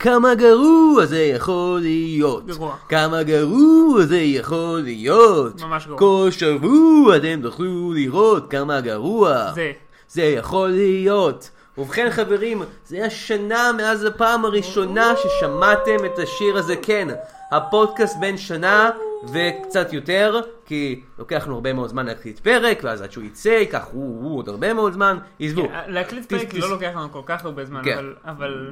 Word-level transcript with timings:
כמה 0.00 0.34
גרוע 0.34 1.06
זה 1.06 1.22
יכול 1.22 1.80
להיות. 1.80 2.46
גרוע. 2.46 2.76
כמה 2.88 3.22
גרוע 3.22 4.02
זה 4.06 4.18
יכול 4.18 4.80
להיות. 4.84 5.62
ממש 5.62 5.86
גרוע. 5.86 5.98
כל 5.98 6.28
שבוע 6.30 7.16
אתם 7.16 7.40
תוכלו 7.42 7.92
לראות 7.92 8.50
כמה 8.50 8.80
גרוע. 8.80 9.52
זה. 9.54 9.72
זה 10.08 10.22
יכול 10.22 10.68
להיות. 10.68 11.50
ובכן 11.78 12.10
חברים, 12.10 12.62
זה 12.86 13.04
השנה 13.04 13.72
מאז 13.76 14.04
הפעם 14.04 14.44
הראשונה 14.44 15.12
ששמעתם 15.16 16.04
את 16.04 16.18
השיר 16.18 16.56
הזה, 16.56 16.76
כן, 16.76 17.08
הפודקאסט 17.52 18.16
בן 18.20 18.36
שנה 18.36 18.90
וקצת 19.32 19.92
יותר, 19.92 20.40
כי 20.66 21.00
לוקח 21.18 21.46
לנו 21.46 21.54
הרבה 21.54 21.72
מאוד 21.72 21.88
זמן 21.88 22.06
להקליט 22.06 22.38
פרק, 22.38 22.80
ואז 22.82 23.02
עד 23.02 23.12
שהוא 23.12 23.24
יצא, 23.24 23.48
ייקח 23.48 23.88
הוא, 23.92 24.38
עוד 24.38 24.48
הרבה 24.48 24.74
מאוד 24.74 24.92
זמן, 24.92 25.18
עזבו. 25.40 25.68
כן, 25.68 25.92
להקליט 25.92 26.28
פרק 26.28 26.54
לא 26.54 26.70
לוקח 26.70 26.90
לנו 26.94 27.12
כל 27.12 27.22
כך 27.26 27.44
הרבה 27.44 27.64
זמן, 27.64 27.82
כן. 27.84 27.98
אבל 28.24 28.70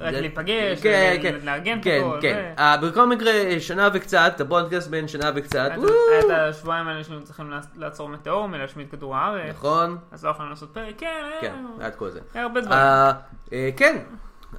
רק 0.00 0.14
להיפגש, 0.14 0.80
כן, 0.82 1.16
כן, 1.22 1.34
לארגן 1.42 1.78
כן, 1.82 2.00
הכל. 2.06 2.18
כן. 2.22 2.52
אה, 2.58 2.76
בכל 2.76 3.06
מקרה, 3.06 3.32
שנה 3.60 3.88
וקצת, 3.94 4.40
הפודקאסט 4.40 4.88
בין 4.90 5.08
שנה 5.08 5.30
וקצת, 5.34 5.70
את- 5.78 6.30
השבועיים 6.30 6.88
האלה 6.88 7.04
שהיינו 7.04 7.24
צריכים 7.24 7.50
לעצ- 7.50 7.66
לעצור 7.76 8.08
מטאור 8.08 8.46
מלהשמיד 8.48 8.90
כדור 8.90 9.16
הארץ, 9.16 9.54
נכון? 9.56 9.98
אז 10.12 10.24
לא 10.24 10.30
יכולנו 10.30 10.50
לעשות 10.50 10.70
פרק, 10.72 10.94
כן, 10.98 11.06
היה- 11.30 11.40
כן, 11.40 11.52
היה 11.78 11.88
את 11.88 11.94
כל 11.96 12.10
זה. 12.10 12.20
היה 12.34 12.42
הרבה 12.42 12.60
דברים. 12.60 12.78
אה, 12.78 13.12
אה, 13.52 13.70
כן, 13.76 13.96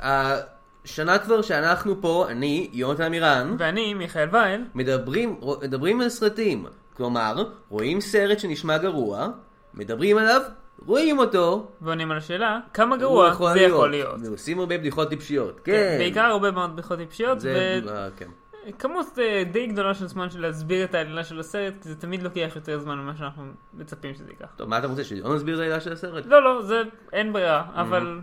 אה, 0.03 0.37
שנה 0.85 1.17
כבר 1.19 1.41
שאנחנו 1.41 2.01
פה, 2.01 2.25
אני, 2.29 2.69
יונתן 2.73 3.03
עמירן, 3.03 3.55
ואני, 3.59 3.93
מיכאל 3.93 4.27
וייל, 4.31 4.65
מדברים, 4.75 5.39
מדברים 5.61 6.01
על 6.01 6.09
סרטים. 6.09 6.65
כלומר, 6.97 7.35
רואים 7.69 8.01
סרט 8.01 8.39
שנשמע 8.39 8.77
גרוע, 8.77 9.27
מדברים 9.73 10.17
עליו, 10.17 10.41
רואים 10.85 11.19
אותו. 11.19 11.67
ועונים 11.81 12.11
על 12.11 12.17
השאלה, 12.17 12.59
כמה 12.73 12.97
גרוע 12.97 13.53
זה 13.53 13.61
יכול 13.61 13.91
להיות. 13.91 14.15
ועושים 14.23 14.59
הרבה 14.59 14.77
בדיחות 14.77 15.09
טיפשיות. 15.09 15.59
כן, 15.63 15.71
כן. 15.71 15.97
בעיקר 15.97 16.21
הרבה 16.21 16.51
מאוד 16.51 16.73
בדיחות 16.73 16.97
טיפשיות, 16.97 17.39
זה, 17.39 17.79
אה, 17.87 18.07
כן. 18.17 18.27
וכמות 18.69 19.19
אה, 19.19 19.43
די 19.51 19.67
גדולה 19.67 19.93
של 19.93 20.07
זמן 20.07 20.29
של 20.29 20.41
להסביר 20.41 20.83
את 20.83 20.95
העלילה 20.95 21.23
של 21.23 21.39
הסרט, 21.39 21.73
כי 21.83 21.89
זה 21.89 21.95
תמיד 21.95 22.23
לוקח 22.23 22.51
יותר 22.55 22.79
זמן 22.79 22.97
ממה 22.97 23.15
שאנחנו 23.17 23.43
מצפים 23.73 24.13
שזה 24.13 24.29
ייקח. 24.29 24.47
טוב, 24.55 24.69
מה 24.69 24.77
אתה 24.77 24.87
רוצה, 24.87 25.03
שלא 25.03 25.35
נסביר 25.35 25.55
את 25.55 25.59
העילה 25.59 25.81
של 25.81 25.93
הסרט? 25.93 26.25
לא, 26.25 26.43
לא, 26.43 26.61
זה 26.61 26.81
אין 27.13 27.33
ברירה, 27.33 27.63
אבל 27.75 28.19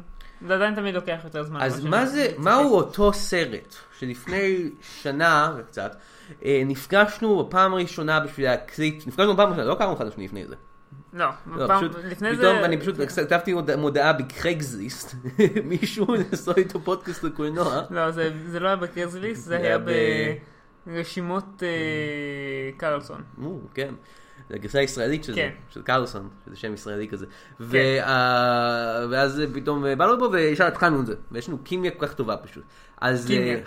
זה 0.46 0.54
עדיין 0.54 0.74
תמיד 0.74 0.94
לוקח 0.94 1.20
יותר 1.24 1.44
זמן. 1.44 1.60
אז 1.60 1.84
מה 1.84 2.06
זה. 2.06 2.32
מהו 2.38 2.74
אותו 2.74 3.12
סרט 3.12 3.74
שלפני 3.98 4.70
שנה 4.82 5.54
וקצת 5.56 5.96
אה, 6.44 6.62
נפגשנו 6.66 7.44
בפעם 7.44 7.72
הראשונה 7.72 8.20
בשביל 8.20 8.46
להקליט, 8.46 9.06
נפגשנו 9.06 9.34
בפעם 9.34 9.48
הראשונה, 9.48 9.68
לא 9.68 9.76
כמה 9.78 9.92
אחד 9.92 10.06
לפני 10.06 10.24
לפני 10.24 10.46
זה. 10.46 10.54
לא, 11.12 11.26
לא, 11.46 11.66
פעם- 11.66 11.78
פשוט, 11.88 12.04
לפני 12.04 12.36
זה... 12.36 12.42
פתאום 12.42 12.64
אני 12.64 12.80
פשוט 12.80 12.96
כתבתי 13.16 13.52
מודע- 13.54 13.76
מודעה 13.76 14.12
בקרייגסליסט, 14.12 15.14
מישהו 15.64 16.06
לעשות 16.14 16.58
איתו 16.58 16.80
פודקאסט 16.80 17.24
לקולנוע. 17.24 17.82
לא, 17.90 18.10
זה 18.10 18.30
זה 18.46 18.60
לא 18.60 18.66
היה 18.66 18.76
בקרזליסט, 18.76 19.42
זה 19.44 19.48
זה 19.48 19.56
היה 19.56 19.78
ברשימות 20.86 21.62
אה, 21.62 21.68
קרלסון. 22.76 23.22
כן. 23.74 23.94
זה 24.48 24.54
הגרסה 24.54 24.78
הישראלית 24.78 25.24
של 25.24 25.32
זה, 25.34 25.40
כן. 25.40 25.50
של 25.70 25.82
קרלסון, 25.82 26.28
שזה 26.46 26.56
שם 26.56 26.74
ישראלי 26.74 27.08
כזה. 27.08 27.26
וה- 27.60 29.06
ואז 29.10 29.42
פתאום 29.54 29.86
אה, 29.86 29.96
באנו 29.96 30.14
לפה 30.16 30.28
וישר 30.32 30.66
התחלנו 30.66 31.00
את 31.00 31.06
זה. 31.06 31.14
ויש 31.32 31.48
לנו 31.48 31.58
כימיה 31.64 31.90
כל 31.90 32.06
כך 32.06 32.14
טובה 32.14 32.36
פשוט. 32.36 32.64
אז... 33.00 33.26
כימיה. 33.26 33.54
אה, 33.54 33.60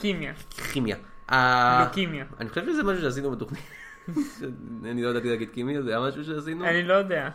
כימיה. 0.00 0.32
כימיה. 0.72 0.96
אה, 1.32 1.86
בקימיה. 1.90 2.24
אני 2.40 2.48
חושב 2.48 2.64
שזה 2.66 2.82
משהו 2.82 3.02
שעשינו 3.02 3.30
בתוכנית. 3.30 3.62
אני 4.90 5.02
לא 5.02 5.08
ידעתי 5.08 5.28
להגיד 5.28 5.48
כימיה, 5.52 5.82
זה 5.82 5.90
היה 5.90 6.08
משהו 6.08 6.24
שעשינו? 6.24 6.64
אני 6.64 6.82
לא 6.82 6.94
יודע, 6.94 7.28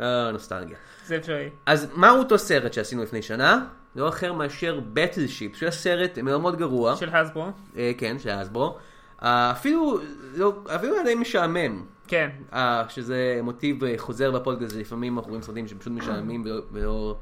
אה, 0.00 0.30
נוסטלגיה. 0.32 0.76
זה 1.06 1.16
אפשרי. 1.16 1.50
אז 1.66 1.88
מהו 1.94 2.18
אותו 2.18 2.38
סרט 2.38 2.72
שעשינו 2.72 3.02
לפני 3.02 3.22
שנה? 3.22 3.66
לא 3.96 4.08
אחר 4.08 4.32
מאשר 4.32 4.80
בטל 4.92 5.26
שיפ, 5.26 5.56
שהיה 5.56 5.72
סרט 5.72 6.18
מאוד 6.18 6.40
מאוד 6.40 6.58
גרוע. 6.58 6.96
של 6.96 7.08
הסברו. 7.12 7.46
אה, 7.76 7.92
כן, 7.98 8.18
של 8.18 8.30
אסברו. 8.42 8.78
אה, 9.22 9.50
אפילו, 9.50 10.00
לא, 10.36 10.62
אפילו 10.76 10.94
היה 10.94 11.04
די 11.04 11.14
משעמם. 11.14 11.84
כן. 12.08 12.30
אה, 12.52 12.84
שזה 12.88 13.40
מוטיב 13.42 13.96
חוזר 13.96 14.30
בפודקאסט, 14.30 14.76
לפעמים 14.76 15.18
אנחנו 15.18 15.28
רואים 15.28 15.42
סרטים 15.42 15.68
שפשוט 15.68 15.92
משעממים 15.92 16.44
ולא... 16.72 17.16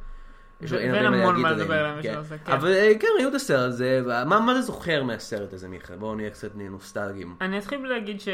הרבה 0.62 1.00
המון 1.00 1.22
להגיד 1.22 1.42
מה. 1.42 1.50
לדבר 1.52 1.74
עליהם 1.74 2.02
כן. 2.02 2.14
כן. 2.44 2.52
אבל 2.52 2.72
כן, 3.00 3.08
ראינו 3.14 3.28
את 3.28 3.34
הסרט 3.34 3.68
הזה, 3.68 4.02
ומה 4.04 4.40
מה 4.40 4.52
אתה 4.52 4.62
זוכר 4.62 5.02
מהסרט 5.02 5.52
הזה, 5.52 5.68
מיכאל? 5.68 5.96
בואו 5.96 6.14
נהיה 6.14 6.30
קצת 6.30 6.50
נוסטלגיים. 6.54 7.36
אני 7.40 7.58
אתחיל 7.58 7.78
בלהגיד 7.82 8.20
ש... 8.20 8.28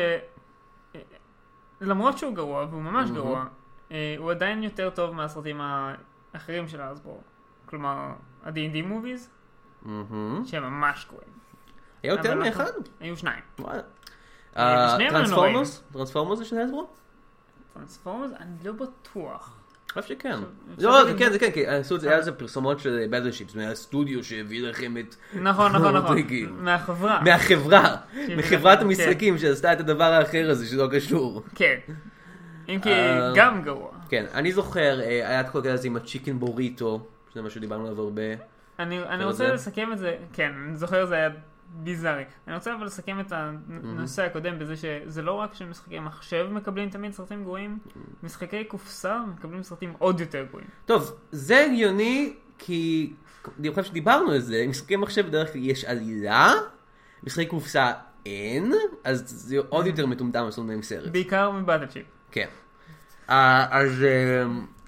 למרות 1.83 2.19
שהוא 2.19 2.35
גרוע, 2.35 2.67
והוא 2.71 2.83
ממש 2.83 3.05
מהמם. 3.11 3.15
גרוע, 3.15 3.45
אה, 3.93 4.15
הוא 4.19 4.31
עדיין 4.31 4.63
יותר 4.63 4.91
טוב 4.91 5.15
מהסרטים 5.15 5.61
האחרים 5.61 6.69
של 6.69 6.81
האסברו. 6.81 7.21
כלומר, 7.67 8.13
ה-D&D 8.45 8.85
movies, 8.91 9.29
מהמם. 9.83 10.43
שהם 10.45 10.63
ממש 10.63 11.07
גרועים. 11.11 11.29
היה 12.03 12.13
יותר 12.13 12.35
מאחד? 12.35 12.71
היו 13.01 13.17
שניים. 13.17 13.43
אה, 14.57 14.89
שניהם 14.95 15.01
היו 15.01 15.11
טרנספורמרס? 15.11 15.83
טרנספורמרס 15.93 16.39
זה 16.39 16.45
של 16.45 16.57
אסברו? 16.65 16.87
Transformers? 17.75 18.31
אני 18.41 18.55
לא 18.65 18.73
בטוח. 18.73 19.59
חושב 19.93 20.15
שכן. 20.15 20.37
לא, 20.79 21.05
כן, 21.19 21.33
זה 21.33 21.39
כן, 21.39 21.51
כי 21.51 21.67
עשו 21.67 21.97
את 21.97 22.01
זה, 22.01 22.09
היה 22.09 22.19
איזה 22.19 22.33
פרסומות 22.33 22.81
של 22.81 23.07
Battleships, 23.11 23.55
מהסטודיו 23.55 24.25
שהביא 24.25 24.69
לכם 24.69 24.97
את... 24.97 25.15
נכון, 25.35 25.73
נכון, 25.73 25.97
נכון. 25.97 26.19
מהחברה. 26.51 27.21
מהחברה, 27.25 27.97
שהביא 28.15 28.37
מחברת 28.37 28.79
לכם, 28.79 28.87
המשחקים 28.87 29.39
שעשתה 29.39 29.73
את 29.73 29.81
הדבר 29.81 30.05
האחר 30.05 30.51
הזה 30.51 30.67
שלא 30.67 30.89
קשור. 30.93 31.43
כן. 31.55 31.79
אם 32.69 32.81
כי 32.83 32.93
אה, 32.93 33.33
גם 33.35 33.63
גרוע. 33.63 33.91
כן, 34.09 34.25
אני 34.35 34.53
זוכר, 34.53 35.01
אה, 35.01 35.07
היה 35.07 35.41
את 35.41 35.49
כל 35.49 35.69
הזה 35.69 35.87
עם 35.87 35.97
ה 35.97 36.02
chicken 36.02 36.39
burrito, 36.39 37.07
שזה 37.33 37.43
מה 37.43 37.51
שדיברנו 37.51 37.87
עליו 37.87 38.01
הרבה. 38.01 38.23
אני, 38.79 39.01
זה? 39.19 39.25
רוצה 39.25 39.55
לסכם 39.55 39.93
את 39.93 39.99
זה, 39.99 40.17
כן, 40.33 40.53
אני 40.69 40.77
זוכר 40.77 41.07
זה 41.07 41.15
היה 41.15 41.29
ביזארי. 41.73 42.25
אני 42.47 42.55
רוצה 42.55 42.75
אבל 42.75 42.87
לסכם 42.87 43.21
את 43.21 43.33
הנושא 43.33 44.23
הקודם 44.23 44.59
בזה 44.59 44.75
שזה 44.77 45.23
לא 45.23 45.33
רק 45.33 45.55
שמשחקי 45.55 45.99
מחשב 45.99 46.49
מקבלים 46.51 46.91
תמיד 46.91 47.13
סרטים 47.13 47.45
גרועים, 47.45 47.79
משחקי 48.23 48.65
קופסה 48.65 49.19
מקבלים 49.37 49.63
סרטים 49.63 49.95
עוד 49.99 50.21
יותר 50.21 50.45
גרועים. 50.51 50.69
טוב, 50.87 51.19
זה 51.33 51.65
הגיוני, 51.65 52.35
כי 52.59 53.13
אני 53.61 53.71
חושב 53.71 53.85
שדיברנו 53.85 54.31
על 54.31 54.39
זה, 54.39 54.65
משחקי 54.69 54.97
מחשב 54.97 55.27
בדרך 55.27 55.53
כלל 55.53 55.63
יש 55.65 55.85
עלילה, 55.85 56.53
משחקי 57.25 57.47
קופסה 57.47 57.93
אין, 58.27 58.73
אז 59.05 59.23
זה 59.27 59.57
עוד 59.69 59.87
יותר 59.87 60.07
מטומטם 60.07 60.45
לעשות 60.45 60.67
מהם 60.67 60.83
סרט. 60.83 61.13
בעיקר 61.13 61.51
מ 61.51 61.55
Battleship. 61.55 62.07
כן. 62.31 62.47
אה, 63.31 63.67
אז... 63.71 64.05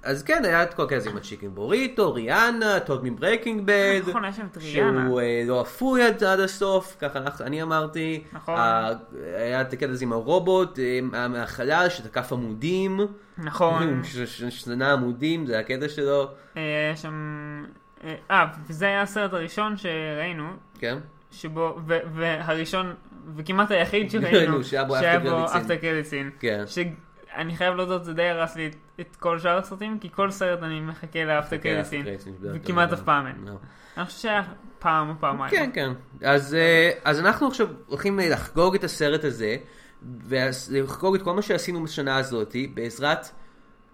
אה, 0.04 0.10
אז 0.10 0.22
כן, 0.22 0.42
היה 0.44 0.62
את 0.62 0.74
כל 0.74 0.86
כזה 0.88 1.10
עם 1.10 1.16
ה 1.16 1.20
chicken 1.20 1.48
burrito, 1.48 2.14
ריאנה, 2.14 2.80
טוד 2.80 3.04
מ 3.04 3.11
Breaking 3.11 3.62
Bad. 3.64 4.00
נכון, 4.08 4.24
היה 4.24 4.32
שם 4.32 4.46
את 4.52 4.56
ריאנה. 4.56 5.04
שהוא 5.06 5.20
אה, 5.20 5.42
לא 5.46 5.62
אפוי 5.62 6.02
עד 6.02 6.24
עד 6.24 6.40
הסוף, 6.40 6.96
ככה 7.00 7.18
אני 7.40 7.62
אמרתי. 7.62 8.22
נכון. 8.32 8.54
אה, 8.58 8.92
היה 9.36 9.60
את 9.60 9.72
הקטע 9.72 9.90
הזה 9.92 10.04
עם 10.04 10.12
הרובוט 10.12 10.78
אה, 10.78 10.98
מה- 11.02 11.28
מהחלל 11.28 11.86
שתקף 11.88 12.32
עמודים. 12.32 13.00
נכון. 13.38 14.00
ש- 14.04 14.16
ש- 14.16 14.48
ששנא 14.48 14.84
עמודים, 14.92 15.46
זה 15.46 15.58
הקטע 15.58 15.88
שלו. 15.88 16.22
אה, 16.56 16.62
היה 16.86 16.96
שם... 16.96 17.64
אה, 18.04 18.14
אה, 18.30 18.46
וזה 18.68 18.86
היה 18.86 19.02
הסרט 19.02 19.32
הראשון 19.32 19.76
שראינו, 19.76 20.48
כן. 20.78 20.98
שבו, 21.30 21.78
והראשון, 22.14 22.94
וכמעט 23.36 23.70
היחיד 23.70 24.10
שראינו, 24.10 24.28
ראינו, 24.38 24.64
שהיה 24.64 24.84
בו. 25.18 25.44
אפטר 25.46 25.76
קרדיט 25.76 26.06
סין. 26.06 26.30
כן. 26.40 26.64
שאני 26.66 27.56
חייב 27.56 27.74
להודות, 27.74 28.04
זה 28.04 28.14
די 28.14 28.22
הרס 28.28 28.56
לי 28.56 28.66
את- 28.66 28.76
את 29.00 29.16
כל 29.16 29.38
שאר 29.38 29.58
הסרטים, 29.58 29.98
כי 29.98 30.08
כל 30.12 30.30
סרט 30.30 30.62
אני 30.62 30.80
מחכה 30.80 31.24
לאפטר 31.24 31.56
קרדיט 31.56 31.84
סין, 31.84 32.02
after 32.02 32.06
credit 32.06 32.26
scene, 32.26 32.30
בדרך 32.40 32.52
כלל, 32.52 32.60
וכמעט. 32.62 32.92
אף 32.92 33.02
פעם 33.02 33.26
אין. 33.26 33.36
לא. 33.44 33.52
אני 33.96 34.04
חושב 34.04 34.18
שהיה 34.18 34.42
פעם 34.78 35.10
או 35.10 35.14
פעמיים. 35.20 35.50
כן, 35.50 35.70
כן. 35.74 35.92
אז, 36.22 36.54
אה, 36.54 36.90
אנחנו 37.20 37.46
עכשיו 37.46 37.66
הולכים 37.86 38.20
אה, 38.20 38.28
לחגוג 38.28 38.74
את 38.74 38.84
הסרט 38.84 39.24
הזה, 39.24 39.56
ולחגוג 40.02 41.14
את 41.14 41.22
כל 41.22 41.32
מה 41.32 41.42
שעשינו 41.42 41.82
בשנה 41.82 42.16
הזאת, 42.16 42.56
בעזרת 42.74 43.30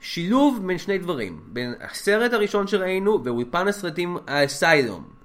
שילוב 0.01 0.67
בין 0.67 0.79
שני 0.79 0.99
דברים. 0.99 1.41
בין 1.47 1.75
הסרט 1.81 2.33
הראשון 2.33 2.67
שראינו 2.67 3.25
ואולפן 3.25 3.69
הסרטים 3.69 4.17
ה 4.27 4.38
Asylum. 4.38 5.20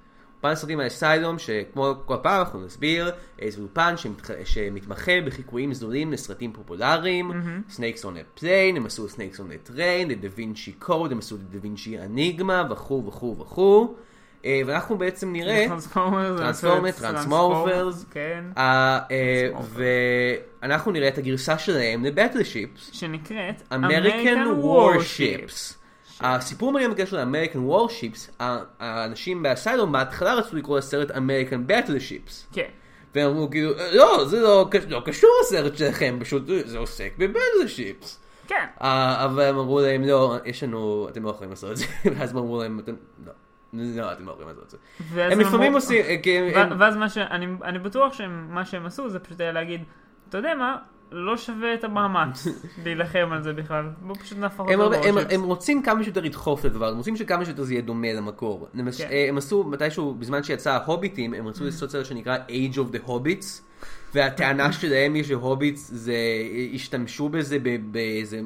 אולפן 0.45 0.57
הסרטים 0.57 0.79
ה 0.79 0.87
Asylum, 0.87 1.39
שכמו 1.39 1.93
כל 2.05 2.15
פעם 2.21 2.39
אנחנו 2.39 2.65
נסביר, 2.65 3.11
אה, 3.41 3.51
זה 3.51 3.61
אולפן 3.61 3.97
שמתח... 3.97 4.29
שמתמחה 4.43 5.11
בחיקויים 5.25 5.73
זולים 5.73 6.11
לסרטים 6.11 6.53
פופולריים, 6.53 7.31
Snakes 7.69 8.05
on 8.05 8.15
a 8.33 8.39
Plane, 8.39 8.77
הם 8.77 8.85
עשו 8.85 9.09
Snakes 9.09 9.39
on 9.39 9.49
a 9.63 9.70
Train, 9.70 10.13
Da 10.13 10.27
Vinci 10.35 10.71
Code, 10.71 11.11
הם 11.11 11.19
עשו 11.19 11.37
Da 11.37 11.57
Vinci 11.61 11.99
Enigma, 11.99 12.63
וכו' 12.69 13.05
וכו' 13.07 13.37
וכו'. 13.39 13.95
אה, 14.45 14.61
ואנחנו 14.65 14.97
בעצם 14.97 15.31
נראה... 15.31 15.65
Transformer, 15.67 16.91
Transmorphers. 16.91 18.05
כן. 18.11 18.43
אה. 18.57 18.99
ואנחנו 20.61 20.91
נראה 20.91 21.07
את 21.07 21.17
הגרסה 21.17 21.57
שלהם 21.57 22.05
ל 22.05 22.43
Battleships, 22.43 22.89
שנקראת 22.93 23.61
American 23.71 24.63
Warships. 24.63 25.84
הסיפור 26.21 26.71
מעניין 26.71 26.91
בקשר 26.91 27.17
ל-American 27.25 27.71
Warships, 27.71 28.31
האנשים 28.79 29.43
ב 29.43 29.50
Asylum 29.50 29.91
בהתחלה 29.91 30.33
רצו 30.33 30.55
לקרוא 30.55 30.77
לסרט 30.77 31.11
American 31.11 31.69
Battleships. 31.71 32.53
כן. 32.53 32.67
והם 33.15 33.29
אמרו 33.29 33.49
כאילו, 33.51 33.71
לא, 33.93 34.25
זה 34.25 34.41
לא 34.41 34.69
לא 34.89 35.01
קשור 35.05 35.29
לסרט 35.41 35.77
שלכם, 35.77 36.17
פשוט 36.21 36.43
זה 36.65 36.77
עוסק 36.77 37.13
ב 37.17 37.25
battleships. 37.25 38.19
כן. 38.47 38.65
אבל 38.77 39.43
הם 39.43 39.57
אמרו 39.57 39.81
להם, 39.81 40.03
לא, 40.03 40.35
יש 40.45 40.63
לנו, 40.63 41.07
אתם 41.11 41.23
לא 41.23 41.29
יכולים 41.29 41.49
לעשות 41.49 41.71
את 41.71 41.77
זה, 41.77 41.85
ואז 42.15 42.31
הם 42.31 42.37
אמרו 42.37 42.61
להם, 42.61 42.79
"אתם- 42.79 42.95
לא, 43.25 43.31
לא, 43.73 44.11
אתם 44.11 44.25
לא 44.25 44.31
יכולים 44.31 44.47
לעשות 44.49 44.63
את 44.63 44.69
זה. 44.69 45.25
הם 45.25 45.39
לפעמים 45.39 45.73
עושים, 45.73 46.03
אה, 46.55 46.67
ואז 46.79 46.95
מה 46.95 47.09
שאני 47.09 47.47
אני 47.63 47.79
בטוח 47.79 48.13
שמה 48.13 48.65
שהם 48.65 48.85
עשו 48.85 49.09
זה 49.09 49.19
פשוט 49.19 49.41
היה 49.41 49.51
להגיד, 49.51 49.83
אתה 50.29 50.37
יודע 50.37 50.55
מה, 50.55 50.77
לא 51.11 51.37
שווה 51.37 51.73
את 51.73 51.83
המאמץ 51.83 52.47
להילחם 52.85 53.29
על 53.31 53.43
זה 53.43 53.53
בכלל, 53.53 53.89
בואו 54.01 54.19
פשוט 54.19 54.37
נהפוך 54.37 54.69
הם, 54.69 54.79
אותו 54.79 54.95
הרבה- 54.95 55.09
הם. 55.09 55.17
הם 55.31 55.43
רוצים 55.43 55.81
כמה 55.83 56.03
שיותר 56.03 56.21
לדחוף 56.21 56.65
לדבר, 56.65 56.87
הם 56.89 56.97
רוצים 56.97 57.15
שכמה 57.15 57.45
שיותר 57.45 57.63
זה 57.63 57.73
יהיה 57.73 57.81
דומה 57.81 58.13
למקור. 58.13 58.67
למש... 58.73 59.01
כן. 59.01 59.09
הם 59.29 59.37
עשו, 59.37 59.63
מתישהו, 59.63 60.15
בזמן 60.19 60.43
שיצא 60.43 60.71
ההוביטים, 60.71 61.33
הם 61.33 61.47
רצו 61.47 61.63
לעשות 61.65 61.91
סרט 61.91 62.05
שנקרא 62.05 62.37
Age 62.47 62.75
of 62.75 62.95
the 62.95 63.09
Hobbits, 63.09 63.61
והטענה 64.13 64.71
שלהם 64.71 65.13
היא 65.13 65.23
שהוביטס 65.23 65.91
זה, 65.93 66.15
השתמשו 66.73 67.29
בזה 67.29 67.57
באיזה... 67.91 68.41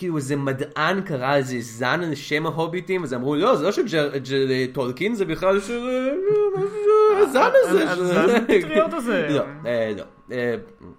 כאילו 0.00 0.16
איזה 0.16 0.36
מדען 0.36 1.00
קרא 1.00 1.34
איזה 1.34 1.56
זן 1.60 2.00
על 2.02 2.14
שם 2.14 2.46
ההוביטים, 2.46 3.04
אז 3.04 3.14
אמרו 3.14 3.36
לא, 3.36 3.56
זה 3.56 3.64
לא 3.64 3.72
של 3.72 3.86
טולקין, 4.72 5.14
זה 5.14 5.24
בכלל 5.24 5.60
של 5.60 5.88
הזן 7.22 7.50
הזה. 7.64 7.90
הזן 7.90 8.36
הפטריות 8.36 8.92
הזה. 8.92 9.28
לא, 9.30 9.44
אה, 9.66 9.92
לא, 9.96 10.02
אה, 10.32 10.54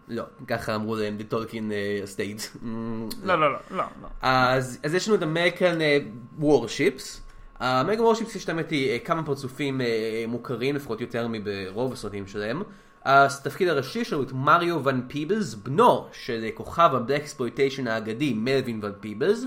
לא, 0.08 0.24
ככה 0.48 0.76
אמרו 0.76 0.96
להם 0.96 1.18
ב 1.18 1.25
Tolkien 1.25 1.72
Estate. 2.06 2.42
לא, 3.24 3.36
לא, 3.40 3.54
לא, 3.54 3.60
לא, 3.72 3.84
לא. 4.02 4.08
אז, 4.22 4.80
יש 4.94 5.08
לנו 5.08 5.18
את 5.18 5.24
American 5.24 5.78
Warships. 6.40 7.22
American 7.62 8.02
Warships 8.02 8.36
יש 8.36 8.50
להם 8.50 8.60
אה, 8.60 8.98
כמה 9.06 9.24
פרצופים 9.24 9.82
מוכרים, 10.28 10.76
לפחות 10.76 11.02
יותר 11.02 11.28
מברוב 11.30 11.94
הסרטים 11.94 12.28
שלהם. 12.28 12.62
התפקיד 13.06 13.68
הראשי 13.68 14.06
שלנו 14.06 14.24
את 14.24 14.32
מריו 14.32 14.84
ון 14.84 15.02
פיבלס, 15.08 15.54
בנו 15.54 16.08
של 16.14 16.48
כוכב 16.54 16.90
ה 16.94 17.22
blaxploitation 17.22 17.88
האגדי 17.88 18.34
מלווין 18.34 18.80
ון 18.84 18.92
פיבלס. 19.00 19.46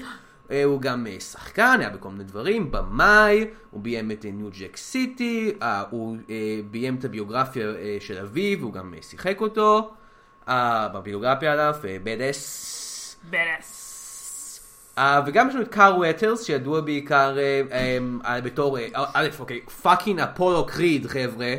אה, 0.50 0.64
הוא 0.64 0.80
גם 0.80 1.06
אה, 1.06 1.20
שחקן, 1.20 1.76
היה 1.80 1.90
בכל 1.90 2.08
מיני 2.08 2.24
דברים, 2.24 2.70
במאי, 2.70 3.46
הוא 3.70 3.82
ביים 3.82 4.10
את 4.10 4.24
אה, 4.24 4.30
New 4.30 4.48
Jack 4.58 4.76
City, 4.76 5.52
הוא 5.90 6.16
ביים 6.70 6.96
את 6.96 7.04
הביוגרפיה 7.04 7.66
של 8.00 8.18
אביו, 8.18 8.62
הוא 8.62 8.72
גם 8.72 8.94
שיחק 9.00 9.40
אותו. 9.40 9.94
בביוגרפיה 10.94 11.52
עליו. 11.52 11.74
Badass. 12.04 12.80
אה, 14.98 15.00
וגם 15.26 15.48
יש 15.48 15.54
לנו 15.54 15.64
את 15.64 15.68
קארל 15.68 15.96
וות'רס 15.96 16.44
שידוע 16.44 16.80
בעיקר 16.80 17.36
אה, 17.36 17.72
אמ, 17.72 18.26
אה, 18.26 18.28
בתור, 18.44 18.78
א', 18.94 19.28
אוקיי, 19.38 19.60
fucking 19.60 20.20
אפולו 20.20 20.66
קריד 20.66 21.06
חבר'ה. 21.06 21.54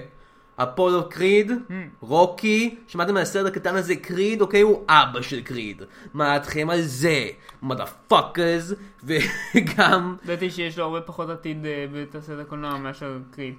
אפולו 0.56 1.10
קריד, 1.10 1.52
רוקי, 2.00 2.75
שמעתם 2.88 3.18
על 3.18 3.22
הסרט 3.22 3.46
הקטן 3.46 3.75
הזה 3.75 3.96
Creed, 3.96 4.42
אוקיי, 4.42 4.62
הוא 4.62 4.84
אבא 4.90 5.22
של 5.22 5.42
קריד. 5.42 5.81
מה 6.13 6.36
אתכם 6.36 6.69
על 6.69 6.81
זה? 6.81 7.28
Motherfuckers, 7.64 8.74
וגם, 9.06 10.16
ידעתי 10.24 10.52
שיש 10.52 10.78
לו 10.78 10.86
הרבה 10.86 11.02
פחות 11.02 11.30
עתיד 11.30 11.66
אה, 11.66 11.86
בתעשיית 11.94 12.40
הקולנוע 12.40 12.78
מאשר 12.78 13.18
קריד, 13.31 13.56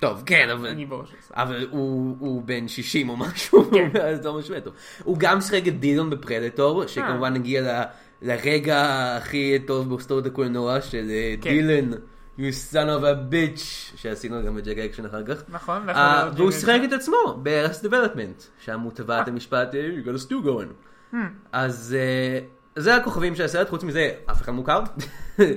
טוב, 0.00 0.22
כן, 0.26 0.48
אבל, 0.50 0.74
זה. 0.74 1.34
אבל 1.34 1.66
הוא, 1.70 2.16
הוא 2.18 2.42
בן 2.42 2.68
60 2.68 3.08
או 3.08 3.16
משהו, 3.16 3.70
כן. 3.70 3.90
אז 4.08 4.24
לא 4.24 4.38
משווה 4.38 4.60
טוב. 4.60 4.74
הוא 5.04 5.18
גם 5.18 5.40
שיחק 5.40 5.68
את 5.68 5.80
דילון 5.80 6.10
ב 6.10 6.18
Predator, 6.18 6.86
שכמובן 6.86 7.32
נגיע 7.32 7.60
ל, 7.62 7.82
לרגע 8.22 8.84
הכי 9.16 9.58
טוב 9.66 9.88
בהיסטוריות 9.88 10.26
הקולנוע 10.26 10.80
של 10.80 11.06
אה, 11.10 11.34
כן. 11.40 11.50
דילן, 11.50 11.90
you 12.38 12.42
son 12.72 12.88
of 12.88 13.02
a 13.02 13.32
bitch, 13.32 13.60
שעשינו 13.96 14.42
גם 14.46 14.56
בג'ק 14.56 14.78
אקשן 14.78 15.06
אחר 15.06 15.22
כך. 15.24 15.42
נכון, 15.48 15.88
אה, 15.88 16.24
נכון. 16.24 16.38
והוא 16.40 16.50
שיחק 16.50 16.80
את 16.84 16.92
עצמו 16.92 17.16
ב-Arrest 17.42 17.84
Development, 17.84 18.42
שם 18.64 18.80
הוא 18.80 18.92
טבע 18.92 19.22
את 19.22 19.28
המשפט, 19.28 19.72
"Hey, 19.72 19.76
you 20.04 20.08
got 20.08 20.20
a 20.22 20.28
stew 20.28 20.46
going. 20.46 20.72
Hmm. 21.12 21.16
אז 21.52 21.96
אה, 21.98 22.38
זה 22.76 22.96
הכוכבים 22.96 23.34
של 23.34 23.44
הסרט, 23.44 23.68
חוץ 23.68 23.84
מזה, 23.84 24.10
אף 24.30 24.42
אחד 24.42 24.52
מוכר. 24.52 24.80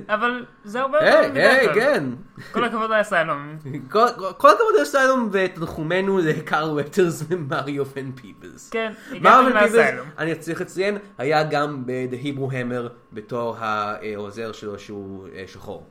אבל 0.10 0.46
זה 0.64 0.81
הרבה 0.81 0.98
יותר 0.98 1.18
היי, 1.18 1.30
מבדרך 1.30 1.58
היי, 1.58 1.66
כלל. 1.68 1.74
כן. 1.74 2.04
כל 2.52 2.64
הכבוד 2.64 2.90
לאסיילום. 2.90 3.58
כל 3.92 4.06
כל 4.38 4.50
הכבוד 4.50 4.75
לסטיילום 4.82 5.30
ותנחומינו 5.32 6.18
לקארל 6.20 6.80
וטרס 6.80 7.24
ומריו 7.30 7.86
פן 7.86 8.12
פיבלס. 8.12 8.70
כן, 8.70 8.94
הגעתם 9.12 9.46
פיבלס, 9.48 9.64
לאסיילום. 9.64 10.08
אני 10.18 10.36
צריך 10.36 10.62
לציין, 10.62 10.98
היה 11.18 11.44
גם 11.44 11.86
ב-The 11.86 12.25
Hebrew 12.25 12.52
Hammer 12.52 12.90
בתור 13.14 13.56
העוזר 13.60 14.52
שלו 14.52 14.80
שהוא 14.80 15.28
אה, 15.36 15.44
שחור. 15.48 15.88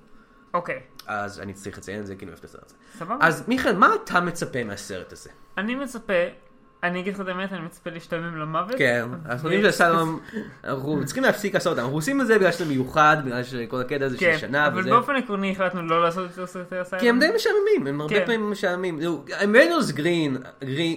אוקיי, 0.55 0.81
אז 1.07 1.41
אני 1.41 1.53
צריך 1.53 1.79
לציין 1.79 2.01
את 2.01 2.07
זה 2.07 2.17
כי 2.17 2.25
אני 2.25 2.31
אוהב 2.31 2.39
את 2.39 2.45
הסרט 2.45 2.65
הזה. 2.67 2.75
סבבה. 2.99 3.17
אז 3.21 3.49
מיכאל, 3.49 3.77
מה 3.77 3.91
אתה 4.05 4.21
מצפה 4.21 4.65
מהסרט 4.65 5.13
הזה? 5.13 5.31
אני 5.59 5.75
מצפה, 5.75 6.13
אני 6.83 7.01
אגיד 7.01 7.15
לך 7.15 7.21
את 7.21 7.29
האמת, 7.29 7.53
אני 7.53 7.61
מצפה 7.61 7.91
להשתלם 7.91 8.37
למוות. 8.37 8.75
כן, 8.79 9.05
אנחנו 9.27 9.49
יודעים 9.49 9.73
שהסלום, 9.73 10.21
אנחנו 10.65 11.01
צריכים 11.05 11.23
להפסיק 11.25 11.55
לעשות 11.55 11.71
אותם, 11.71 11.81
אנחנו 11.81 11.97
עושים 11.97 12.21
את 12.21 12.27
זה 12.27 12.39
בגלל 12.39 12.53
שזה 12.53 12.65
מיוחד, 12.65 13.17
בגלל 13.25 13.43
שכל 13.43 13.81
הקטע 13.81 14.05
הזה 14.05 14.19
של 14.19 14.25
כן, 14.33 14.39
שנה 14.39 14.67
אבל 14.67 14.81
וזה. 14.81 14.91
באופן 14.91 15.17
עקרוני 15.17 15.53
החלטנו 15.53 15.83
לא 15.83 16.03
לעשות 16.03 16.31
יותר 16.31 16.47
סרטי 16.47 16.83
אסיילום. 16.83 17.01
כי 17.01 17.09
הם 17.09 17.19
די 17.19 17.29
משעממים, 17.37 17.87
הם 17.87 18.01
הרבה 18.01 18.15
כן. 18.15 18.27
פעמים 18.27 18.51
משעממים. 18.51 18.99
אמנוס 19.45 19.91
גרין, 19.91 20.37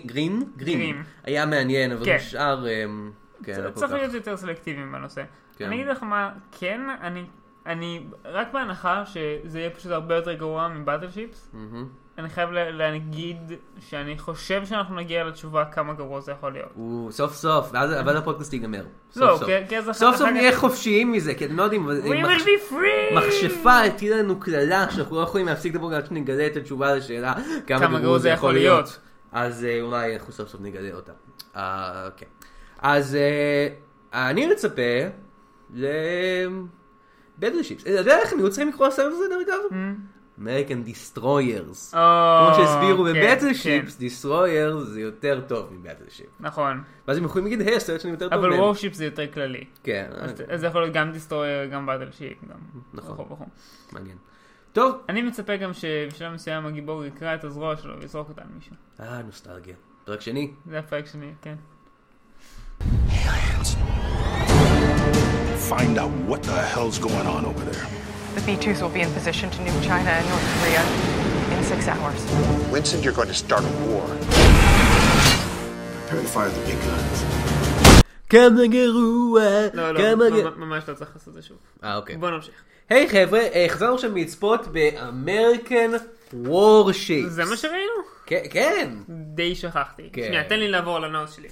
גרין, 0.06 0.44
גרין? 0.58 1.04
היה 1.24 1.46
מעניין, 1.46 1.92
אבל 1.92 2.06
כן. 2.06 2.16
השאר, 2.16 2.66
אמ, 2.68 3.12
כן, 3.44 3.62
לא 3.62 3.70
כל 3.70 3.80
צריך. 3.80 3.92
להיות 3.94 4.14
יותר 4.14 4.38
סלקטיביים 4.38 4.92
בנושא. 4.92 5.24
כן. 5.58 5.66
אני 5.66 5.76
אגיד 5.76 5.88
לך 5.88 6.04
מה, 6.04 6.32
כן, 6.60 6.82
אני, 7.02 7.26
אני, 7.66 8.04
רק 8.26 8.48
בהנחה 8.54 9.04
שזה 9.06 9.60
יהיה 9.60 9.70
פשוט 9.70 9.92
הרבה 9.92 10.16
יותר 10.16 10.34
גרוע 10.34 10.68
מבטל 10.68 11.10
שיפס, 11.10 11.50
מהמם. 11.54 11.88
אני 12.18 12.30
חייב 12.30 12.52
לה- 12.52 12.72
להגיד 12.72 13.38
שאני 13.80 14.18
חושב 14.18 14.66
שאנחנו 14.66 14.96
נגיע 14.96 15.24
לתשובה 15.24 15.66
כמה 15.66 15.94
גרוע 15.94 16.22
זה 16.22 16.32
יכול 16.32 16.54
להיות. 16.54 16.70
הוא 16.74 17.12
סוף 17.12 17.34
סוף, 17.34 17.70
ואז 17.74 17.92
ואז 18.06 18.16
הפודקאסט 18.16 18.54
ייגמר. 18.54 18.84
לא, 19.16 19.36
סוף. 19.38 19.44
כי- 19.46 19.68
כי 19.70 19.78
אז 19.78 19.84
אחר- 19.84 19.94
סוף 19.94 20.16
סוף 20.16 20.30
נהיה 20.30 20.58
חופשיים 20.58 21.12
מזה, 21.12 21.34
כי 21.34 21.46
אתם 21.46 21.58
לא 21.58 21.64
יודעים, 21.64 21.88
We 21.90 21.92
מחש- 21.92 22.42
will 22.42 22.46
be 22.46 22.74
free! 22.74 23.16
מכשפה 23.18 23.80
הטילה 23.80 24.18
לנו 24.18 24.40
קללה 24.40 24.92
שאנחנו 24.92 25.16
לא 25.16 25.22
יכולים 25.22 25.48
להפסיק 25.48 25.76
לדבר 25.76 25.94
עד 25.96 26.06
שנגלה 26.06 26.48
את 26.48 26.56
התשובה 26.56 26.96
לשאלה 26.96 27.34
כמה 27.68 28.00
גרוע 28.00 28.18
זה 28.20 28.30
יכול 28.30 28.54
להיות. 28.54 29.00
אז 29.32 29.66
אה, 29.66 29.82
אולי 29.82 30.16
אנחנו 30.16 30.34
סוף 30.34 30.50
סוף 30.50 30.62
נגלה 30.62 30.94
אותה. 30.96 31.12
אה, 31.56 32.10
כן. 32.18 32.26
אז 32.82 33.16
אה, 33.16 33.68
אני 34.30 34.46
מצפה 34.48 34.82
ל... 37.42 37.50
Battleships. 37.50 37.82
אתה 37.82 37.90
יודע 37.90 38.20
איך 38.20 38.34
הם 38.34 38.40
היו 38.40 38.50
צריכים 38.50 38.70
לקרוא 38.70 38.88
לסרט 38.88 39.14
הזה 39.14 39.26
דרך 39.30 39.48
אגב? 39.48 39.80
American 40.40 40.90
Destroyers. 40.90 41.92
כמו 41.92 42.56
שהסבירו 42.56 43.04
ב 43.04 43.54
Battleships, 43.54 43.98
destroyer 43.98 44.80
זה 44.80 45.02
יותר 45.02 45.42
טוב 45.48 45.74
מ 45.74 46.04
battleship. 46.10 46.28
נכון, 46.40 46.84
ואז 47.08 47.18
הם 47.18 47.24
יכולים 47.24 47.48
להגיד, 47.48 47.68
היי, 47.68 47.76
הסרט 47.76 48.02
שלי 48.02 48.12
יותר 48.12 48.30
טוב 48.30 48.46
אבל. 48.46 48.54
warship 48.54 48.94
זה 48.94 49.06
יותר 49.06 49.32
כללי. 49.34 49.64
כן, 49.84 50.10
אז 50.14 50.42
אה, 50.52 50.58
זה 50.58 50.68
יכול 50.68 50.82
להיות 50.82 50.94
גם 50.94 51.12
destroyer, 51.12 51.66
גם 51.66 51.86
battleship, 51.86 52.38
נכון. 52.94 53.26
מעניין. 53.92 54.18
טוב. 54.74 54.96
אני 55.10 55.22
מצפה 55.22 55.56
גם 55.56 55.74
שבשלב 55.74 56.34
מסוים 56.34 56.66
הגיבור 56.66 57.06
יקרע 57.06 57.36
את 57.36 57.44
הזרוע 57.44 57.78
שלו 57.78 58.02
ויזרוק 58.02 58.30
אותה 58.30 58.42
על 58.42 58.48
מישהו. 58.56 58.76
אה, 59.00 59.22
נוסטלגיה. 59.22 59.76
פרק 60.06 60.22
שני. 60.22 60.52
זה 60.70 60.80
הפרק 60.80 61.06
שני, 61.06 61.32
כן. 61.42 61.56
Find 65.70 65.98
out 65.98 66.12
what 66.30 66.42
the 66.44 66.58
hell's 66.74 66.98
going 67.00 67.28
on 67.36 67.46
over 67.46 67.64
there. 67.70 67.86
The 68.36 68.42
B-2s 68.48 68.82
will 68.82 68.90
be 68.90 69.02
in 69.02 69.12
position 69.14 69.50
to 69.52 69.58
nuke 69.66 69.82
China 69.84 70.10
and 70.20 70.26
North 70.32 70.48
Korea 70.60 70.84
in 71.56 71.64
six 71.64 71.88
hours. 71.88 72.20
Winston, 72.72 73.02
you're 73.04 73.14
going 73.14 73.28
to 73.28 73.34
start 73.34 73.64
a 73.64 73.74
war. 73.86 74.06
Prepare 76.08 76.22
to 76.22 76.28
fire 76.36 76.50
the 76.50 76.62
big 76.70 76.80
guns. 76.88 77.18
כמה 78.30 78.68
גרוע, 78.68 79.42
לא, 79.74 79.98
כמה 79.98 80.24
לא, 80.24 80.30
גרוע. 80.30 80.52
ממ- 80.52 80.60
ממש 80.60 80.84
לא 80.90 80.94
צריך 80.94 81.12
לעשות 81.16 81.28
את 81.28 81.34
זה 81.34 81.42
שוב. 81.42 81.58
אה, 81.84 81.96
אוקיי. 81.96 82.18
בוא 82.18 82.30
נמשיך. 82.30 82.54
היי 82.90 83.10
חבר'ה, 83.10 83.40
חזרנו 83.68 83.96
עכשיו 83.96 84.16
לצפות 84.16 84.68
באמריקן 84.68 85.92
וורשיפ. 86.34 87.28
זה 87.30 87.46
מה 87.46 87.58
שראינו? 87.58 87.94
כן. 88.26 88.90
די 89.10 89.56
שכחתי. 89.56 90.10
כן. 90.14 90.22
שנייה, 90.28 90.44
תן 90.44 90.60
לי 90.60 90.68
לעבור 90.68 90.96
על 90.96 91.04
הנאוס 91.04 91.36
שלי. 91.36 91.48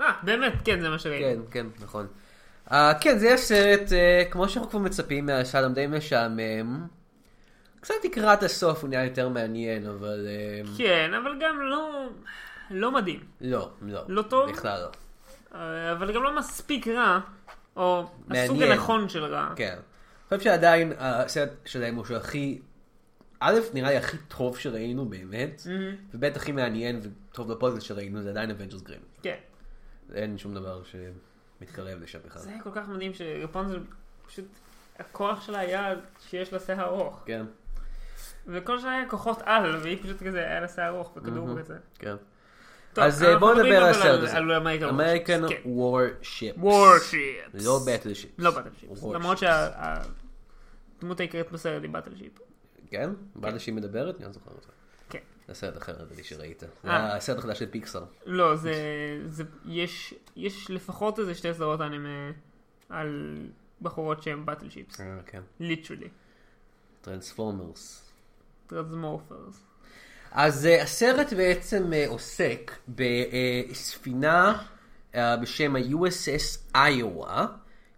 אה, 0.00 0.10
באמת, 0.22 0.52
כן, 0.64 0.80
זה 0.80 0.88
מה 0.88 0.98
שראינו. 0.98 1.42
כן, 1.50 1.60
כן, 1.78 1.84
נכון. 1.84 2.06
אה, 2.72 2.92
כן, 3.00 3.18
זה 3.18 3.34
הסרט, 3.34 3.92
אה, 3.92 4.24
כמו 4.30 4.48
שאנחנו 4.48 4.70
כבר 4.70 4.80
מצפים 4.80 5.26
מהסלאם 5.26 5.72
די 5.72 5.86
משעמם. 5.86 6.86
קצת 7.80 7.94
לקראת 8.04 8.42
הסוף 8.42 8.82
הוא 8.82 8.88
נהיה 8.88 9.04
יותר 9.04 9.28
מעניין, 9.28 9.86
אבל... 9.86 10.26
אה, 10.28 10.76
כן, 10.78 11.10
אבל 11.14 11.32
גם 11.40 11.60
לא... 11.60 12.08
לא 12.70 12.92
מדהים. 12.92 13.20
לא, 13.40 13.70
לא. 13.82 14.00
לא 14.08 14.22
טוב? 14.22 14.50
בכלל 14.50 14.80
לא. 14.80 14.90
אה, 15.58 15.92
אבל 15.92 16.14
גם 16.14 16.22
לא 16.22 16.36
מספיק 16.36 16.88
רע, 16.88 17.20
או 17.76 18.00
הסוג 18.30 18.56
מעניין. 18.56 18.72
הנכון 18.72 19.08
של 19.08 19.24
רע. 19.24 19.52
כן. 19.56 19.76
אני 19.76 20.38
חושב 20.38 20.50
שעדיין 20.50 20.92
הסרט 20.98 21.50
שלהם 21.64 21.94
הוא 21.94 22.04
שהכי... 22.04 22.60
א', 23.40 23.58
נראה 23.74 23.90
לי 23.90 23.96
הכי 23.96 24.16
טוב 24.28 24.58
שראינו 24.58 25.06
באמת, 25.06 25.62
וב' 26.14 26.24
הכי 26.24 26.52
מעניין 26.52 27.00
וטוב 27.02 27.52
בפודקאסט 27.52 27.86
שראינו 27.86 28.22
זה 28.22 28.30
עדיין 28.30 28.50
Avengers 28.50 28.82
Grimm. 28.82 29.00
כן. 29.22 29.36
אין 30.14 30.38
שום 30.38 30.54
דבר 30.54 30.82
שמתקרב 31.66 32.02
לשם 32.02 32.18
בכלל. 32.26 32.42
זה 32.42 32.50
היה 32.50 32.62
כל 32.62 32.70
כך 32.74 32.88
מדהים 32.88 33.14
שרפונזל 33.14 33.80
פשוט... 34.26 34.44
הכוח 34.98 35.40
שלה 35.40 35.58
היה 35.58 35.94
שיש 36.28 36.52
לה 36.52 36.60
שיער 36.60 36.84
ארוך. 36.84 37.22
כן, 37.26 37.46
וכל 38.46 38.80
שלה 38.80 38.92
היה 38.92 39.08
כוחות 39.08 39.38
על, 39.44 39.76
והיא 39.76 40.02
פשוט 40.02 40.22
כזה 40.22 40.38
היה 40.38 40.60
לה 40.60 40.68
שיער 40.68 40.88
ארוך 40.88 41.12
בכדור. 41.16 41.58
כזה. 41.58 41.76
כן. 41.98 42.16
טוב, 42.92 43.04
אז 43.04 43.22
אה, 43.22 43.38
בואו 43.38 43.54
נדבר 43.54 43.84
על 43.84 43.90
הסרט 43.90 44.22
הזה. 44.22 44.36
על 44.36 44.52
American 44.52 45.40
Warships, 45.40 45.62
כן. 45.62 45.70
Warship. 45.70 46.56
Warships. 46.58 47.66
לא 47.66 47.80
Battleship. 47.86 48.30
לא 48.38 48.50
Battleships. 48.50 49.02
Warships. 49.02 49.14
למרות 49.14 49.38
הדמות 50.96 51.20
העיקרית 51.20 51.52
בסרט 51.52 51.82
היא 51.82 51.90
battleship. 51.90 52.32
כן? 52.90 53.10
בעד 53.36 53.58
שהיא 53.58 53.74
מדברת? 53.74 54.16
אני 54.16 54.24
לא 54.24 54.32
זוכר 54.32 54.50
אותה. 54.50 54.68
כן. 55.14 55.20
זה 55.48 55.54
סרט 55.54 55.76
אחר 55.76 55.92
נראה 55.92 56.16
לי 56.16 56.24
שראית. 56.24 56.60
זה 56.60 56.66
אה. 56.90 57.16
הסרט 57.16 57.38
החדש 57.38 57.58
של 57.58 57.70
פיקסאר. 57.70 58.04
לא, 58.26 58.56
זה, 58.56 58.72
זה, 59.26 59.44
יש, 59.66 60.14
יש 60.36 60.70
לפחות 60.70 61.18
איזה 61.18 61.34
שתי 61.34 61.54
סדרות 61.54 61.80
אנימה 61.80 62.30
על 62.88 63.36
בחורות 63.82 64.22
שהן 64.22 64.46
battleships. 64.46 65.00
אה, 65.00 65.18
כן. 65.26 65.40
Literally. 65.60 66.08
Transformers. 67.00 68.10
Transmorphers. 68.66 69.64
אז 70.34 70.66
אה, 70.66 70.82
הסרט 70.82 71.32
בעצם 71.32 71.92
אה, 71.92 72.04
עוסק 72.08 72.72
בספינה 72.88 74.62
אה, 75.14 75.36
בשם 75.36 75.76
ה-USS 75.76 76.76
איואה. 76.76 77.46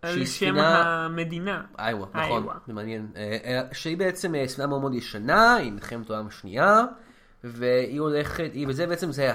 על 0.02 0.26
שם 0.26 0.58
המדינה. 0.58 1.62
איואה, 1.78 2.08
נכון. 2.14 2.46
זה 2.66 2.72
מעניין. 2.72 3.12
שהיא 3.72 3.96
בעצם 3.96 4.34
ספינה 4.46 4.66
מאוד 4.66 4.80
מאוד 4.80 4.94
ישנה, 4.94 5.54
היא 5.54 5.72
מלחמת 5.72 6.10
העולם 6.10 6.26
השנייה, 6.26 6.84
והיא 7.46 8.00
הולכת, 8.00 8.50
היא- 8.52 8.66
וזה 8.68 8.86
בעצם 8.86 9.12
זה 9.12 9.32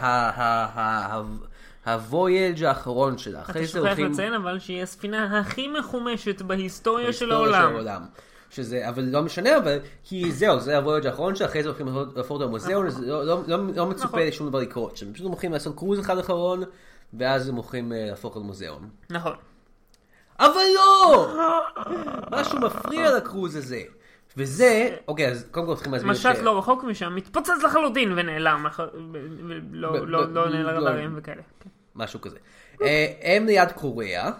הוויאג' 1.86 2.64
האחרון 2.64 3.18
שלה. 3.18 3.42
אתה 3.50 3.68
שוכח 3.68 3.78
הולכים- 3.80 4.12
לציין 4.12 4.34
אבל 4.34 4.60
שהיא 4.60 4.84
הספינה 4.84 5.40
הכי 5.40 5.68
מחומשת 5.68 6.42
בהיסטוריה 6.42 7.14
של 7.14 7.30
בהיסטוריה 7.30 7.60
העולם. 7.60 8.06
שזה, 8.50 8.90
אבל 8.90 9.04
לא 9.04 9.22
משנה, 9.22 9.58
אבל 9.58 9.78
כי 10.04 10.32
זהו, 10.32 10.60
זה 10.60 10.78
הוויאג' 10.78 11.06
האחרון 11.08 11.36
שלה, 11.36 11.48
אחרי 11.48 11.64
זה 11.64 11.70
הולכים 11.70 11.88
להפוך 12.16 12.32
אותו 12.32 12.46
למוזיאון, 12.46 12.88
אז 12.88 13.00
לא, 13.02 13.26
לא, 13.26 13.40
לא, 13.48 13.58
לא 13.76 13.86
מצופה 13.86 14.08
נכון. 14.08 14.20
לשום 14.20 14.50
דבר 14.50 14.60
לקרות 14.60 14.98
שם. 14.98 15.14
פשוט 15.14 15.26
הולכים 15.28 15.52
לעשות 15.54 15.76
קרוז 15.78 16.00
אחד 16.00 16.18
אחרון, 16.18 16.64
ואז 17.14 17.50
הם 17.50 17.56
הולכים 17.56 17.94
אה, 17.94 18.06
להפוך 18.10 18.38
למוזיאון. 18.38 18.90
נכון. 19.10 19.34
אבל 20.40 20.62
לא! 20.76 21.28
משהו 22.32 22.60
מפריע 22.60 23.18
לקרוז 23.18 23.56
הזה. 23.56 23.82
וזה, 24.38 24.96
אוקיי, 25.08 25.28
אז 25.28 25.48
קודם 25.52 25.66
כל 25.66 25.74
צריכים 25.76 25.94
להסביר 25.94 26.12
משט 26.12 26.42
לא 26.42 26.58
רחוק 26.58 26.84
משם 26.84 27.16
מתפוצץ 27.16 27.64
לחלוטין 27.66 28.12
ונעלם. 28.12 28.66
לא- 29.72 29.92
ב- 29.92 29.96
לא 30.04 30.44
עונה 30.46 30.64
לא- 30.64 30.72
לרדארים 30.72 31.14
וכאלה. 31.16 31.42
כן. 31.60 31.70
משהו 31.96 32.22
כזה. 32.22 32.38
אה, 32.82 33.06
הם 33.22 33.46
ליד 33.46 33.72
קוריאה, 33.72 34.32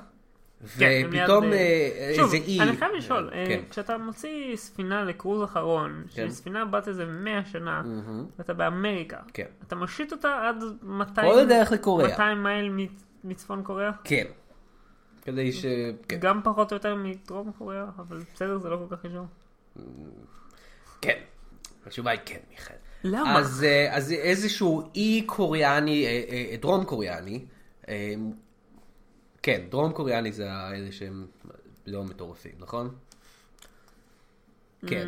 כן, 0.80 1.02
הם 1.06 1.12
ליד, 1.12 1.22
ופתאום 1.24 1.54
אה, 1.54 2.14
שוב, 2.16 2.34
איזה 2.34 2.46
אי. 2.48 2.60
אני 2.62 2.78
חייב 2.78 2.92
לשאול, 2.98 3.30
אה, 3.34 3.44
כן. 3.48 3.62
כשאתה 3.70 3.98
מוציא 3.98 4.56
ספינה 4.56 5.04
לקרוז 5.04 5.44
אחרון. 5.44 6.04
שהיא 6.10 6.30
ספינה 6.30 6.66
בת 6.66 6.88
איזה 6.88 7.06
100 7.06 7.46
שנה, 7.46 7.82
ואתה 8.40 8.54
באמריקה. 8.54 9.18
אתה 9.68 9.76
מושיט 9.76 10.12
אותה 10.12 10.48
עד 10.50 10.64
200 10.84 11.32
כל 11.32 11.40
הדרך 11.40 11.72
לקוריאה. 11.72 12.10
200 12.10 12.44
מייל 12.44 12.70
מצ- 12.70 12.90
מצפון 13.24 13.64
קוריאה? 13.64 13.92
כן. 14.04 14.26
כדי 15.22 15.52
ש... 15.52 15.66
גם 16.20 16.42
פחות 16.44 16.72
או 16.72 16.76
יותר 16.76 16.96
מדרום 16.96 17.52
קוריאה, 17.58 17.86
אבל 17.98 18.18
בסדר, 18.34 18.58
זה 18.58 18.70
לא 18.70 18.80
כל 18.90 18.96
כך 18.96 19.06
קשור. 19.06 19.26
כן. 21.02 21.20
התשובה 21.86 22.12
היא 22.12 22.20
כן, 22.26 22.40
מיכאל. 22.50 22.76
למה? 23.04 23.40
אז, 23.40 23.64
אה, 23.64 23.96
אז 23.96 24.12
איזשהו 24.12 24.92
אי 24.96 25.24
קוריאני, 25.26 26.06
אה, 26.06 26.24
אה, 26.32 26.58
דרום 26.58 26.86
קוריאני, 26.86 27.46
כן, 29.44 29.62
דרום 29.70 29.92
קוריאני 29.92 30.32
זה 30.32 30.52
האלה 30.52 30.92
שהם 30.92 31.28
לא 31.88 32.04
מטורפים, 32.04 32.52
נכון? 32.60 32.96
כן, 34.88 35.08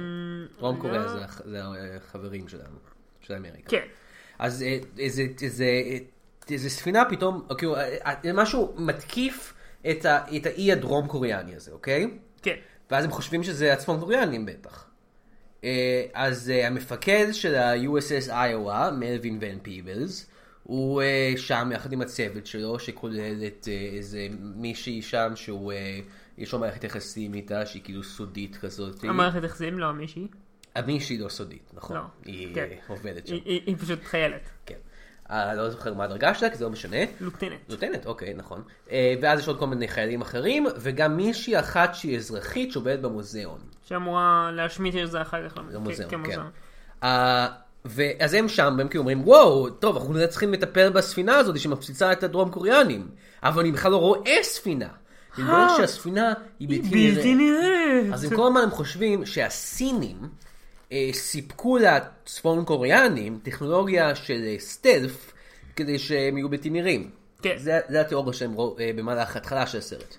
דרום 0.57 0.79
קוריאה 0.81 1.07
זה 1.07 1.25
זה 1.45 1.61
החברים 1.97 2.47
שלנו, 2.47 2.77
של 3.21 3.33
אמריקה. 3.33 3.69
כן. 3.69 3.85
אז 4.39 4.65
איזה, 4.97 5.23
איזה, 5.41 5.65
איזה 6.49 6.69
ספינה 6.69 7.03
פתאום, 7.09 7.47
כאילו, 7.57 7.75
משהו 8.33 8.75
מתקיף 8.77 9.53
את, 9.91 10.05
ה, 10.05 10.37
את 10.37 10.45
האי 10.45 10.71
הדרום 10.71 11.07
קוריאני 11.07 11.55
הזה, 11.55 11.71
אוקיי? 11.71 12.17
כן. 12.41 12.55
ואז 12.91 13.05
הם 13.05 13.11
חושבים 13.11 13.43
שזה 13.43 13.73
הצפון 13.73 13.99
קוריאנים 13.99 14.45
בטח. 14.45 14.85
אה, 15.63 16.05
אז 16.13 16.49
אה, 16.49 16.67
המפקד 16.67 17.27
של 17.31 17.55
ה-USS 17.55 18.31
איואה, 18.33 18.91
מלווין 18.91 19.37
ון 19.41 19.59
פיבלס, 19.61 20.29
הוא 20.63 21.01
אה, 21.01 21.33
שם 21.37 21.69
יחד 21.73 21.93
עם 21.93 22.01
הצוות 22.01 22.45
שלו, 22.45 22.79
שכולל 22.79 23.43
את 23.47 23.67
איזה 23.95 24.27
מישהי 24.39 25.01
שם 25.01 25.31
שהוא, 25.35 25.73
יש 26.37 26.53
לו 26.53 26.59
מערכת 26.59 26.83
יחסים 26.83 27.33
איתה, 27.33 27.65
שהיא 27.65 27.81
כאילו 27.83 28.03
סודית 28.03 28.55
כזאת. 28.55 29.03
המערכת 29.03 29.43
יחסים 29.43 29.79
לא 29.79 29.91
מישהי. 29.91 30.27
המישהי 30.75 31.17
לא 31.17 31.29
סודית, 31.29 31.71
נכון. 31.73 31.97
לא. 31.97 32.01
היא 32.25 32.55
כן. 32.55 32.67
עובדת 32.87 33.27
שם. 33.27 33.33
היא- 33.33 33.41
היא 33.45 33.61
היא 33.65 33.75
פשוט 33.77 34.03
חיילת. 34.03 34.49
כן. 34.65 34.75
אה, 35.31 35.53
לא 35.53 35.69
זוכר 35.69 35.93
מה 35.93 36.03
הדרגה 36.03 36.33
שלה, 36.33 36.49
כי 36.49 36.55
זה 36.57 36.63
לא 36.65 36.69
משנה. 36.71 36.97
לוטננט. 37.21 37.51
נותנת, 37.69 38.05
אוקיי, 38.05 38.33
נכון. 38.33 38.61
אה, 38.91 39.13
ואז 39.21 39.39
יש 39.39 39.47
עוד 39.47 39.59
כל 39.59 39.67
מיני 39.67 39.87
חיילים 39.87 40.21
אחרים, 40.21 40.65
וגם 40.77 41.17
מישהי 41.17 41.59
אחת 41.59 41.95
שהיא 41.95 42.17
אזרחית 42.17 42.71
שעובדת 42.71 42.99
במוזיאון. 42.99 43.59
שאמורה 43.87 44.49
להשמיט 44.53 44.95
את 45.03 45.11
זה 45.11 45.21
אחר 45.21 45.49
כך 45.49 45.57
למ- 45.57 45.69
למוזיאון, 45.71 46.11
כ- 46.25 46.27
כן. 46.29 46.39
אה, 47.03 47.47
ואז 47.85 48.33
הם 48.33 48.49
שם, 48.49 48.75
והם 48.77 48.87
כאילו 48.87 49.01
אומרים, 49.01 49.27
וואו, 49.27 49.69
טוב, 49.69 49.97
אנחנו 49.97 50.13
נראה 50.13 50.27
צריכים 50.27 50.53
לטפל 50.53 50.89
בספינה 50.89 51.35
הזאת 51.37 51.59
שמפציצה 51.59 52.11
את 52.11 52.23
הדרום 52.23 52.51
קוריאנים. 52.51 53.07
אבל 53.43 53.59
אני 53.61 53.71
בכלל 53.71 53.91
לא 53.91 53.97
רואה 53.97 54.35
ספינה. 54.43 54.87
מתברר 55.37 55.77
שהספינה 55.77 56.33
היא 56.59 56.69
בלתי 56.69 57.35
נראית. 57.35 58.13
אז 58.13 58.23
הם 58.23 58.35
כל 58.35 58.47
הזמן 58.47 58.61
הם 58.61 58.69
חושבים 58.71 59.25
שהסינים 59.25 60.17
סיפקו 61.13 61.77
לצפון 61.77 62.65
קוריאנים 62.65 63.39
טכנולוגיה 63.43 64.15
של 64.15 64.41
אה, 64.45 64.55
סטלף 64.59 65.33
כדי 65.75 65.99
שהם 65.99 66.37
יהיו 66.37 66.49
בלתי 66.49 66.69
נראים. 66.69 67.09
כן. 67.41 67.55
זה, 67.57 67.79
זה 67.89 68.01
התיאוריה 68.01 68.33
שהם 68.33 68.53
רו- 68.53 68.75
אה, 68.79 68.91
במהלך 68.95 69.35
ההתחלה 69.35 69.67
של 69.67 69.77
הסרט. 69.77 70.15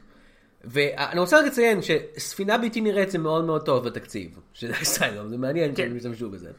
ואני 0.64 1.20
רוצה 1.20 1.38
רק 1.38 1.44
לציין 1.46 1.80
שספינה 1.82 2.58
בלתי 2.58 2.80
נראית 2.80 3.10
זה 3.10 3.18
מאוד 3.18 3.44
מאוד 3.44 3.64
טוב 3.66 3.84
בתקציב 3.88 4.38
של 4.52 4.70
הסיילום, 4.80 5.28
זה 5.28 5.36
מעניין 5.38 5.70
כן. 5.74 5.82
שהם 5.82 5.96
השתמשו 5.96 6.30
בזה. 6.30 6.50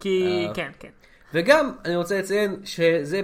כי, 0.00 0.46
אה. 0.48 0.54
כן, 0.54 0.70
כן. 0.78 0.88
וגם 1.34 1.72
אני 1.84 1.96
רוצה 1.96 2.18
לציין 2.18 2.60
שזה 2.64 3.20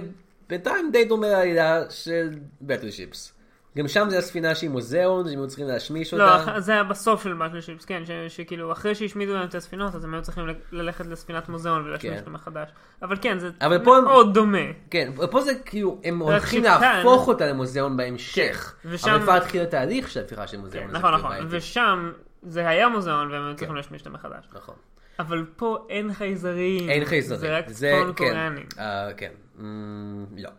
בינתיים 0.49 0.89
די 0.91 1.05
דומה 1.05 1.27
לעלילה 1.27 1.83
של 1.89 2.29
בטלשיפס. 2.61 3.33
גם 3.77 3.87
שם 3.87 4.07
זה 4.09 4.17
הספינה 4.17 4.55
שהיא 4.55 4.69
מוזיאון, 4.69 5.27
שהם 5.29 5.39
היו 5.39 5.47
צריכים 5.47 5.67
להשמיש 5.67 6.13
לא, 6.13 6.23
אותה. 6.23 6.51
אח- 6.51 6.59
זה 6.59 6.71
היה 6.71 6.83
בסוף 6.83 7.23
של 7.23 7.33
באטלשיפס, 7.33 7.85
כן, 7.85 8.03
ש- 8.05 8.35
שכאילו 8.35 8.71
אחרי 8.71 8.95
שהשמידו 8.95 9.33
להם 9.33 9.47
את 9.47 9.55
הספינות, 9.55 9.95
אז 9.95 10.03
הם 10.03 10.13
היו 10.13 10.21
צריכים 10.21 10.47
ל- 10.47 10.53
ללכת 10.71 11.05
לספינת 11.05 11.49
מוזיאון 11.49 11.83
ולהשמיש 11.85 12.11
כן. 12.13 12.19
אותה 12.19 12.29
מחדש. 12.29 12.69
אבל 13.01 13.15
כן, 13.21 13.39
זה 13.39 13.49
אבל 13.61 13.83
פה 13.83 13.97
הם- 13.97 14.03
מאוד 14.03 14.33
דומה. 14.33 14.57
כן, 14.89 15.11
ופה 15.17 15.41
זה 15.41 15.51
כאילו, 15.65 15.99
הם 16.03 16.19
הולכים 16.19 16.63
שכאן- 16.63 16.81
להפוך 16.97 17.27
אותה 17.27 17.45
למוזיאון 17.47 17.97
בהמשך. 17.97 18.73
כן, 18.83 18.89
ושם- 18.91 19.09
אבל 19.09 19.21
כבר 19.21 19.33
התחיל 19.33 19.61
התהליך 19.61 20.11
של 20.11 20.19
הפיכה 20.23 20.47
של 20.47 20.57
מוזיאון. 20.57 20.87
כן, 20.87 20.93
נכון, 20.93 21.11
כאילו 21.17 21.29
נכון. 21.33 21.45
ושם 21.49 22.11
זה 22.43 22.67
היה 22.69 22.89
מוזיאון 22.89 23.31
והם 23.31 23.43
היו 23.43 23.51
כן. 23.51 23.57
צריכים 23.57 23.75
להשמיש 23.75 24.01
אותה 24.01 24.09
מחדש. 24.09 24.45
נכון. 24.53 24.75
אבל 25.19 25.45
פה 25.55 25.85
אין 25.89 26.13
חייזרים. 26.13 26.89
אין 26.89 27.05
חייזרים. 27.05 27.39
זה 27.41 27.57
רק 27.57 27.65
צפון 27.69 28.13
כן. 28.15 28.25
קוריאנים. 28.25 28.65
אה, 28.79 29.09
כן. 29.17 29.31
אמ, 29.59 30.25
לא. 30.37 30.49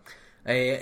אה, 0.48 0.76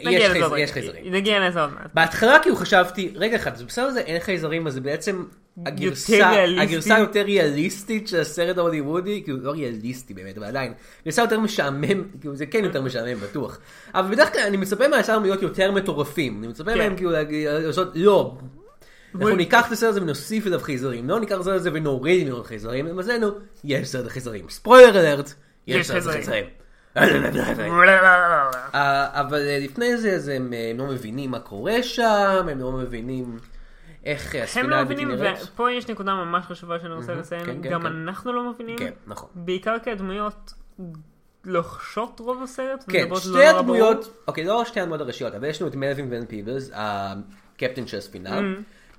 יש. 0.58 0.70
חייזרים. 0.70 1.12
נגיע 1.14 1.48
לזה 1.48 1.60
עוד 1.60 1.70
מעט. 1.74 1.90
בהתחלה 1.94 2.38
כאילו 2.42 2.56
חשבתי, 2.56 3.12
רגע 3.14 3.36
אחד, 3.36 3.56
זה 3.56 3.64
בסדר 3.64 3.90
זה 3.90 4.00
אין 4.00 4.20
חייזרים, 4.20 4.66
אז 4.66 4.74
זה 4.74 4.80
בעצם 4.80 5.24
הגרסה. 5.66 6.42
הגרסה 6.62 6.96
היותר 6.96 7.22
ריאליסטית 7.22 8.08
של 8.08 8.20
הסרט 8.20 8.58
ההוליוודי, 8.58 9.22
כאילו 9.24 9.38
לא 9.42 9.50
ריאליסטי 9.50 10.14
באמת, 10.14 10.38
אבל 10.38 10.46
עדיין, 10.46 10.72
גרסה 11.04 11.22
יותר 11.22 11.40
משעמם, 11.40 12.04
כאילו 12.20 12.36
זה 12.36 12.46
כן 12.46 12.64
יותר 12.64 12.82
משעמם 12.82 13.20
בטוח. 13.20 13.58
אבל 13.94 14.14
בדרך 14.14 14.32
כלל 14.32 14.42
אני 14.42 14.56
מצפה 14.56 14.88
מהשאר 14.88 15.18
להיות 15.18 15.42
יותר 15.42 15.72
מטורפים, 15.72 16.38
אני 16.38 16.48
מצפה 16.48 16.72
כן. 16.72 16.78
מהם 16.78 16.96
כאילו 16.96 17.10
לעשות, 17.66 17.88
לא. 17.94 18.38
אנחנו 19.14 19.36
ניקח 19.36 19.66
את 19.66 19.72
הסרט 19.72 19.90
הזה 19.90 20.02
ונוסיף 20.02 20.46
אליו 20.46 20.60
חייזרים, 20.60 21.08
לא 21.08 21.20
ניקח 21.20 21.34
את 21.34 21.40
הסרט 21.40 21.54
הזה 21.54 21.70
ונוריד 21.72 22.26
ממנו 22.26 22.44
חייזרים, 22.44 22.86
למזלנו, 22.86 23.28
יש 23.64 23.88
סרט 23.88 24.06
החייזרים. 24.06 24.48
ספוילר 24.48 25.00
אלרט, 25.00 25.34
יש 25.66 25.86
סרט 25.86 25.92
חייזרים. 25.92 26.20
החייזרים. 26.20 26.59
אה, 28.74 29.20
אבל 29.20 29.38
אה, 29.38 29.58
לפני 29.60 29.96
זה, 29.96 30.12
אז 30.12 30.28
הם 30.28 30.52
אה, 30.52 30.70
הם 30.70 30.78
לא 30.78 30.86
מבינים 30.86 31.30
מה 31.30 31.40
קורה 31.40 31.82
שם, 31.82 32.46
הם 32.50 32.58
לא 32.60 32.72
מבינים 32.72 33.38
איך 34.04 34.34
הם 34.34 34.42
הספינה 34.42 34.68
לא 34.68 34.74
הבלתי 34.74 34.94
מבינים, 34.94 35.16
נראית. 35.16 35.38
ופה 35.42 35.72
יש 35.72 35.88
נקודה 35.88 36.14
ממש 36.14 36.44
חשובה 36.44 36.80
שאני 36.80 36.94
רוצה 36.94 37.12
כן, 37.12 37.18
לציין, 37.18 37.44
כן, 37.44 37.60
גם 37.60 37.82
כן. 37.82 37.86
אנחנו 37.86 38.32
לא 38.32 38.50
מבינים, 38.50 38.78
כן, 38.78 38.90
נכון. 39.06 39.28
בעיקר 39.34 39.76
כי 39.84 39.90
הדמויות 39.90 40.54
לוחשות 41.44 42.20
רוב 42.20 42.42
הסרט, 42.42 42.84
כן, 42.88 43.08
לא 43.08 43.20
שתי 43.20 43.28
נורא 43.28 43.42
הדמויות, 43.44 44.24
אוקיי, 44.28 44.44
לא 44.44 44.64
שתי 44.64 44.80
הדמויות 44.80 45.00
הראשיות, 45.00 45.34
אבל 45.34 45.44
יש 45.44 45.62
לנו 45.62 45.70
את 45.70 45.76
מלווין 45.76 46.06
ון 46.10 46.26
פיבלס, 46.26 46.70
הקפטן 46.74 47.86
של 47.86 47.98
הספינה, 47.98 48.40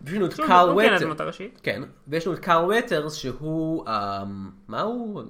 ויש 0.02 0.16
לנו 0.16 0.26
את. 0.26 0.34
קארל 0.34 0.70
הוא 0.70 0.82
כן. 0.82 1.50
כן, 1.64 1.82
ויש 2.08 2.28
לנו 2.28 2.36
את 2.36 2.40
קארל 2.40 2.80
וות'רס 2.80 3.14
שהוא, 3.14 3.88
אה, 3.88 4.24
מה 4.68 4.82
הוא? 4.82 5.24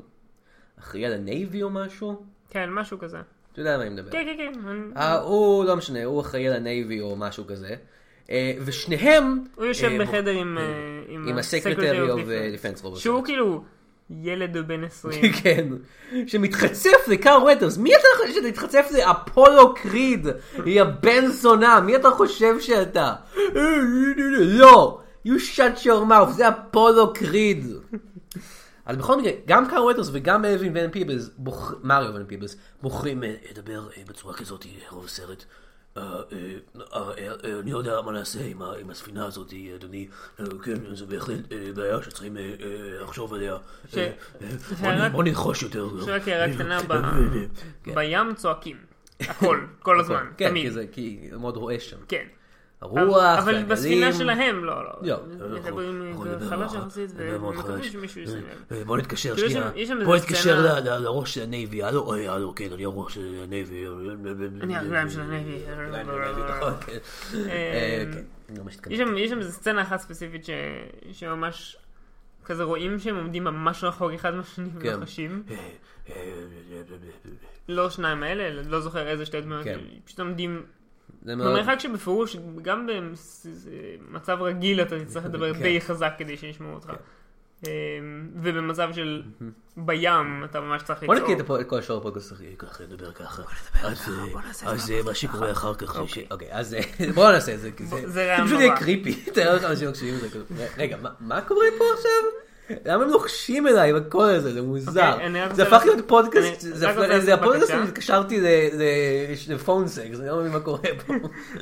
אחראי 0.80 1.06
על 1.06 1.14
הנייבי 1.14 1.64
או 1.64 1.70
משהו? 1.70 2.31
כן, 2.52 2.70
משהו 2.70 3.00
כזה. 3.00 3.18
אתה 3.52 3.60
יודע 3.60 3.74
על 3.74 3.78
מה 3.78 3.84
אני 3.84 3.94
מדבר. 3.94 4.12
כן, 4.12 4.34
כן, 4.38 4.54
כן. 4.54 4.98
אה, 4.98 5.20
הוא, 5.20 5.66
לא 5.66 5.76
משנה, 5.76 6.04
הוא 6.04 6.22
אחראי 6.22 6.48
על 6.48 6.54
ה 6.54 6.63
Navy 6.63 7.02
או 7.02 7.16
משהו 7.16 7.48
כזה. 7.48 7.76
אה, 8.30 8.54
ושניהם... 8.66 9.44
הוא 9.56 9.66
יושב 9.66 9.88
אה, 9.88 10.06
בחדר 10.06 10.32
עם... 10.32 10.58
עם 11.28 11.38
ה-Secretary 11.38 12.12
of 12.12 12.28
Defense 12.28 12.84
רוב 12.84 13.00
שהוא. 13.00 13.26
כאילו 13.26 13.64
ילד 14.24 14.58
בן 14.68 14.84
20. 14.84 15.22
כן, 15.44 15.68
שמתחצף 16.28 17.08
לקאר 17.08 17.44
ווטרס, 17.44 17.78
מי 17.78 17.96
אתה 17.96 18.08
חושב 18.18 18.34
שתתחצף 18.34 18.90
לאפולו 18.92 19.76
קריד, 19.76 20.28
היא 20.66 20.82
הבן 20.82 21.28
זונה, 21.28 21.82
מי 21.82 21.96
אתה 21.96 22.10
חושב 22.10 22.60
שאתה? 22.60 23.14
לא, 24.60 25.00
you 25.28 25.32
shut 25.56 25.84
your 25.84 26.10
mouth, 26.10 26.30
זה 26.30 26.50
אפולו 26.50 27.14
קריד. 27.14 27.66
אז 28.86 28.98
בכל 28.98 29.18
מקרה, 29.22 29.32
גם 29.46 29.68
קאר 29.70 29.84
ווטרס 29.84 30.10
וגם 30.14 30.46
אבין 30.46 30.72
ון 30.78 30.92
פיבלס, 30.92 31.30
מריו 31.84 32.14
ון 32.16 32.26
פיבלס, 32.26 32.56
בוחרים 32.82 33.24
אה, 33.24 33.36
לדבר 33.52 33.88
אה, 33.98 34.04
בצורה 34.08 34.34
כזאת 34.34 34.66
אה, 34.66 34.72
רוב 34.90 35.06
הסרט. 35.06 35.46
אני 37.62 37.72
יודע 37.72 38.02
מה 38.02 38.12
נעשה 38.12 38.40
עם 38.80 38.90
הספינה 38.90 39.26
הזאת, 39.26 39.54
אדוני. 39.76 40.08
כן, 40.64 40.96
זו 40.96 41.08
בהחלט 41.08 41.40
בעיה 41.76 42.04
שצריכים 42.04 42.38
לחשוב 43.02 43.34
עליה. 43.34 43.58
בוא 43.94 44.02
נ- 44.92 44.98
שרק- 44.98 45.12
בוא 45.12 45.24
נרכוש 45.24 45.64
יותר. 45.64 45.88
הערה 46.28 46.54
קטנה 46.56 46.80
כן. 47.84 47.96
בים 47.96 48.34
צועקים. 48.36 48.78
הכל, 49.20 49.60
כל 49.80 50.00
הזמן, 50.00 50.26
כן, 50.38 50.50
תמיד. 50.50 50.74
כי 50.92 51.28
זה 51.32 51.38
מאוד 51.38 51.58
רועש 51.58 51.90
שם. 51.90 51.98
כן. 52.08 52.26
הרוח, 52.82 53.38
אבל 53.38 53.46
והגלים. 53.46 53.68
בספינה 53.68 54.14
שלהם 54.14 54.64
לא, 54.66 54.84
לא. 54.84 54.92
לא. 55.02 55.18
מדברים 55.50 56.02
אנחנו 56.02 56.26
אה, 56.26 56.36
נדבר 56.36 56.66
יחסית, 56.78 57.12
ומקווים. 57.18 57.84
שמישהו 57.84 58.22
ישים 58.22 58.38
לב. 58.38 58.78
אה, 58.78 58.84
בוא 58.86 58.98
נתקשר 58.98 59.36
כאילו, 59.36 59.50
שנייה. 59.50 60.06
בוא 60.06 60.16
נתקשר 60.16 60.80
לראש 61.00 61.34
של 61.34 61.42
ה 61.42 61.49
Navy. 61.49 61.84
הלו, 61.84 62.00
אוי, 62.00 62.28
הלו, 62.28 62.56
כן, 62.56 62.68
אני 62.74 62.86
הראש 62.86 63.14
של 63.14 63.36
ה 63.44 63.51
Navy. 63.51 63.86
אני 64.62 64.78
הרגליים 64.78 65.10
של 65.10 65.22
ה 65.22 65.28
Navy. 65.28 65.60
נכון, 66.58 66.74
כן. 66.86 66.98
אה, 67.50 68.04
כן, 68.14 68.56
לא. 68.58 68.64
יש 68.90 69.30
שם- 69.30 69.40
איזה 69.40 69.52
סצנה 69.52 69.82
אחת 69.82 70.00
ספציפית 70.00 70.46
שממש 71.12 71.78
כזה 72.46 72.64
רואים 72.64 73.00
שהם 73.00 73.16
עומדים 73.16 73.44
ממש 73.44 73.84
רחוק 73.84 74.12
אחד 74.12 74.34
מהשני 74.36 74.70
כן. 74.80 75.00
אה, 75.52 75.56
אה, 76.10 76.16
לא 77.70 77.90
שניים 77.90 78.24
האלה, 78.24 78.62
לא 78.64 78.80
זוכר 78.80 79.08
איזה 79.08 79.26
שתי 79.26 79.42
דמויות, 79.42 79.64
כן. 79.64 79.80
פשוט 80.06 80.20
עומדים 80.20 80.64
זה 81.26 81.36
מאוד... 81.36 81.48
במרחק 81.48 81.80
שבפירוש 81.80 82.36
גם 82.62 82.88
במצב 84.12 84.38
רגיל 84.42 84.82
אתה 84.82 85.00
תצטרך 85.06 85.26
לדבר 85.26 85.54
כן. 85.54 85.60
די 85.62 85.82
חזק 85.82 86.14
כדי 86.18 86.38
שישמעו 86.38 86.74
אותך. 86.74 86.92
אמ, 87.68 87.70
ובמצב 88.42 88.90
של 88.94 89.24
בים 89.78 90.44
אתה 90.46 90.62
ממש 90.62 90.82
צריך 90.84 91.04
בוא 91.04 91.16
לצעוק. 91.16 91.30
נקריא 91.30 91.58
את 91.58 91.62
את 91.62 91.70
כל 91.70 91.80
השאר 91.80 91.98
הפודקאסט 91.98 92.34
אחי, 92.34 92.46
ככה 92.58 92.84
נדבר 92.84 93.12
ככה. 93.12 93.42
אז, 93.84 94.10
אה, 94.10 94.72
אז 94.72 94.92
אה, 94.92 95.04
מה 95.06 95.14
שקורה 95.16 95.52
אחר 95.52 95.74
כך, 95.76 95.94
זה 95.94 96.08
ש- 96.08 96.18
אוקיי, 96.32 96.48
אז 96.52 96.76
בואו 97.16 97.32
נעשה 97.32 97.54
את 97.54 97.60
זה, 97.60 97.72
כי 97.72 97.86
זה 97.86 98.10
זה 98.10 98.36
פשוט 98.46 98.60
יהיה. 98.60 98.78
creepy, 98.78 99.26
כזה, 100.30 100.68
רגע, 100.78 100.98
מה- 101.02 101.10
מה 101.20 101.42
קורה 101.42 101.66
פה 101.78 101.84
עכשיו? 101.98 102.12
למה 102.86 103.04
הם 103.04 103.10
לוחשים 103.10 103.68
אליי 103.68 103.94
בקול 103.94 104.30
הזה, 104.30 104.54
זה 104.54 104.62
מוזר. 104.62 105.12
אוקיי, 105.14 105.26
אני 105.28 105.40
זה 105.56 105.64
הפך 105.64 105.82
להיות 105.86 106.08
פודקאסט, 106.08 106.66
אני 106.66 107.22
זה 107.22 107.34
הפודקאסט. 107.34 107.68
שהתקשרתי 107.68 108.42
ל- 108.42 108.46
ל- 108.74 109.54
ל 109.54 109.59
phone 109.59 109.88
sex, 109.88 110.20
אני 110.20 110.28
לא 110.28 110.40
מבין 110.40 110.52
מה 110.52 110.60
קורה 110.60 110.80
פה. 111.08 111.14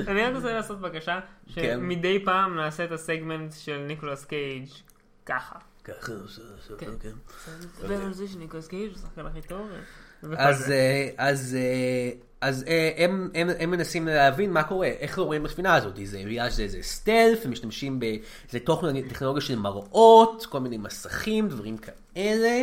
אני 0.08 0.22
רק 0.24 0.36
רוצה 0.36 0.54
לעשות 0.54 0.82
בקשה 0.82 1.20
כן. 1.56 1.78
שמדי 1.80 2.26
פעם 2.26 2.56
נעשה 2.56 2.84
את 2.84 2.92
הסגמנט 2.92 3.54
של 3.60 3.78
ניקולס 3.88 4.26
קייג' 4.26 4.68
ככה. 5.26 5.56
ככה, 5.84 6.12
כן. 6.78 6.92
כן. 7.02 7.10
נדבר 7.84 8.02
על 8.06 8.14
זה 8.14 8.28
שניקולס 8.28 8.68
קייג' 8.68 8.90
הוא 8.90 8.96
השחקן 8.96 9.26
הכי 9.26 9.42
טוב. 9.48 9.70
אז. 10.38 10.72
אה, 11.56 12.10
אז, 12.42 12.66
אה, 12.68 12.92
הם, 12.98 13.30
הם, 13.36 13.50
הם 13.60 13.72
מנסים 13.72 14.06
להבין 14.08 14.52
מה 14.54 14.64
קורה, 14.64 14.88
איך 14.88 15.20
לא 15.20 15.24
רואים 15.24 15.44
בספינה 15.44 15.76
הזאת, 15.76 15.94
זה 16.04 16.24
בגלל 16.26 16.50
שזה 16.50 16.64
איזה 16.64 16.78
stealth, 16.82 17.46
הם 17.46 17.52
משתמשים 17.52 18.00
באיזה 18.00 18.60
תוכן 18.64 19.02
טכנולוגיה 19.02 19.42
של 19.42 19.56
מראות, 19.60 20.46
כל 20.50 20.60
מיני 20.60 20.78
מסכים, 20.78 21.48
דברים 21.50 21.78
כאלה. 21.78 22.62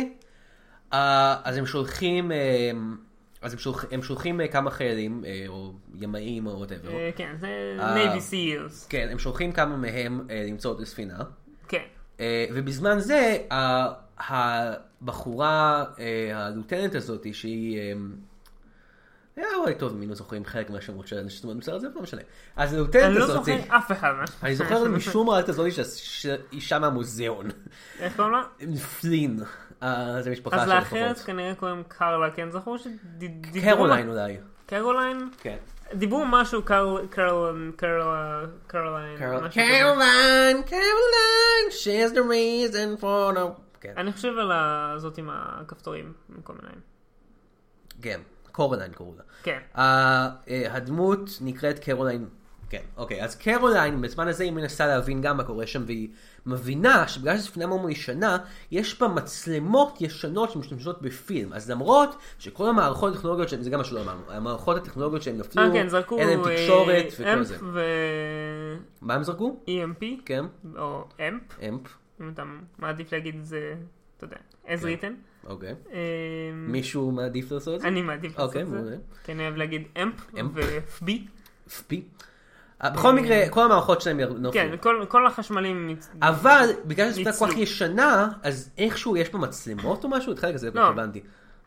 אה, 0.93 1.35
אז 1.43 1.57
הם 1.57 1.65
שולחים, 1.65 2.31
אה, 2.31 2.37
אז 3.41 3.53
הם, 3.53 3.59
שולח, 3.59 3.85
הם 3.91 4.01
שולחים 4.01 4.41
אה, 4.41 4.47
כמה 4.47 4.71
חיילים, 4.71 5.23
אה, 5.25 5.43
או 5.47 5.71
ימאים 5.99 6.47
או 6.47 6.51
whatever. 6.57 6.89
אה, 6.91 7.09
כן, 7.15 7.35
זה 7.39 7.77
אה, 7.79 7.93
Navy 7.93 8.21
SEALs. 8.21 8.87
כן, 8.89 9.07
הם 9.11 9.19
שולחים 9.19 9.51
כמה 9.51 9.77
מהם 9.77 10.21
אה, 10.29 10.45
למצוא 10.47 10.75
את 10.75 10.79
הספינה. 10.79 11.17
כן. 11.67 11.83
אה, 12.19 12.45
ובזמן 12.53 12.99
זה 12.99 13.37
ה- 13.51 13.93
הבחורה, 14.17 15.85
אה, 15.99 16.45
ה 16.45 16.50
lieutenant 16.50 16.95
הזאת, 16.95 17.27
שהיא... 17.33 17.77
אה, 17.79 17.93
היה 19.37 19.55
אולי 19.55 19.75
טוב 19.75 19.93
אם 19.93 19.99
היינו 19.99 20.15
זוכרים 20.15 20.45
חלק 20.45 20.69
מהשמות 20.69 21.07
של 21.07 21.17
האנשים 21.17 21.59
בסרט 21.59 21.75
הזה, 21.75 21.87
לא 21.95 22.01
משנה. 22.01 22.21
אז 22.55 22.73
אני 22.73 22.79
ה 22.79 22.82
lieutenant 22.82 23.17
לא 23.17 23.23
הזאת, 23.23 23.45
זוכר 23.45 23.77
אף 23.77 23.91
אחד. 23.91 24.13
אני 24.43 24.55
זוכר 24.55 24.87
משום 24.97 25.27
מה 25.27 25.39
את 25.39 25.49
הזאת 25.49 25.67
שאישה 25.95 26.79
מהמוזיאון, 26.79 27.47
איך 27.99 28.15
קוראים 28.15 28.33
לה? 28.33 28.77
פלין, 29.01 29.39
אה, 29.83 30.21
זה 30.21 30.31
משפחה 30.31 30.55
אז 30.55 30.69
של 30.69 30.75
לאחרת 30.75 31.11
לפחות. 31.11 31.25
כנראה 31.25 31.55
קוראים 31.55 31.83
קרלה, 31.87 32.31
כן 32.31 32.51
זכור 32.51 32.77
שדיברו... 32.77 33.75
קרוליין 33.75 34.09
אולי, 34.09 34.37
קרוליין? 34.65 35.29
כן. 35.39 35.57
דיברו 35.93 36.25
משהו 36.25 36.63
קרל... 36.63 37.07
קרלה... 37.75 38.41
קרוליין. 38.67 39.13
משהו 39.13 39.49
כזה. 39.49 39.79
קרוליין, 39.81 40.63
קרוליין, 40.63 41.67
she's 41.69 42.13
the 42.13 42.19
reason 42.19 43.01
for 43.01 43.37
the... 43.37 43.61
כן, 43.81 43.93
אני 43.97 44.13
חושב 44.13 44.37
על 44.37 44.51
הזאת 44.51 45.17
עם 45.17 45.29
הכפתורים 45.31 46.13
במקום 46.29 46.55
עיניים. 46.61 46.79
כן, 48.01 48.19
קרוליין 48.57 48.91
קראו 48.91 49.13
לה. 49.17 49.23
כן. 49.43 49.59
אה, 49.77 50.29
הדמות 50.71 51.29
נקראת 51.41 51.79
קרוליין, 51.79 52.25
כן, 52.69 52.81
אוקיי, 52.97 53.23
אז 53.23 53.35
קרוליין 53.35 54.01
בזמן 54.01 54.27
הזה 54.27 54.43
היא 54.43 54.51
מנסה 54.51 54.87
להבין 54.87 55.21
גם 55.21 55.37
מה 55.37 55.43
קורה 55.43 55.67
שם 55.67 55.83
והיא 55.85 56.09
מבינה 56.45 57.07
שבגלל 57.07 57.37
שזו 57.37 57.47
ספינה 57.47 57.67
מאוד 57.67 57.89
ישנה, 57.89 58.37
יש 58.71 59.01
בה 59.01 59.07
מצלמות 59.07 60.01
ישנות 60.01 60.51
שמשתמשות 60.51 61.01
בפילם, 61.01 61.53
אז 61.53 61.71
למרות 61.71 62.15
שכל 62.39 62.69
המערכות 62.69 63.13
הטכנולוגיות 63.13 63.49
שלהם, 63.49 63.61
זה 63.61 63.69
גם 63.69 63.79
מה 63.79 63.85
שלא 63.85 64.01
אמרנו, 64.01 64.21
המערכות 64.27 64.77
הטכנולוגיות 64.77 65.23
שהם 65.23 65.37
נפלו, 65.37 65.63
אה 65.63 65.71
כן, 65.73 65.87
זרקו 65.87 66.17
אין 66.17 66.27
להם 66.27 66.39
אה, 66.39 66.55
תקשורת 66.55 67.05
וכל 67.19 67.43
זה. 67.43 67.57
ו... 67.73 67.81
מה 69.01 69.13
הם 69.13 69.23
זרקו? 69.23 69.59
EMP, 69.67 70.05
כן, 70.25 70.45
או 70.77 71.07
אמפ, 71.19 71.59
אמפ, 71.67 71.87
אם 72.21 72.29
אתה 72.29 72.43
מעדיף 72.77 73.11
להגיד 73.11 73.35
את 73.35 73.45
זה, 73.45 73.75
אתה 74.17 74.25
יודע, 74.25 74.35
as 74.65 74.81
written. 74.83 75.47
אוקיי. 75.49 75.69
אה, 75.93 75.97
מישהו 76.53 77.11
מעדיף 77.11 77.51
לעשות 77.51 77.75
את 77.75 77.81
זה? 77.81 77.87
אני 77.87 78.01
מעדיף 78.01 78.31
לעשות 78.31 78.47
אוקיי, 78.47 78.61
את 78.61 78.85
זה. 78.85 78.97
כי 79.23 79.31
אני 79.31 79.43
אוהב 79.43 79.55
להגיד 79.55 79.83
אמפ. 80.03 80.13
ו-FB. 80.53 81.11
פי. 81.87 82.03
אה, 82.83 82.89
בכל 82.89 83.13
מקרה, 83.15 83.49
כל 83.49 83.63
המערכות 83.65 84.01
שלהם 84.01 84.19
נפלו. 84.19 84.51
כן, 84.53 84.75
כל- 84.81 85.05
כל 85.09 85.27
החשמלים... 85.27 85.87
מת- 85.87 86.07
אבל 86.21 86.69
בגלל 86.85 87.11
שזו 87.13 87.23
כל 87.23 87.31
כך 87.31 87.41
ניצלו. 87.41 87.61
ישנה, 87.63 88.29
אז 88.43 88.69
איכשהו 88.77 89.17
יש 89.17 89.29
בה 89.29 89.39
מצלמות 89.39 90.03
או 90.03 90.09
משהו? 90.09 90.31
את 90.33 90.39
חלק 90.39 90.55
הזה 90.55 90.69
לא. 90.73 90.87
הבנתי. 90.87 91.21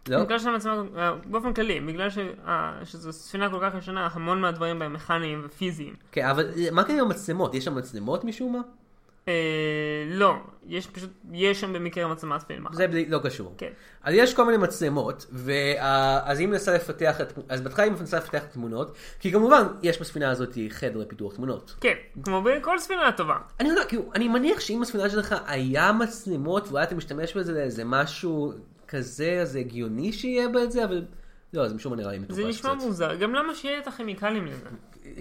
לא? 0.08 0.24
בגלל 0.24 0.38
שהמצלמה, 0.38 0.82
אה, 0.96 1.12
באופן 1.24 1.52
כללי, 1.52 1.80
בגלל 1.80 2.10
ש- 2.10 2.18
אה, 2.46 2.80
שזו 2.84 3.12
ספינה 3.12 3.50
כל 3.50 3.58
כך 3.62 3.74
ישנה, 3.78 4.08
המון 4.12 4.40
מהדברים 4.40 4.78
בהם 4.78 4.92
מכניים 4.92 5.42
ופיזיים. 5.44 5.94
כן, 6.12 6.26
אבל 6.26 6.50
מה 6.72 6.84
קרה 6.84 6.96
עם 6.96 7.04
המצלמות? 7.04 7.54
יש 7.54 7.64
שם 7.64 7.74
מצלמות 7.74 8.24
משום 8.24 8.52
מה? 8.52 8.60
אה, 9.28 9.32
לא, 10.08 10.34
יש 10.66 10.86
פשוט, 10.86 11.10
יש 11.32 11.60
שם 11.60 11.72
במקרה 11.72 12.08
מצלמת 12.08 12.42
פילם 12.42 12.66
אחת. 12.66 12.74
זה 12.74 12.86
בלי- 12.88 13.06
לא 13.08 13.18
קשור. 13.24 13.54
כן. 13.58 13.70
אז 14.02 14.14
יש 14.14 14.34
כל 14.34 14.44
מיני 14.44 14.56
מצלמות, 14.56 15.26
ואז 15.32 16.38
היא 16.38 16.48
מנסה 16.48 16.74
לפתח, 16.74 17.20
את- 17.20 17.32
אז 17.48 17.60
בהתחלה 17.60 17.84
היא 17.84 17.92
מנסה 17.92 18.16
לפתח 18.16 18.42
תמונות, 18.52 18.96
כי 19.20 19.32
כמובן 19.32 19.62
יש 19.82 20.00
בספינה 20.00 20.30
הזאת 20.30 20.58
חדר 20.68 20.98
לפיתוח 20.98 21.34
תמונות. 21.36 21.74
כן, 21.80 21.94
כמו 22.24 22.42
בכל 22.42 22.78
ספינה 22.78 23.12
טובה. 23.12 23.36
אני 23.60 23.68
יודע, 23.68 23.84
כאילו, 23.84 24.10
אני 24.14 24.28
מניח 24.28 24.60
שאם 24.60 24.78
בספינה 24.82 25.10
שלך 25.10 25.34
היה 25.46 25.92
מצלמות, 25.92 26.68
ואולי 26.68 26.82
אתה 26.84 26.94
משתמש 26.94 27.36
בזה 27.36 27.52
לאיזה 27.52 27.84
משהו 27.84 28.52
כזה, 28.88 29.38
אז 29.42 29.56
הגיוני 29.56 30.12
שיהיה 30.12 30.48
בה 30.48 30.66
זה, 30.66 30.84
אבל 30.84 31.04
לא, 31.52 31.68
זה 31.68 31.74
משום 31.74 31.92
מה 31.92 31.96
נראה 31.98 32.12
לי 32.12 32.18
מטופש 32.18 32.36
זה 32.42 32.48
נשמע 32.48 32.74
קצת. 32.76 32.84
מוזר, 32.86 33.14
גם 33.14 33.34
למה 33.34 33.54
שיהיה 33.54 33.78
את 33.78 33.86
הכימיקלים 33.88 34.46
לזה? 34.46 34.64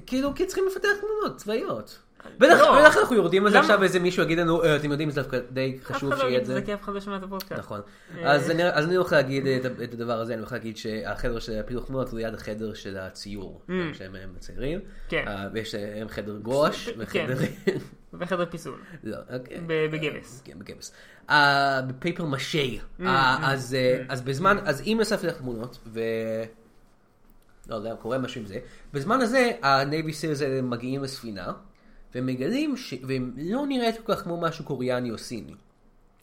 כאילו, 0.06 0.36
כי 0.36 0.46
צריכים 0.46 0.64
לפתח 0.68 0.90
תמונות 1.02 1.38
צבאיות. 1.38 2.00
בטח 2.38 2.60
לא. 2.60 2.80
בטח 2.82 2.98
אנחנו 2.98 3.16
יורדים 3.16 3.46
על 3.46 3.52
זה? 3.52 3.60
עכשיו 3.60 3.78
ואיזה 3.82 4.00
מישהו 4.00 4.24
יגיד 4.24 4.38
לנו, 4.38 4.64
"אה, 4.64 4.76
אתם 4.76 4.92
יודעים, 4.92 5.10
זה 5.12 5.22
דווקא 5.22 5.40
די 5.52 5.80
חשוב 5.84 6.10
לא 6.10 6.18
שיהיה 6.18 6.40
את 6.40 6.46
זה. 6.46 6.54
זה 6.54 6.62
כי 6.62 6.74
אף 6.74 6.84
אחד 6.84 6.94
לא 6.94 7.00
שומע 7.00 7.18
את 7.18 7.24
הפודקאסט. 7.24 7.60
נכון. 7.60 7.82
אה, 8.18 8.32
אז 8.32 8.52
אני, 8.52 8.96
הולך 8.96 9.12
להגיד 9.12 9.48
את, 9.48 9.66
את 9.84 9.94
הדבר 9.94 10.20
הזה, 10.20 10.34
אני 10.34 10.40
הולך 10.40 10.52
להגיד 10.52 10.78
שהחדר 10.78 11.40
של 11.40 11.60
הפיתוח 11.60 11.86
תמונות 11.86 12.10
הוא 12.10 12.20
ליד 12.20 12.34
החדר 12.34 12.74
של 12.74 12.98
הציור, 12.98 13.62
שהם 13.94 14.16
הם 14.16 14.30
מציירים. 14.36 14.80
Mm. 14.80 15.10
כן. 15.10 15.24
אה, 15.28 15.48
ויש 15.54 15.76
להם 15.76 16.10
חדר 16.10 16.38
גואש, 16.38 16.90
וחדר... 16.98 17.38
וחדר 18.14 18.46
פיסול. 18.46 18.80
לא, 19.04 19.18
אוקיי. 19.34 19.58
בגבס. 19.68 20.42
כן, 20.46 20.60
בגבס. 20.60 20.94
אה, 21.30 21.82
בפייפר 21.88 22.26
משי. 22.26 22.80
אה, 23.02 23.38
אז 23.52 23.74
אה, 23.74 24.04
אז 24.10 24.22
בזמן, 24.22 24.58
אז 24.66 24.82
אם 24.82 24.98
נסף 25.02 25.24
לך 25.24 25.38
תמונות, 25.38 25.78
ו... 25.88 26.00
לא 27.70 27.76
יודע, 27.76 27.96
קורה 27.96 28.18
משהו 28.18 28.42
עם 28.42 28.48
זה. 28.48 28.60
בזמן 28.94 29.22
הזה, 29.22 29.52
הנייבי 29.62 30.14
סילס 30.14 30.42
האלה 30.42 30.62
מגיעים 30.62 31.04
לספינה, 31.04 31.52
והם 32.15 32.26
מגלים 32.26 32.78
ש... 32.78 32.93
והם 33.08 33.32
לא 33.38 33.65
נראית 33.67 33.95
כל 34.06 34.15
כך 34.15 34.22
כמו 34.24 34.41
משהו 34.41 34.65
קוריאני 34.65 35.12
או 35.12 35.17
סיני. 35.17 35.54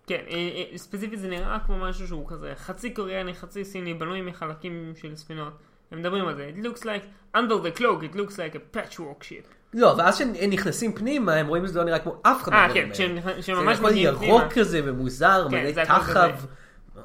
כן, 0.06 0.20
אה, 0.30 0.34
אה, 0.72 0.78
ספציפית 0.78 1.18
זה 1.20 1.28
נראה 1.28 1.58
כמו 1.66 1.78
משהו 1.78 2.06
שהוא 2.08 2.28
כזה 2.28 2.52
חצי 2.56 2.90
קוריאני, 2.90 3.34
חצי 3.34 3.64
סיני, 3.64 3.94
בנוי 3.94 4.22
מחלקים 4.22 4.92
של 5.00 5.16
ספינות. 5.16 5.52
הם 5.90 5.98
מדברים 5.98 6.28
על 6.28 6.36
זה. 6.36 6.50
It 6.56 6.64
looks 6.64 6.80
like, 6.82 7.36
under 7.36 7.52
the 7.64 7.78
cloak, 7.78 8.12
it 8.12 8.16
looks 8.16 8.32
like 8.36 8.54
a 8.54 8.76
patchwork 8.76 9.22
ship. 9.22 9.46
לא, 9.74 9.94
ואז 9.98 10.14
כשהם 10.14 10.32
נכנסים 10.50 10.92
פנימה, 10.92 11.34
הם 11.34 11.46
רואים 11.46 11.66
שזה 11.66 11.78
לא 11.78 11.84
נראה 11.84 11.98
כמו 11.98 12.16
אף 12.22 12.42
אחד 12.42 12.52
אה, 12.52 12.68
כן. 12.74 12.88
כשהם- 12.92 13.18
זה 13.40 13.52
הכל 13.52 13.86
מגיעים 13.86 14.06
ירוק 14.06 14.18
פנימה. 14.22 14.50
כזה 14.50 14.80
ומוזר, 14.84 15.46
כן, 15.50 15.56
מלא 15.62 15.72
זה 15.72 15.82
הכל 15.82 15.92
טחב. 15.98 16.30
כזה. 16.36 16.46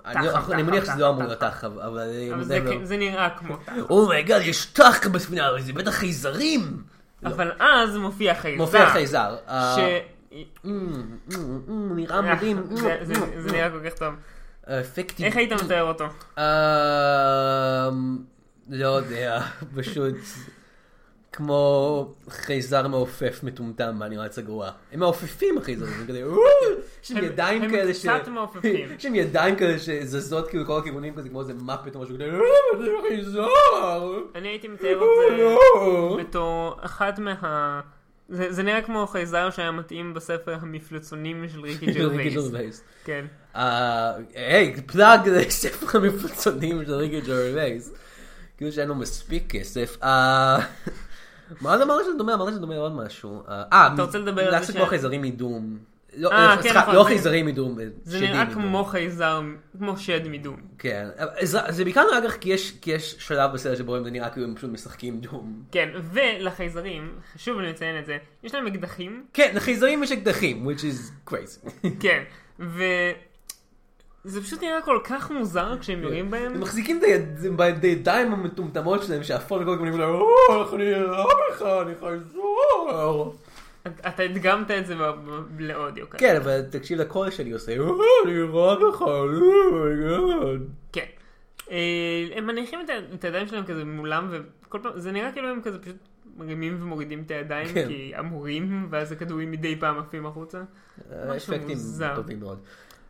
אני 0.05 0.27
טחב, 0.27 0.51
אני 0.51 0.63
טחב, 0.63 0.69
מניח 0.69 0.83
שזה 0.83 0.91
טחב, 0.91 0.99
לא 1.01 1.09
אמור 1.09 1.23
להיות 1.23 1.39
טחב. 1.39 1.49
טחב, 1.49 1.77
אבל... 1.79 2.07
אבל 2.33 2.43
זה 2.43 2.59
כן- 2.69 2.85
זה 2.85 2.97
נראה 2.97 3.29
כמו 3.29 3.55
תחת. 3.57 3.75
oh 3.89 4.02
my 4.02 4.15
God, 4.15 4.41
יש 4.41 4.65
תחת 4.65 5.05
בספינה, 5.11 5.49
זה 5.59 5.73
בטח 5.73 5.91
חייזרים. 5.91 6.61
אבל 7.25 7.51
אז 7.59 7.97
מופיע 7.97 8.35
חייזר. 8.35 8.63
מופיע 8.63 8.89
חייזר. 8.89 9.35
אה, 9.47 9.99
נראה 11.95 12.21
מדהים. 12.21 12.57
אה, 12.57 12.75
זה- 12.75 12.97
זה- 13.03 13.41
זה 13.41 13.51
נראה 13.51 13.69
כל 13.69 13.89
כך 13.89 13.97
טוב. 13.97 14.13
אפקטים. 14.67 15.25
איך 15.25 15.35
היית 15.37 15.51
מתאר 15.51 15.83
אותו? 15.83 16.05
אמ, 16.37 18.17
לא 18.69 18.87
יודע, 18.87 19.41
פשוט 19.77 20.15
כמו 21.33 22.13
חייזר 22.29 22.87
מעופף 22.87 23.39
מטומטם 23.43 23.99
באנימציה 23.99 24.43
גרועה. 24.43 24.71
הם 24.91 24.99
מעופפים 24.99 25.57
החייזרים, 25.57 25.93
הם 25.99 26.07
כזה, 26.07 26.23
יש 27.03 27.11
להם 27.11 27.23
הם- 27.23 27.31
ידיים 27.31 27.61
הם 27.61 27.71
כאלה 27.71 27.93
ש... 27.93 28.05
קצת 28.05 28.27
מעופפים. 28.27 28.89
יש 28.99 29.05
להם 29.05 29.15
ידיים 29.15 29.55
כאלה 29.55 29.79
שזזות 29.79 30.47
כאילו 30.47 30.65
כל 30.65 30.77
הכיוונים 30.79 31.15
כזה 31.15 31.29
כמו 31.29 31.41
איזה 31.41 31.53
muppet 31.53 31.95
או 31.95 32.01
משהו 32.01 32.15
כזה, 32.15 32.23
"אה, 32.25 33.23
זה. 33.31 33.39
אני 34.35 34.47
הייתי 34.47 34.67
מתאר 34.67 34.93
את 35.03 35.39
זה. 35.39 35.55
בתור 36.23 36.75
אחת 36.81 37.19
מה... 37.19 37.81
זה 38.29 38.51
זה 38.51 38.63
נראה 38.63 38.81
כמו 38.81 39.07
חייזר 39.07 39.49
שהיה 39.49 39.71
מתאים 39.71 40.13
בספר 40.13 40.55
המפלצונים 40.61 41.45
של 41.49 41.61
ריקי 41.61 41.85
ריקי 41.85 41.99
ג'רווייס. 41.99 42.33
ג'רווייס. 42.33 42.83
כן. 43.05 43.25
היי, 43.53 44.81
plug 44.85 45.29
לספר 45.29 45.97
המפלצונים 45.97 46.85
של 46.85 46.93
ריקי 46.93 47.21
ג'רווייס. 47.21 47.93
כאילו 48.57 48.71
שאין 48.71 48.87
לו 48.87 48.95
מספיק 48.95 49.43
כסף. 49.49 49.97
אה, 50.03 50.59
מה 51.61 51.71
עוד 51.71 51.81
אמרת 51.81 52.05
שזה 52.05 52.17
דומה? 52.17 52.33
אמרת 52.33 52.49
שזה 52.51 52.59
דומה 52.59 52.75
לעוד 52.75 52.91
משהו. 52.95 53.43
אה, 53.49 53.63
אה, 53.73 53.89
אתה 53.93 54.01
רוצה 54.03 54.17
לדבר 54.17 54.41
על 54.55 54.59
זה 54.61 54.65
זה 54.67 54.73
ש- 54.73 54.75
כמו 54.75 54.85
חייזרים 54.85 55.21
מ 55.21 55.30
Doom. 55.30 55.77
לא, 56.17 56.31
אה, 56.31 56.49
אה, 56.49 56.55
כן, 56.55 56.61
סליחה, 56.61 56.79
נכון, 56.81 56.95
לא 56.95 57.03
זה- 57.03 57.09
חייזרים 57.09 57.45
מ 57.45 57.50
Doom, 57.50 57.77
זה 58.03 58.17
שדים 58.17 58.29
נראה. 58.31 58.53
כמו 58.53 58.83
חייזר, 58.85 59.41
כמו 59.79 59.97
שד 59.97 60.27
מ 60.27 60.32
Doom. 60.32 60.55
כן, 60.79 61.07
זה- 61.41 61.59
זה 61.69 61.83
בעיקר 61.83 62.03
נראה 62.11 62.29
כך 62.29 62.37
כי 62.37 62.49
יש- 62.49 62.71
כי 62.81 62.91
יש 62.91 63.15
שלב 63.19 63.53
בסרט 63.53 63.77
שבו 63.77 64.03
זה 64.03 64.11
נראה 64.11 64.29
כאילו 64.29 64.47
הם 64.47 64.55
פשוט 64.55 64.69
משחקים 64.69 65.19
Doom. 65.19 65.63
כן, 65.71 65.89
ולחייזרים, 66.13 67.11
חשוב 67.33 67.59
לי 67.59 67.69
לציין 67.69 67.99
את 67.99 68.05
זה, 68.05 68.17
יש 68.43 68.55
להם 68.55 68.67
אקדחים, 68.67 69.23
כן, 69.33 69.51
לחייזרים 69.55 70.03
יש 70.03 70.11
אקדחים, 70.11 70.67
which 70.69 70.79
is 70.81 71.29
crazy. 71.33 71.69
כן, 72.03 72.23
ו... 72.59 72.83
זה 74.23 74.41
פשוט 74.41 74.61
נראה 74.63 74.81
כל 74.81 74.99
כך 75.03 75.31
מוזר 75.31 75.77
כשהם 75.79 76.03
יורים 76.03 76.31
בהם. 76.31 76.51
הם 76.55 76.61
מחזיקים 76.61 76.97
את 76.97 77.03
היד- 77.03 77.57
בידיים 77.81 78.33
המטומטמות 78.33 79.03
שלהם 79.03 79.23
שהפול 79.23 79.61
לכל 79.61 79.75
כיוונים, 79.75 80.01
או, 80.01 80.27
אני 80.75 80.95
אראה 80.95 81.23
לך, 81.51 81.61
אני 81.61 81.93
חייזר. 81.99 83.29
אתה 83.87 84.23
הדגמת 84.23 84.71
את 84.71 84.85
זה 84.85 84.95
לאודיו 85.59 86.09
כאן. 86.09 86.19
כן, 86.19 86.35
אבל 86.35 86.61
תקשיב 86.61 86.99
לקול 86.99 87.31
שלי 87.31 87.51
עושה, 87.51 87.79
"או, 87.79 88.01
אני 88.25 88.41
אראה 88.41 88.75
לך, 88.89 89.01
oh 89.01 89.41
my 89.41 89.81
God. 89.81 90.61
כן. 90.93 91.05
אה, 91.71 91.77
הם 92.35 92.47
מניחים 92.47 92.79
את 93.13 93.23
הידיים 93.23 93.47
שלהם 93.47 93.65
כזה 93.65 93.85
מולם, 93.85 94.27
וכל 94.31 94.79
פעם, 94.83 94.91
זה 94.95 95.11
נראה 95.11 95.31
כאילו 95.31 95.49
הם 95.49 95.61
כזה 95.63 95.79
פשוט 95.79 95.95
מרימים 96.37 96.77
ומורידים 96.83 97.23
את 97.25 97.31
הידיים, 97.31 97.67
כן. 97.73 97.87
כי 97.87 98.13
אמורים, 98.19 98.87
ואז 98.89 99.11
הכדורים 99.11 99.51
מדי 99.51 99.75
פעם 99.79 99.99
עפים 99.99 100.25
החוצה. 100.25 100.61
משהו 101.29 101.53
אפקטים 101.53 101.69
מוזר. 101.77 102.15
טובים 102.15 102.39
מאוד. 102.39 102.59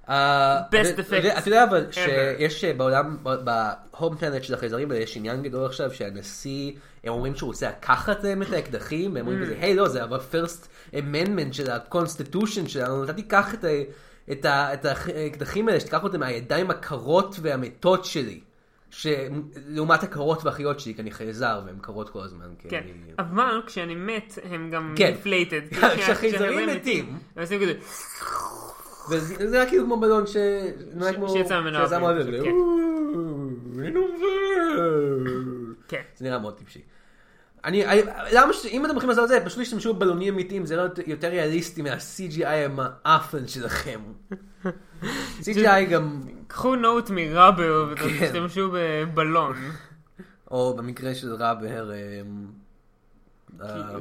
אה, 0.09 0.61
Best 0.69 0.99
effects 0.99 1.37
אתה 1.39 1.47
יודע 1.47 1.63
אבל. 1.63 1.91
שיש 1.91 2.63
אה, 2.63 2.73
בעולם, 2.73 3.17
ב 3.23 3.42
home 3.42 4.15
planet 4.17 4.43
של 4.43 4.53
החייזרים 4.53 4.91
האלה, 4.91 5.03
יש 5.03 5.17
עניין 5.17 5.43
גדול 5.43 5.65
עכשיו 5.65 5.93
שהנשיא, 5.93 6.71
הם 7.03 7.13
אומרים 7.13 7.35
שהוא 7.35 7.47
רוצה 7.47 7.69
לקחת 7.69 8.23
להם 8.23 8.41
את 8.41 8.53
האקדחים, 8.53 9.17
Mm. 9.17 9.19
אומרים 9.19 9.41
כזה, 9.43 9.55
היי 9.59 9.75
לא, 9.75 9.87
זה 9.87 10.03
ה-first 10.03 10.67
amendment 10.93 11.51
של 11.53 11.71
ה-constitution 11.71 12.67
שלנו, 12.67 13.03
אתה 13.03 13.13
תיקח 13.13 13.53
את 13.53 13.65
את 14.31 14.45
את 14.45 14.85
האקדחים 14.85 15.67
האלה, 15.67 15.79
שתיקח 15.79 16.03
אותם 16.03 16.19
מהידיים 16.19 16.69
הקרות 16.69 17.35
והמתות 17.41 18.05
שלי. 18.05 18.39
שלעומת 18.89 20.03
הקרות 20.03 20.45
והחיות 20.45 20.79
שלי, 20.79 20.95
כי 20.95 21.01
אני 21.01 21.11
חייזר 21.11 21.61
והן 21.65 21.75
קרות 21.81 22.09
כל 22.09 22.19
הזמן. 22.19 22.45
כן, 22.69 22.77
אני- 22.83 23.13
אבל 23.19 23.61
כשאני 23.67 23.95
מת, 23.95 24.39
הם 24.49 24.69
גם 24.69 24.93
כן. 24.97 25.05
inflated. 25.13 25.61
כשהחייזרים 25.97 26.69
מתים. 26.69 27.17
הם 27.35 27.41
עושים 27.41 27.61
כזה, 27.61 27.73
וזה 29.11 29.49
זה 29.49 29.55
היה 29.61 29.69
כאילו 29.69 29.85
כמו 29.85 29.99
בלון 29.99 30.27
ש... 30.27 30.31
שיצא 31.33 31.59
ממנו 31.59 31.79
שיצא 31.79 31.99
מהאוויר, 31.99 32.43
כן. 35.91 36.01
זה 36.15 36.25
נראה 36.25 36.39
מאוד 36.39 36.57
טיפשי. 36.57 36.81
אני, 37.65 37.83
למה 38.33 38.53
ש... 38.53 38.65
אם 38.65 38.85
אתם 38.85 38.91
הולכים 38.93 39.09
לעשות 39.09 39.23
את 39.23 39.29
זה, 39.29 39.45
פשוט 39.45 39.59
תשתמשו 39.59 39.93
בבלונים 39.93 40.33
אמיתיים, 40.33 40.65
זה 40.65 40.75
לא 40.75 40.83
יותר 41.07 41.27
ריאליסטי 41.27 41.81
מה-CGI 41.81 42.45
המאפן 42.47 43.47
שלכם. 43.47 43.99
CGI 45.43 45.83
גם, 45.91 46.21
קחו 46.47 46.75
נוט 46.75 47.09
מראבר 47.09 47.93
כן. 47.95 48.03
ותשתמשו 48.21 48.71
בבלון. 48.73 49.55
או 50.51 50.73
במקרה 50.77 51.15
של 51.15 51.33
ראבר, 51.33 51.91
אה, 51.91 51.97
אה, 53.61 53.95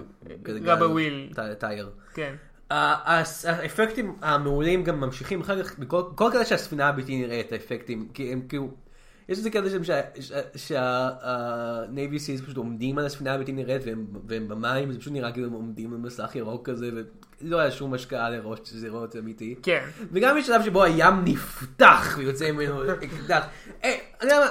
כזה 0.44 0.58
rubber 0.62 0.90
wheel. 0.90 1.32
ti- 1.34 1.40
tire. 1.58 1.90
כן. 2.14 2.34
האפקטים 2.70 4.16
המעולים 4.22 4.84
גם 4.84 5.00
ממשיכים 5.00 5.40
אחר 5.40 5.62
כך, 5.62 5.74
כל 6.14 6.30
כזה 6.32 6.44
שהספינה 6.44 6.88
הבלתי 6.88 7.18
נראית, 7.18 7.52
האפקטים, 7.52 8.08
כי 8.14 8.32
הם 8.32 8.42
כאילו, 8.48 8.70
יש 9.30 9.38
איזה 9.38 9.50
קטע 9.50 9.70
שם 9.70 9.82
שה 10.56 11.26
Navy 11.26 12.18
SEALs 12.18 12.40
פשוט 12.40 12.56
עומדים 12.56 12.98
על 12.98 13.06
הספינה 13.06 13.34
הבלתי 13.34 13.52
נראית 13.52 13.82
והם, 13.84 14.48
במים, 14.48 14.88
וזה 14.88 14.98
פשוט 14.98 15.12
נראה 15.12 15.32
כאילו 15.32 15.46
הם 15.46 15.52
עומדים 15.52 15.92
על 15.92 15.98
מסך 15.98 16.30
ירוק 16.34 16.68
כזה, 16.68 16.90
ולא 17.42 17.58
היה 17.58 17.70
שום 17.70 17.94
השקעה 17.94 18.30
לראות 18.30 18.66
שזה 18.66 18.86
יראות 18.86 19.16
אמיתי. 19.16 19.54
כן. 19.62 19.84
וגם 20.12 20.38
יש 20.38 20.46
שלב 20.46 20.62
שבו 20.62 20.82
הים 20.82 21.14
נפתח 21.24 22.14
ויוצא 22.18 22.52
ממנו 22.52 22.92
אקדח. 22.92 23.46
אה? 23.84 23.96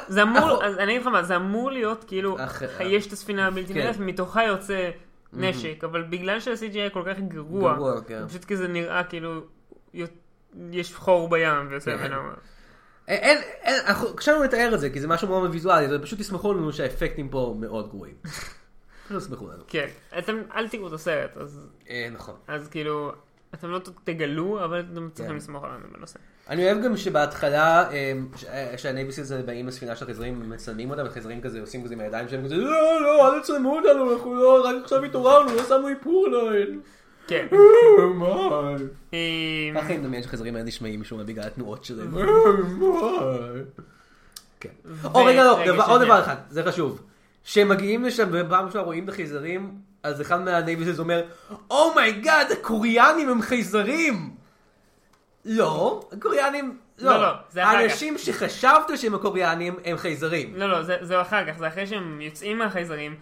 זה 0.08 0.24
אמור, 0.24 0.66
אני 0.66 0.92
אגיד 0.92 1.02
לך 1.02 1.08
מה, 1.08 1.24
זה 1.24 1.36
אמור 1.36 1.72
להיות 1.72 2.04
כאילו, 2.08 2.38
יש 2.80 3.08
את 3.08 3.14
הספינה 3.14 3.48
הבלתי 3.48 3.74
כן. 3.74 3.80
נראית, 3.80 3.96
ומתוכה 4.00 4.44
יוצא 4.44 4.90
נשק, 5.34 5.84
אבל 5.84 6.04
בגלל 6.04 6.40
שה-CGI 6.40 6.94
כל 6.94 7.04
כך 7.06 7.20
גרוע, 7.20 8.02
כן. 8.08 8.28
פשוט 8.28 8.46
כזה 8.46 8.68
נראה 8.68 9.04
כאילו, 9.04 9.42
יש 10.72 10.96
חור 10.96 11.30
בים 11.30 11.68
ויוצא 11.70 11.98
כן. 11.98 12.12
ממנו. 12.12 12.22
אין, 13.10 13.38
אין, 13.62 13.82
אנחנו 13.88 14.16
קשרנו 14.16 14.44
לתאר 14.44 14.72
את 14.74 14.80
זה, 14.80 14.90
כי 14.90 15.00
זה 15.00 15.08
משהו 15.08 15.28
מאוד 15.28 15.52
ויזואלי, 15.52 15.86
אבל 15.86 16.02
פשוט 16.02 16.20
תסמכו 16.20 16.54
לנו 16.54 16.74
שהאפקטים 16.74 17.30
פה 17.30 17.56
מאוד 17.60 17.90
גרועים. 17.90 18.16
פשוט 19.06 19.18
תסמכו 19.18 19.48
לנו. 19.48 19.64
כן. 19.68 19.88
אתם, 20.18 20.42
אל 20.56 20.68
תראו 20.68 20.88
את 20.88 20.94
הסרט, 20.94 21.38
אז 21.38 21.68
אה, 21.90 22.10
נכון. 22.14 22.36
אז 22.48 22.68
כאילו, 22.68 23.12
אתם 23.54 23.70
לא 23.70 23.80
תגלו, 24.04 24.64
אבל 24.64 24.80
אתם 24.80 25.10
צריכים 25.10 25.32
כן. 25.32 25.38
לסמוך 25.38 25.64
עלינו 25.64 25.86
בנושא. 25.94 26.20
אני 26.50 26.66
אוהב 26.66 26.84
גם 26.84 26.98
שבהתחלה, 26.98 27.90
שה 28.78 28.88
Navy 28.88 29.02
SEALs 29.02 29.20
הזה 29.20 29.44
באים 29.44 29.68
לספינה 29.68 29.96
של 29.96 30.04
החייזרים, 30.04 30.50
מצלמים 30.50 30.92
אותם, 30.92 31.04
וחייזרים 31.06 31.42
כזה 31.42 31.62
עושים 31.62 31.84
כזה 31.84 31.94
עם 31.94 32.00
הידיים 32.00 32.28
שלהם, 32.28 32.46
כזה 32.46 32.56
לא, 32.56 33.02
לא, 33.02 33.36
אל 33.36 33.40
תצלמו 33.40 33.76
אותנו, 33.76 34.14
אנחנו 34.14 34.36
לא, 34.36 34.66
רק 34.66 34.76
עכשיו 34.84 35.04
התעוררנו, 35.04 35.56
לא 35.56 35.64
שמנו 35.64 35.88
איפור 35.88 36.26
עליהם. 36.26 36.82
כן. 37.30 37.48
אה, 39.14 39.18
ככה 39.82 39.88
אני 39.88 39.98
מדמיין 39.98 40.24
שהחייזרים 40.24 40.56
האלה 40.56 40.66
נשמעים 40.68 41.02
משום 41.02 41.18
מה 41.18 41.24
בגלל 41.24 41.44
התנועות 41.44 41.86
שלהם. 41.86 42.16
כן. 44.60 44.70
או 45.14 45.26
רגע 45.26 45.44
לא, 45.44 45.60
רגע, 45.60 45.72
דבר- 45.72 45.92
עוד. 45.92 46.02
דבר 46.02 46.20
אחד, 46.22 46.36
זה 46.50 46.64
חשוב. 46.64 47.02
כשהם 47.46 47.70
מגיעים 47.70 48.06
לשם 48.06 48.30
ופעם 48.32 48.66
ראשונה 48.66 48.84
רואים 48.84 49.04
את 49.04 49.10
החייזרים, 49.10 49.72
אז 50.04 50.22
אחד 50.22 50.42
מה 50.42 50.52
Navy 50.52 50.73
SEALs 50.73 51.00
אומר, 51.00 51.22
oh 51.72 51.92
my 51.92 52.12
God, 52.12 52.52
הקוריאנים 52.52 53.30
הם 53.30 53.42
חייזרים! 53.42 54.30
לא, 55.46 56.10
הקוריאנים, 56.12 56.78
לא, 57.00 57.12
לא. 57.12 57.22
לא, 57.22 57.34
זה 57.50 57.64
אחר 57.64 57.74
כך. 57.74 57.80
האנשים 57.80 58.18
שחשבת 58.18 58.92
שהם 58.96 59.16
הקוריאנים 59.16 59.76
הם 59.86 59.98
חייזרים. 59.98 60.54
לא, 60.56 60.70
לא, 60.70 60.84
זה, 60.84 60.98
זה 61.02 61.22
אחר 61.22 61.52
כך, 61.52 61.58
זה 61.58 61.68
אחרי 61.68 61.88
שהם 61.88 62.22
יוצאים 62.22 62.58
מהחייזרים, 62.58 63.16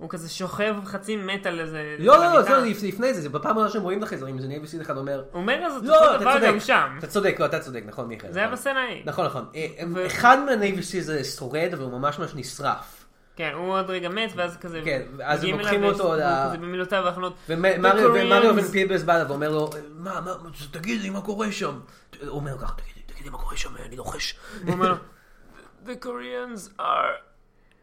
והוא 0.00 0.10
כזה 0.10 0.28
שוכב 0.28 0.74
חצי 0.84 1.16
מת 1.16 1.46
על 1.46 1.60
איזה... 1.60 1.96
לא, 1.98 2.16
לא, 2.16 2.32
לא. 2.32 2.42
זה 2.42 2.56
לפ- 2.56 2.82
לפני 2.82 3.14
זה, 3.14 3.20
זה 3.20 3.28
בפעם 3.28 3.50
הראשונה 3.58 3.70
שהם 3.72 3.82
רואים 3.82 3.98
את 3.98 4.02
החייזרים, 4.02 4.38
זה 4.38 4.46
Navy 4.48 4.62
SEALs 4.62 4.80
אחד 4.80 4.96
אומר, 4.96 5.22
הוא 5.32 5.40
אומר 5.40 5.54
אז 5.66 5.76
אותו 5.76 6.18
דבר 6.20 6.38
גם 6.46 6.60
שם. 6.60 6.96
אתה 6.98 7.06
צודק, 7.06 7.36
לא, 7.40 7.44
אתה 7.46 7.58
צודק, 7.60 7.82
נכון 7.86 8.06
מיכאל. 8.08 8.32
זה 8.32 8.38
היה 8.38 8.46
נכון. 8.48 8.58
בסצנה 8.58 8.80
ההיא. 8.80 9.02
נכון, 9.04 9.26
נכון. 9.26 9.46
אה, 9.54 9.66
ו- 9.94 10.06
אחד 10.06 10.38
מה 10.46 10.57
Navy 10.57 10.78
SEALs 10.78 11.04
זה 11.06 11.24
שורד, 11.24 11.68
אבל 11.72 11.82
הוא 11.82 11.92
ממש 11.92 12.18
ממש 12.18 12.30
נשרף. 12.34 13.04
כן, 13.36 13.50
הוא 13.54 13.72
עוד 13.78 13.90
רגע 13.90 14.08
מת, 14.08 14.32
ואז 14.36 14.56
כזה... 14.56 14.80
כן, 14.84 15.02
אז 15.24 15.44
הם 15.44 15.50
לוקחים 15.58 15.84
אותו 15.84 16.04
והוא 16.04 16.14
כזה 16.48 16.58
במילותיו 16.58 17.06
האחרונות. 17.06 17.34
ומריו 17.48 18.54
בן 18.54 18.62
פיבלס 18.62 19.02
בא 19.02 19.14
אליו 19.16 19.28
ואומר 19.28 19.50
לו, 19.50 19.70
מה, 19.94 20.20
מה, 20.20 20.34
תגיד 20.70 21.00
לי 21.00 21.10
מה 21.10 21.20
קורה 21.20 21.52
שם. 21.52 21.80
הוא 22.20 22.30
אומר 22.30 22.58
ככה, 22.58 22.72
תגיד 22.74 22.92
לי, 22.96 23.02
תגיד 23.06 23.24
לי 23.24 23.30
מה 23.30 23.38
קורה 23.38 23.56
שם, 23.56 23.70
אני 23.86 23.96
לוחש. 23.96 24.36
הוא 24.62 24.72
אומר 24.72 24.88
לו, 24.88 24.94
The 25.86 26.04
Koreans 26.04 26.80
are 26.80 27.27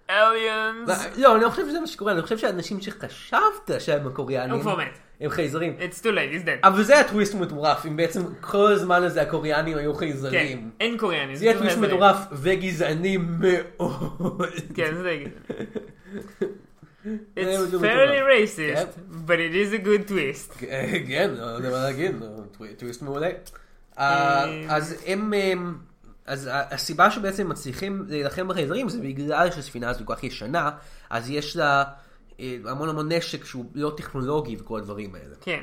aliens. 0.10 0.92
לא, 1.18 1.36
אני 1.36 1.44
לא 1.44 1.50
חושב 1.50 1.66
שזה 1.70 1.80
מה 1.80 1.88
שקורה, 1.88 2.12
אני 2.14 2.22
חושב 2.22 2.38
שהאנשים 2.38 2.82
שחשבת 2.82 3.72
שהם 3.80 4.08
הקוריאנים, 4.08 4.54
הוא 4.56 4.62
כבר 4.62 4.76
מת. 4.78 4.98
הם 5.22 5.30
חייזרים. 5.30 5.76
It's 5.80 6.00
too 6.02 6.08
late, 6.08 6.44
he's 6.44 6.48
dead. 6.48 6.68
אבל 6.68 6.84
זה 6.84 6.94
היה 6.94 7.08
טוויסט 7.08 7.36
מטורף, 7.36 7.86
אם 7.86 7.98
בעצם 7.98 8.22
כל 8.42 8.72
הזמן 8.72 9.04
הזה 9.04 9.22
הקוריאנים 9.22 9.78
היו 9.78 9.94
כן, 9.94 10.00
חייזרים. 10.00 10.70
אין 10.80 10.98
קוריאני. 10.98 11.36
זה 11.38 11.46
פשוט 11.46 11.58
טוויסט. 11.58 11.78
מטורף 11.78 12.18
וגזעני 12.32 13.18
מאוד. 13.18 14.42
כן, 14.76 14.96
זה 14.96 15.04
די 15.04 15.24
גזעני. 15.26 15.66
It's 17.38 17.72
fairly 17.82 18.22
racist, 18.36 18.90
but 19.28 19.40
it 19.40 19.54
is 19.54 19.74
a 19.74 19.78
good 19.88 20.10
twist. 20.12 20.60
כן, 21.10 21.32
לא 21.38 21.44
יודע 21.46 21.70
מה 21.70 21.78
להגיד, 21.84 22.16
טווי- 22.58 22.74
טוויסט 22.78 23.02
מעולה. 23.02 23.30
אה, 24.00 24.46
אז 24.70 24.96
הם, 25.06 25.34
הם- 25.34 25.78
אז 26.26 26.50
הסיבה 26.52 27.12
שבעצם 27.12 27.50
מצליחים 27.50 28.06
להילחם 28.10 28.48
בחייזרים 28.48 28.90
זה 28.90 29.00
בגלל 29.00 29.52
שהספינה 29.52 29.90
הזו 29.90 30.06
כל 30.06 30.16
כך 30.16 30.24
ישנה, 30.24 30.72
אז 31.10 31.30
יש 31.30 31.58
לה 31.58 31.84
אה, 32.40 32.58
המון 32.66 32.90
המון 32.90 33.12
נשק 33.12 33.46
שהוא 33.46 33.66
לא 33.76 33.94
טכנולוגי 33.98 34.56
וכל 34.60 34.80
הדברים 34.80 35.16
האלה. 35.16 35.36
כן. 35.42 35.60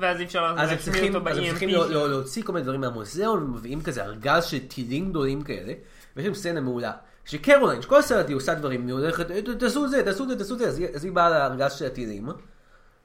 ואז 0.00 0.20
אי 0.20 0.24
אפשר 0.24 0.54
צריכים, 0.78 1.14
אותו 1.14 1.30
אז 1.30 1.36
הם 1.38 1.44
צריכים 1.48 1.70
ב-EMP. 1.70 1.78
לא- 1.78 1.90
לא- 1.90 2.10
להוציא 2.10 2.42
כל 2.42 2.52
מיני 2.52 2.64
דברים 2.64 2.80
מהמוזיאון, 2.80 3.42
ומביאים 3.42 3.82
כזה 3.82 4.04
ארגז 4.04 4.44
של 4.44 4.58
טילים 4.58 5.10
גדולים 5.10 5.42
כאלה, 5.42 5.72
ויש 6.16 6.26
שם 6.26 6.34
סצנה 6.34 6.60
מעולה. 6.60 6.92
שקרוליין, 7.24 7.82
שכל 7.82 7.98
הסרט 7.98 8.28
היא 8.28 8.36
עושה 8.36 8.54
דברים, 8.54 8.86
היא 8.86 8.92
הולכת, 8.94 9.30
"אה, 9.30 9.40
תעשו 9.58 9.84
את 9.84 9.90
זה, 9.90 10.02
תעשו 10.02 10.24
את 10.24 10.28
זה, 10.28 10.36
תעשו 10.38 10.54
את 10.54 10.58
זה, 10.58 10.66
אז 10.94 11.04
היא 11.04 11.12
באה 11.12 11.30
לארגז 11.30 11.72
של 11.72 11.86
הטילים, 11.86 12.28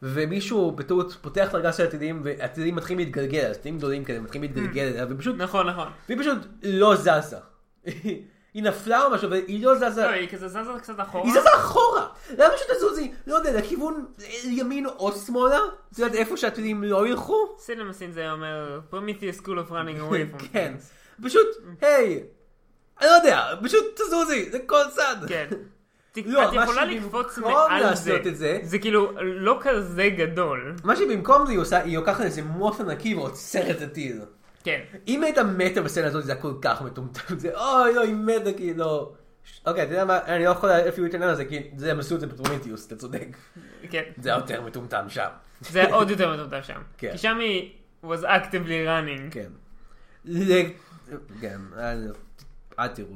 ומישהו 0.05 0.71
בטעות 0.71 1.17
פותח 1.21 1.49
את 1.49 1.53
הארגז 1.53 1.77
של 1.77 1.83
הטילים, 1.83 2.21
והטילים 2.23 2.75
מתחילים 2.75 2.99
להתגלגל, 2.99 3.53
טילים 3.53 3.77
גדולים 3.77 4.03
כאלה 4.03 4.19
מתחילים 4.19 4.51
להתגלגל 4.53 4.81
אליה, 4.81 5.05
ופשוט, 5.09 5.35
נכון, 5.37 5.69
נכון. 5.69 5.87
והיא 6.09 6.19
פשוט 6.19 6.37
לא 6.63 6.95
זזה. 6.95 7.37
היא 8.53 8.63
נפלה 8.63 9.05
או 9.05 9.11
משהו, 9.11 9.29
והיא 9.29 9.65
לא 9.65 9.75
זזה. 9.75 10.01
לא, 10.01 10.09
היא 10.09 10.29
כזה 10.29 10.47
זזה 10.47 10.71
קצת 10.81 10.93
אחורה. 10.97 11.23
היא 11.23 11.33
זזה 11.33 11.49
אחורה! 11.55 12.07
למה 12.37 12.53
שתזוזי? 12.57 13.11
לא 13.27 13.35
יודע, 13.35 13.59
לכיוון 13.59 14.05
ימין 14.43 14.85
או 14.85 15.11
שמאלה? 15.11 15.59
את 15.91 15.99
יודעת 15.99 16.15
איפה 16.15 16.37
שהטילים 16.37 16.83
לא 16.83 17.07
ילכו? 17.07 17.55
סינמה 17.57 17.93
סין 17.93 18.11
זה 18.11 18.31
אומר, 18.31 18.79
Prometheus 18.91 19.41
School 19.41 19.69
of 19.69 19.71
Running 19.71 20.11
Away 20.11 20.35
from 20.35 20.47
כן. 20.53 20.73
פשוט, 21.23 21.47
היי, 21.81 22.23
אני 23.01 23.07
לא 23.07 23.13
יודע, 23.13 23.45
פשוט 23.63 24.01
תזוזי, 24.01 24.51
זה 24.51 24.59
כל 24.65 24.83
צד. 24.91 25.15
כן. 25.27 25.47
לא, 26.25 26.49
את 26.49 26.53
יכולה 26.63 26.85
לקפוץ 26.85 27.37
מעל 27.37 27.95
זה. 27.95 28.17
את 28.27 28.35
זה- 28.37 28.59
זה 28.63 28.79
כאילו 28.79 29.11
לא 29.21 29.57
כזה 29.61 30.09
גדול. 30.17 30.75
מה 30.83 30.95
שבמקום 30.95 31.45
זה 31.45 31.51
היא 31.51 31.59
עושה, 31.59 31.77
היא 31.83 31.97
לוקחת 31.97 32.21
איזה 32.25 32.41
מוח 32.41 32.79
ענקי 32.81 33.15
ועוצרת 33.15 33.75
את 33.77 33.81
הטיל. 33.81 34.21
כן. 34.63 34.79
אם 35.07 35.23
היית 35.23 35.37
מתה 35.37 35.81
בסצנה 35.81 36.07
הזאת 36.07 36.23
זה 36.25 36.31
היה 36.31 36.41
כל 36.41 36.53
כך 36.61 36.81
מטומטם, 36.81 37.37
זה 37.39 37.55
אוי 37.57 37.93
לא, 37.93 38.01
היא 38.01 38.13
מתה 38.15 38.53
כאילו. 38.53 39.13
אוקיי, 39.65 39.83
אתה 39.83 39.91
יודע 39.91 40.05
מה, 40.05 40.19
אני 40.25 40.43
לא 40.43 40.49
יכול 40.49 40.69
אפילו 40.69 41.05
להתעניין 41.05 41.29
על 41.29 41.35
זה, 41.35 41.45
כי 41.45 41.59
זה 41.77 41.91
הם 41.91 41.99
עשו 41.99 42.15
את 42.15 42.19
זה 42.19 42.27
בפרומיטיוס, 42.27 42.87
אתה 42.87 42.95
צודק. 42.95 43.27
כן. 43.89 44.03
זה 44.21 44.29
היה 44.29 44.37
יותר 44.37 44.61
מטומטם 44.61 45.05
שם. 45.09 45.27
זה 45.61 45.83
עוד 45.93 46.09
יותר 46.09 46.33
מטומטם 46.33 46.63
שם. 46.63 46.81
כן. 46.97 47.11
כי 47.11 47.17
שם 47.17 47.37
היא 47.39 47.71
was 48.05 48.23
actively 48.23 48.87
running. 48.87 49.31
כן. 49.31 49.49
כן, 51.41 51.59
אל- 51.77 52.11
אל 52.79 52.87
תראו. 52.87 53.15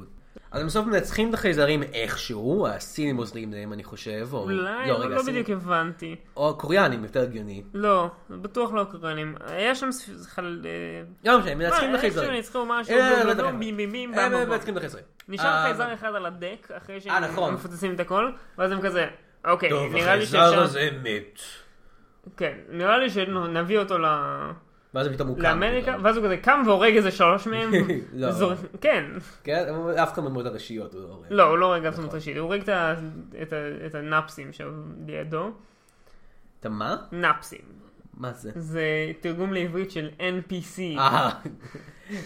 אז 0.57 0.61
הם 0.61 0.67
בסוף 0.67 0.85
מנצחים 0.85 1.29
את 1.29 1.33
החייזרים 1.33 1.83
איכשהו, 1.83 2.67
הסינים 2.67 3.17
עוזרים 3.17 3.53
להם 3.53 3.73
אני 3.73 3.83
חושב, 3.83 4.27
או... 4.33 4.43
אולי, 4.43 4.89
לא, 4.89 4.93
רגע, 4.93 5.15
לא 5.15 5.23
בדיוק 5.23 5.49
הבנתי. 5.49 6.15
או 6.37 6.57
קוריאנים 6.57 7.03
יותר 7.03 7.21
הגיוני. 7.21 7.63
לא, 7.73 8.09
בטוח 8.29 8.71
לא 8.71 8.83
קוריאנים. 8.91 9.35
היה 9.47 9.75
שם 9.75 9.89
חל... 10.27 10.61
אה, 10.65 11.31
לא 11.31 11.39
משנה, 11.39 11.51
הם 11.51 11.57
מנצחים 11.57 11.89
את 11.89 11.93
אה, 11.93 11.97
החייזרים. 11.97 12.29
איכשהו 12.29 12.37
ניצחו 12.37 12.65
משהו, 12.65 12.95
אה, 12.95 13.23
לא 13.23 13.51
בים, 13.51 13.79
הם. 13.79 14.49
מנצחים 14.49 14.73
את 14.73 14.77
החייזרים. 14.77 15.03
נשאר 15.27 15.45
אה, 15.45 15.63
חייזר 15.63 15.93
אחד 15.93 16.15
על 16.15 16.25
הדק, 16.25 16.71
אחרי 16.77 16.95
אה, 16.95 17.01
שהם 17.01 17.23
נכון. 17.23 17.53
מפוצצים 17.53 17.95
את 17.95 17.99
הכל, 17.99 18.31
ואז 18.57 18.71
הם 18.71 18.81
כזה, 18.81 19.07
אוקיי, 19.47 19.69
טוב, 19.69 19.93
נראה 19.93 20.15
לי 20.15 20.23
החייזר 20.23 20.49
שאפשר... 20.49 20.61
הזה 20.61 20.89
מת. 21.03 21.39
כן, 22.37 22.57
נראה 22.69 22.97
לי 22.97 23.09
שנביא 23.09 23.79
אותו 23.79 23.97
ל... 23.97 24.05
ואז 24.93 25.07
פתאום 25.07 25.27
הוא 25.27 25.37
קם. 25.37 25.43
לאמריקה. 25.43 25.95
ואז 26.03 26.17
הוא 26.17 26.25
כזה 26.25 26.37
קם 26.37 26.63
והורג 26.65 26.95
איזה 26.95 27.11
שלוש 27.11 27.47
מהם. 27.47 27.71
לא. 28.13 28.31
זור- 28.31 28.53
כן. 28.81 29.05
כן, 29.43 29.65
אף 30.03 30.13
אחד 30.13 30.23
מהדמות 30.23 30.45
הראשיות 30.45 30.93
הוא 30.93 31.01
לא 31.01 31.07
הורג. 31.07 31.25
לא, 31.29 31.43
הוא 31.43 31.57
לא 31.57 31.65
הורג 31.65 31.85
אף 31.85 31.93
נכון. 31.93 32.03
דמות 32.03 32.15
ראשית, 32.15 32.37
הוא 32.37 32.43
הורג 32.45 32.61
את 32.61 32.69
את 33.41 33.53
את 33.85 33.95
הנאפסים 33.95 34.49
שלידו. 34.53 35.51
אתה 36.59 36.69
מה? 36.69 36.95
נאפסים. 37.11 37.61
מה 38.17 38.33
זה? 38.33 38.51
זה 38.55 39.11
תרגום 39.21 39.53
לעברית 39.53 39.91
של 39.91 40.09
NPC. 40.19 40.99
אה, 40.99 41.29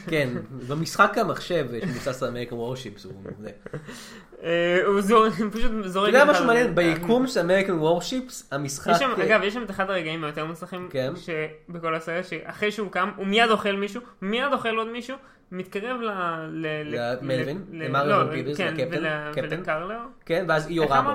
כן, 0.08 0.30
במשחק 0.68 1.18
המחשב 1.18 1.68
שמבוסס 1.82 2.24
על 2.24 2.30
אמריקן 2.30 2.56
וורשיפס 2.56 3.06
הוא. 3.06 3.14
אה, 4.44 4.82
הוא 4.86 5.02
פשוט 5.52 5.72
זורק... 5.86 6.10
אתה 6.10 6.18
יודע 6.18 6.32
משהו 6.32 6.46
מעניין? 6.46 6.76
ביקום 6.76 7.28
של 7.28 7.40
American 7.40 7.74
Warships, 7.74 8.50
המשחק... 8.52 9.02
אגב, 9.02 9.42
יש 9.44 9.54
שם 9.54 9.64
את 9.64 9.70
אחד 9.70 9.90
הרגעים 9.90 10.24
היותר 10.24 10.46
מוצלחים 10.46 10.88
כן. 10.92 11.14
שבכל 11.16 11.96
הסרט, 11.96 12.26
שאחרי 12.26 12.72
שהוא 12.72 12.92
קם, 12.92 13.10
הוא 13.16 13.28
מיד 13.28 13.50
אוכל 13.50 13.72
מישהו, 13.72 14.02
מיד 14.22 14.54
אוכל 14.54 14.76
עוד 14.76 14.88
מישהו, 14.88 15.16
מתקרב 15.52 16.02
ל... 16.02 16.12
למלווין? 16.52 17.64
למריו 17.72 18.24
לא, 18.24 18.32
פיבס, 18.32 18.58
כן, 18.58 18.74
לקפטן? 18.74 18.98
ול- 18.98 19.34
קפטן? 19.34 19.60
ולקרלר. 19.60 20.00
כן, 20.26 20.46
ואז 20.48 20.68
היא 20.68 20.76
יורה 20.76 21.02
בו. 21.02 21.10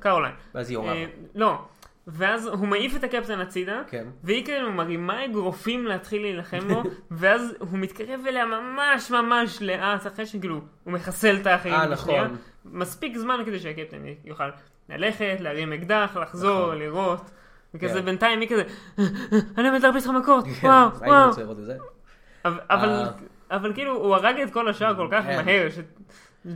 קרוליין. 0.00 0.34
ואז 0.54 0.70
היא 0.70 0.74
יורה 0.74 0.92
אה, 0.92 1.06
בו. 1.20 1.28
לא. 1.34 1.58
ואז 2.06 2.46
הוא 2.46 2.68
מעיף 2.68 2.96
את 2.96 3.04
הקפטן 3.04 3.40
הצידה, 3.40 3.82
כן. 3.88 4.06
והיא 4.24 4.44
כאילו 4.44 4.72
מרימה 4.72 5.24
אגרופים 5.24 5.86
להתחיל 5.86 6.22
להילחם 6.22 6.68
בו, 6.68 6.82
ואז 7.10 7.54
הוא 7.58 7.78
מתקרב 7.78 8.20
אליה 8.28 8.44
ממש 8.46 9.10
ממש 9.10 9.62
לאט, 9.62 10.06
אחרי 10.06 10.26
שכאילו 10.26 10.60
הוא 10.84 10.92
מחסל 10.92 11.36
את 11.40 11.46
האחרים 11.46 11.74
אה. 11.74 11.86
נכון. 11.86 12.36
מספיק 12.64 13.16
זמן 13.16 13.40
כדי 13.46 13.58
שהקפטן 13.60 13.98
יוכל 14.24 14.48
ללכת, 14.88 15.36
להרים 15.40 15.72
אקדח, 15.72 16.16
לחזור, 16.22 16.60
נכון. 16.66 16.78
לירות. 16.78 17.30
וכזה 17.74 17.98
כן. 17.98 18.04
בינתיים 18.04 18.40
היא 18.40 18.48
כזה, 18.48 18.62
אני 19.58 19.68
עומד 19.68 19.82
להרביץ 19.82 20.06
לך 20.06 20.12
מכות, 20.20 20.44
כן, 20.60 20.66
וואו, 20.68 20.88
וואו. 20.98 21.30
לראות 21.38 21.56
זה. 21.60 21.76
אבל- 22.44 22.60
אבל- 22.70 22.88
אה. 22.88 23.08
אבל 23.56 23.74
כאילו 23.74 23.96
הוא 23.96 24.14
הרג 24.14 24.40
את 24.40 24.52
כל 24.52 24.68
השאר 24.68 24.96
כל 24.96 25.08
כך 25.10 25.24
כן. 25.24 25.44
מהר, 25.44 25.68
שזה 25.70 25.82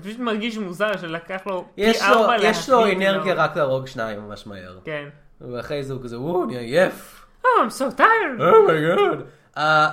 פשוט 0.02 0.18
מרגיש 0.18 0.58
מוזר 0.58 0.96
שלקח 0.96 1.40
לו 1.46 1.64
פי 1.74 2.00
ארבע 2.02 2.36
יש 2.42 2.68
לו 2.70 2.78
להחליט 2.80 2.98
אנרגיה. 2.98 3.34
רק 3.34 3.56
להרוג 3.56 3.86
שניים 3.86 4.20
ממש 4.20 4.46
מהר. 4.46 4.78
כן. 4.84 5.08
ואחרי 5.40 5.84
זה 5.84 5.92
הוא 5.92 6.02
כזה, 6.02 6.20
וואו, 6.20 6.44
אני 6.44 6.56
עייף. 6.56 7.26
Oh, 7.42 7.46
I'm 7.46 7.70
so 7.78 7.98
tired. 7.98 8.42
Oh 8.42 8.61
my 8.61 8.80
god. 8.80 9.18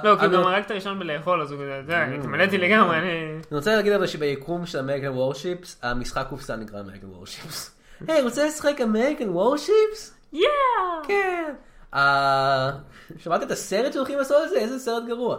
לא, 0.04 0.16
כי 0.20 0.26
הוא 0.26 0.34
גם 0.34 0.42
הרג 0.42 0.64
את 0.64 0.72
הראשון 0.72 1.00
בלאכול, 1.00 1.42
אז 1.42 1.52
הוא 1.52 1.60
כזה, 1.60 1.82
די, 1.88 1.94
Mm. 1.94 2.20
התמלאתי 2.20 2.58
לגמרי, 2.58 2.98
אני... 2.98 3.10
אני 3.52 3.58
רוצה 3.58 3.76
להגיד 3.76 3.94
אבל 3.94 4.08
שביקום 4.08 4.66
של 4.66 4.80
American 4.80 5.08
Warships, 5.08 5.80
המשחק 5.84 6.26
קופסה 6.30 6.56
נקרא 6.56 6.80
American 6.80 7.08
Warships. 7.08 7.72
היי, 8.08 8.22
רוצה 8.22 8.46
לשחק 8.46 8.82
אמריקן 8.84 9.30
וורשיפס? 9.30 10.14
יאה! 10.34 10.48
כן. 11.08 11.54
אה, 11.94 12.72
שמעת 13.18 13.44
את 13.44 13.52
הסרט 13.52 13.94
שהולכים 13.94 14.18
לעשות 14.18 14.44
את 14.44 14.50
זה? 14.50 14.56
איזה 14.56 14.80
סרט 14.80 15.04
גרוע. 15.08 15.38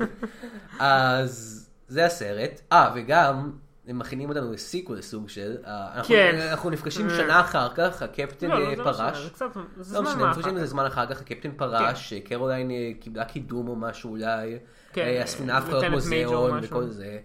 אז 0.78 1.68
זה 1.88 2.04
הסרט. 2.06 2.60
אה, 2.72 2.92
וגם, 2.94 3.50
הם 3.86 3.98
מכינים 3.98 4.28
אותנו 4.28 4.52
ל 4.52 4.59
sequel 4.59 4.98
לסוג 4.98 5.28
של, 5.28 5.56
אה, 5.66 5.88
אנחנו- 5.94 6.14
כן. 6.14 6.38
אנחנו 6.50 6.70
נפגשים 6.70 7.08
אה. 7.10 7.16
שנה 7.16 7.40
אחר 7.40 7.68
כך, 7.74 8.02
הקפטן 8.02 8.48
לא, 8.48 8.54
אה, 8.54 8.58
לא, 8.60 8.70
זה 8.70 8.76
לא 8.76 8.84
פרש. 8.84 9.18
זה 9.18 9.30
קצת, 9.30 9.46
זה 9.54 9.94
לא 9.98 10.02
זמן 10.04 10.12
משנה, 10.12 10.30
נפגשים 10.30 10.54
איזה. 10.56 10.66
זמן 10.66 10.86
אחר 10.86 11.06
כך, 11.06 11.20
הקפטן 11.20 11.50
פרש, 11.56 12.12
קרוליין 12.12 12.70
אה, 12.70 12.90
קיבלה 13.00 13.24
קידום 13.24 13.68
או 13.68 13.76
משהו 13.76 14.10
אולי, 14.10 14.58
כן, 14.92 15.02
אה, 15.02 15.22
הספינה 15.22 15.58
הפכה 15.58 15.70
להיות 15.72 15.90
מוזיאון. 15.90 16.60
וכל 16.62 16.86
זה. 16.86 17.18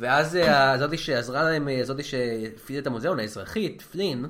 ואז 0.00 0.36
אה, 0.36 0.78
זאתי 0.78 0.98
שעזרה 0.98 1.42
להם, 1.42 1.68
אה, 1.68 1.80
זאתי 1.84 2.02
שהפעילה 2.02 2.82
את 2.82 2.86
המוזיאון, 2.86 3.18
האזרחית, 3.18 3.82
פלין, 3.82 4.26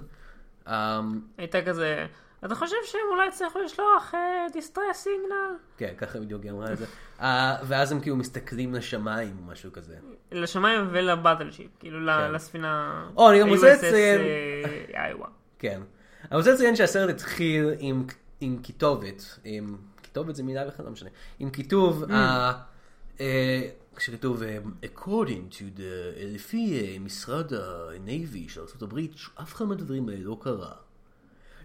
אה, 0.69 1.01
הייתה 1.39 1.63
כזה, 1.63 2.07
אתה 2.45 2.55
חושב 2.55 2.77
שהם 2.85 3.01
אולי 3.11 3.27
יצטרכו 3.29 3.59
לשלוח 3.59 4.15
דיסטרס 4.53 4.97
סיגנל? 4.97 5.57
כן, 5.77 5.95
ככה 5.99 6.19
בדיוק 6.21 6.43
היא 6.43 6.51
אמרה 6.51 6.73
את 6.73 6.79
זה. 6.79 6.87
אה, 7.21 7.57
ואז 7.65 7.93
הם 7.93 8.01
כאילו 8.01 8.17
מסתכלים 8.17 8.75
לשמיים 8.75 9.37
או 9.39 9.53
משהו 9.53 9.73
כזה. 9.73 9.95
לשמיים 10.33 10.89
ולבטלשיפ, 10.91 11.71
כאילו 11.81 11.99
כן. 11.99 12.33
לספינה... 12.33 13.05
או, 13.17 13.31
אני 13.31 13.41
גם 13.41 13.49
רוצה 13.49 13.75
לציין- 13.75 14.21
אה. 14.95 15.27
כן. 15.59 15.81
אני 16.31 16.37
רוצה 16.39 16.53
לציין 16.53 16.77
שהסרט 16.77 17.11
התחיל 17.11 17.71
עם, 17.79 18.07
עם 18.41 18.59
כיתובת, 18.63 19.39
עם, 19.45 19.77
כיתובת 20.03 20.35
זה 20.35 20.43
מילה 20.43 20.67
בכלל, 20.67 20.85
לא 20.87 20.93
משנה, 20.93 21.11
עם 21.39 21.51
כיתוב, 21.51 22.05
אה, 22.11 22.53
אה, 23.21 23.63
כשכתוב 23.97 24.43
אה, 24.43 24.59
according 24.83 25.53
to 25.55 25.79
the, 25.79 25.83
אה, 26.17 26.23
לפי 26.27 26.81
אה, 26.81 26.97
משרד 27.01 27.53
הנייבי 27.53 28.49
של 28.49 28.61
ארה"ב, 28.61 28.99
אף 29.43 29.55
אחד 29.55 29.65
מהדברים 29.65 30.09
האלה 30.09 30.21
לא 30.25 30.37
קרה. 30.41 30.73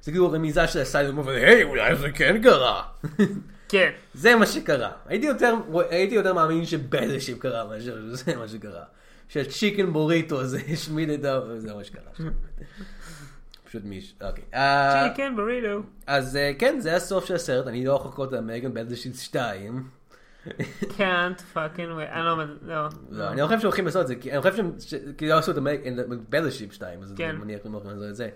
זה 0.02 0.12
כאילו 0.12 0.32
רמיזה 0.32 0.68
של 0.68 0.80
הסיילום, 0.80 1.20
אבל 1.20 1.36
היי, 1.36 1.64
אולי 1.64 1.96
זה 1.96 2.12
כן 2.12 2.42
קרה. 2.44 2.84
כן. 3.70 3.92
זה 4.14 4.36
מה 4.36 4.46
שקרה. 4.46 4.92
הייתי 5.06 5.26
יותר, 5.26 5.54
הייתי 5.90 6.16
יותר 6.16 6.34
מאמין 6.34 6.66
שבלשיפ 6.66 7.40
קרה 7.40 7.66
מאשר 7.66 7.98
שזה 8.16 8.36
מה 8.36 8.48
שקרה. 8.48 8.84
שהצ'יקן 9.28 9.94
בוריטו 9.94 10.42
הזה 10.42 10.60
השמיד 10.74 11.10
את 11.10 11.26
ה... 11.26 11.40
זה 11.58 11.74
מה 11.74 11.84
שקרה. 11.84 12.30
פשוט 13.70 13.84
מישהו, 13.86 14.18
אוקיי. 14.22 14.44
אה, 14.54 15.10
chicken 15.10 15.36
burrito. 15.36 15.82
אז 16.08 16.36
אה, 16.36 16.52
כן, 16.60 16.80
זה 16.80 16.96
הסוף 16.96 17.26
של 17.26 17.36
הסרט, 17.36 17.68
אני 17.68 17.86
לא 17.86 17.94
יכול 17.94 18.10
לחכות 18.10 18.32
לאמריקן 18.32 18.74
Battleship 18.74 19.16
2. 19.16 19.84
can't 20.82 21.42
fucking 21.54 21.78
wait. 21.78 22.12
אני 22.12 22.26
לא... 22.26 22.38
לא. 22.62 22.88
לא, 23.10 23.30
אני 23.30 23.42
לא 23.42 23.48
חושב 23.48 23.60
שהולכים 23.60 23.86
לעשות 23.86 24.02
את 24.02 24.08
זה, 24.08 24.16
כי 24.16 24.32
אני 24.32 24.42
חושב 24.42 24.56
שהם, 24.56 24.72
לא 25.22 25.38
עשו 25.38 25.52
את 25.52 25.58
בלשיפ 26.30 26.74
2, 26.74 27.02
אז 27.02 27.14
כן. 27.18 27.30
אני 27.30 27.38
מניח 27.38 27.60
שהם 27.64 27.72
הולכים 27.72 27.92
לעשות 27.92 28.10
את 28.10 28.16
זה. 28.16 28.30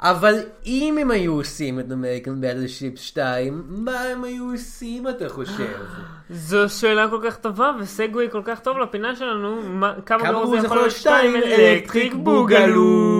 אבל 0.00 0.34
אם 0.66 0.98
הם 1.00 1.10
היו 1.10 1.32
עושים 1.32 1.80
את 1.80 1.92
American 1.92 2.40
Battleship 2.40 2.98
2, 2.98 3.62
מה 3.68 4.00
הם 4.00 4.24
היו 4.24 4.52
עושים 4.52 5.08
אתה 5.08 5.28
חושב? 5.28 5.76
זו 6.30 6.68
שאלה 6.68 7.08
כל 7.10 7.20
כך 7.24 7.36
טובה 7.36 7.72
ו 7.80 7.88
segue 7.88 8.30
כל 8.30 8.42
כך 8.44 8.60
טוב 8.60 8.78
לפינה 8.78 9.16
שלנו. 9.16 9.62
מה- 9.62 9.94
כמה 10.06 10.18
כמה 10.20 10.30
גרוע 10.32 10.60
זה 10.60 10.66
יכול 10.66 10.76
להיות 10.78 10.90
שתיים 10.90 11.34
שתיים 11.40 11.60
Electric 11.60 12.14
Boogaloo. 12.14 13.18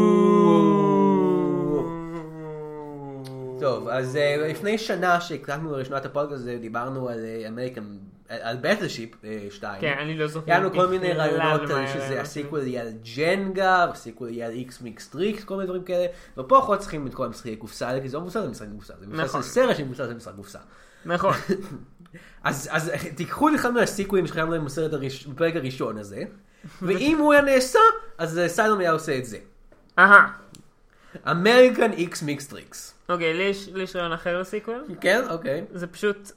טוב, 3.61 3.89
אז 3.89 4.17
אה, 4.17 4.49
לפני 4.51 4.79
שנה 4.79 5.21
שהקלטנו 5.21 5.73
לראשונה 5.73 5.97
את 5.97 6.07
הפודקאסט 6.07 6.41
הזה, 6.41 6.57
דיברנו 6.61 7.09
על 7.09 7.19
American 7.49 7.83
על 8.29 8.57
Battleship 8.61 9.11
2. 9.51 9.81
כן, 9.81 9.95
אני 10.01 10.19
לא 10.19 10.27
זוכר. 10.27 10.51
היה 10.51 10.61
לנו 10.61 10.73
כל 10.73 10.87
מיני 10.87 11.13
רעיונות 11.13 11.71
היה 11.71 11.95
שזה 11.95 12.21
ה 12.21 12.27
sequel 12.27 12.67
יהיה 12.67 12.83
על 12.83 12.93
ג'נגה, 13.17 13.87
וה 13.89 13.99
sequel 13.99 14.31
יהיה 14.31 14.47
על 14.47 14.53
איקס 14.53 14.81
מיקס 14.81 15.09
טריקס, 15.09 15.45
כל 15.45 15.55
מיני 15.55 15.67
דברים 15.67 15.83
כאלה, 15.83 16.07
ופה 16.39 16.59
אנחנו 16.59 16.75
לא 16.75 16.79
צריכים 16.79 17.07
את 17.07 17.15
כל 17.15 17.27
המשחקי 17.27 17.57
קופסה 17.57 17.89
האלה, 17.89 18.01
כי 18.01 18.09
זה 18.09 18.17
לא 18.17 18.23
מבוסס 18.23 18.37
על 18.37 18.49
משחקי 18.49 18.71
קופסה, 18.77 18.95
זה 19.01 19.07
מבוסס 19.07 19.25
נכון. 19.25 19.41
על 19.41 19.47
סרט 19.47 19.77
שמבוסס 19.77 20.01
על 20.01 20.15
משחק 20.15 20.35
קופסה. 20.37 20.59
נכון. 21.05 21.35
אז, 22.45 22.93
תיקחו 23.15 23.55
אחד 23.55 23.71
מה 23.71 23.82
sequelים 23.82 24.27
שחייב 24.27 24.51
להם 24.51 24.65
בסרט 24.65 25.01
בפרק 25.29 25.57
הראשון 25.57 25.99
הזה, 25.99 26.23
ואם 26.83 27.19
הוא 27.19 27.33
היה 27.33 27.43
נעשה, 27.43 27.79
אז 28.19 28.39
אה, 28.39 28.49
Asylum 28.49 28.81
היה 28.81 28.91
עושה 28.91 29.19
את 29.19 29.25
זה. 29.25 29.39
אהה. 29.99 30.29
American 31.31 31.93
איקס 31.93 32.23
מיקס 32.23 32.47
טריקס. 32.47 32.95
אוקיי, 33.09 33.35
לי 33.35 33.43
יש 33.43 33.69
לי 33.69 33.83
יש 33.83 33.97
רעיון 33.97 34.13
אחר 34.13 34.41
ל 34.41 34.46
sequel. 34.46 34.85
כן? 35.01 35.23
אוקיי. 35.31 35.65
זה 35.73 35.87
פשוט... 35.87 36.33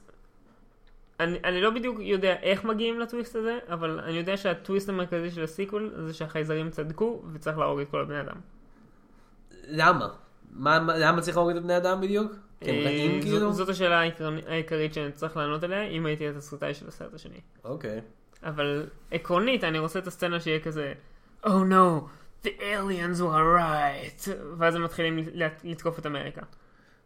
אני, 1.24 1.38
אני 1.44 1.60
לא 1.60 1.70
בדיוק 1.70 1.96
יודע 2.00 2.34
איך 2.42 2.64
מגיעים 2.64 3.00
לטוויסט 3.00 3.36
הזה, 3.36 3.58
אבל 3.68 4.00
אני 4.00 4.16
יודע 4.18 4.36
שהטוויסט 4.36 4.88
המרכזי 4.88 5.30
של 5.30 5.42
ה 5.44 5.51
sequel 5.51 5.92
זה 6.06 6.14
שהחייזרים 6.14 6.70
צדקו 6.70 7.22
וצריך 7.32 7.58
להרוג 7.58 7.80
את 7.80 7.88
כל 7.90 8.00
הבני 8.00 8.20
אדם. 8.20 8.36
למה? 9.68 10.08
מה, 10.52 10.80
מה- 10.80 10.96
למה 10.98 11.20
צריך 11.20 11.36
להוריד 11.36 11.56
את 11.56 11.62
בני 11.62 11.76
אדם 11.76 12.00
בדיוק? 12.00 12.32
כי 12.60 12.70
הם 12.70 12.76
אה, 12.76 12.84
רעים 12.84 13.20
זו- 13.22 13.28
כאילו? 13.28 13.52
זאת 13.52 13.68
השאלה 13.68 14.00
העיקר- 14.00 14.30
העיקרית 14.48 14.94
שאני 14.94 15.12
צריך 15.12 15.36
לענות 15.36 15.62
עליה, 15.62 15.82
אם 15.82 16.06
הייתי 16.06 16.28
התסריטאי 16.28 16.74
של 16.74 16.88
הסרט 16.88 17.14
השני. 17.14 17.40
אוקיי. 17.64 18.00
אבל 18.44 18.86
עקרונית 19.10 19.64
אני 19.64 19.78
רוצה 19.78 19.98
את 19.98 20.06
הסצנה 20.06 20.40
שיהיה 20.40 20.60
כזה 20.60 20.92
Oh 21.44 21.48
no, 21.48 22.00
the 22.44 22.48
aliens 22.58 23.20
were 23.20 23.58
right 23.58 24.30
ואז 24.58 24.74
הם 24.74 24.82
מתחילים 24.84 25.18
לת- 25.34 25.60
לתקוף 25.64 25.98
את 25.98 26.06
אמריקה 26.06 26.40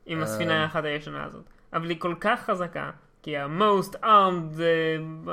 עם 0.06 0.22
הספינה 0.22 0.62
האחת 0.62 0.84
הישנה 0.84 1.24
הזאת 1.24 1.44
אבל 1.72 1.88
היא 1.90 2.00
כל 2.00 2.14
כך 2.20 2.40
חזקה 2.44 2.90
כי 3.26 3.36
ה-most 3.36 3.92
armed 4.02 4.56
uh, 4.56 5.28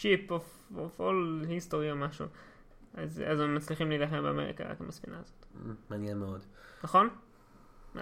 ship 0.00 0.30
of, 0.30 0.76
of 0.76 1.00
all 1.00 1.44
history 1.48 1.90
או 1.90 1.96
משהו 1.96 2.26
אז, 2.94 3.22
אז 3.26 3.40
הם 3.40 3.54
מצליחים 3.54 3.88
להילחם 3.88 4.22
באמריקה 4.22 4.64
רק 4.64 4.80
עם 4.80 4.88
הספינה 4.88 5.16
הזאת 5.20 5.46
מעניין 5.90 6.18
מאוד. 6.18 6.40
נכון? 6.84 7.08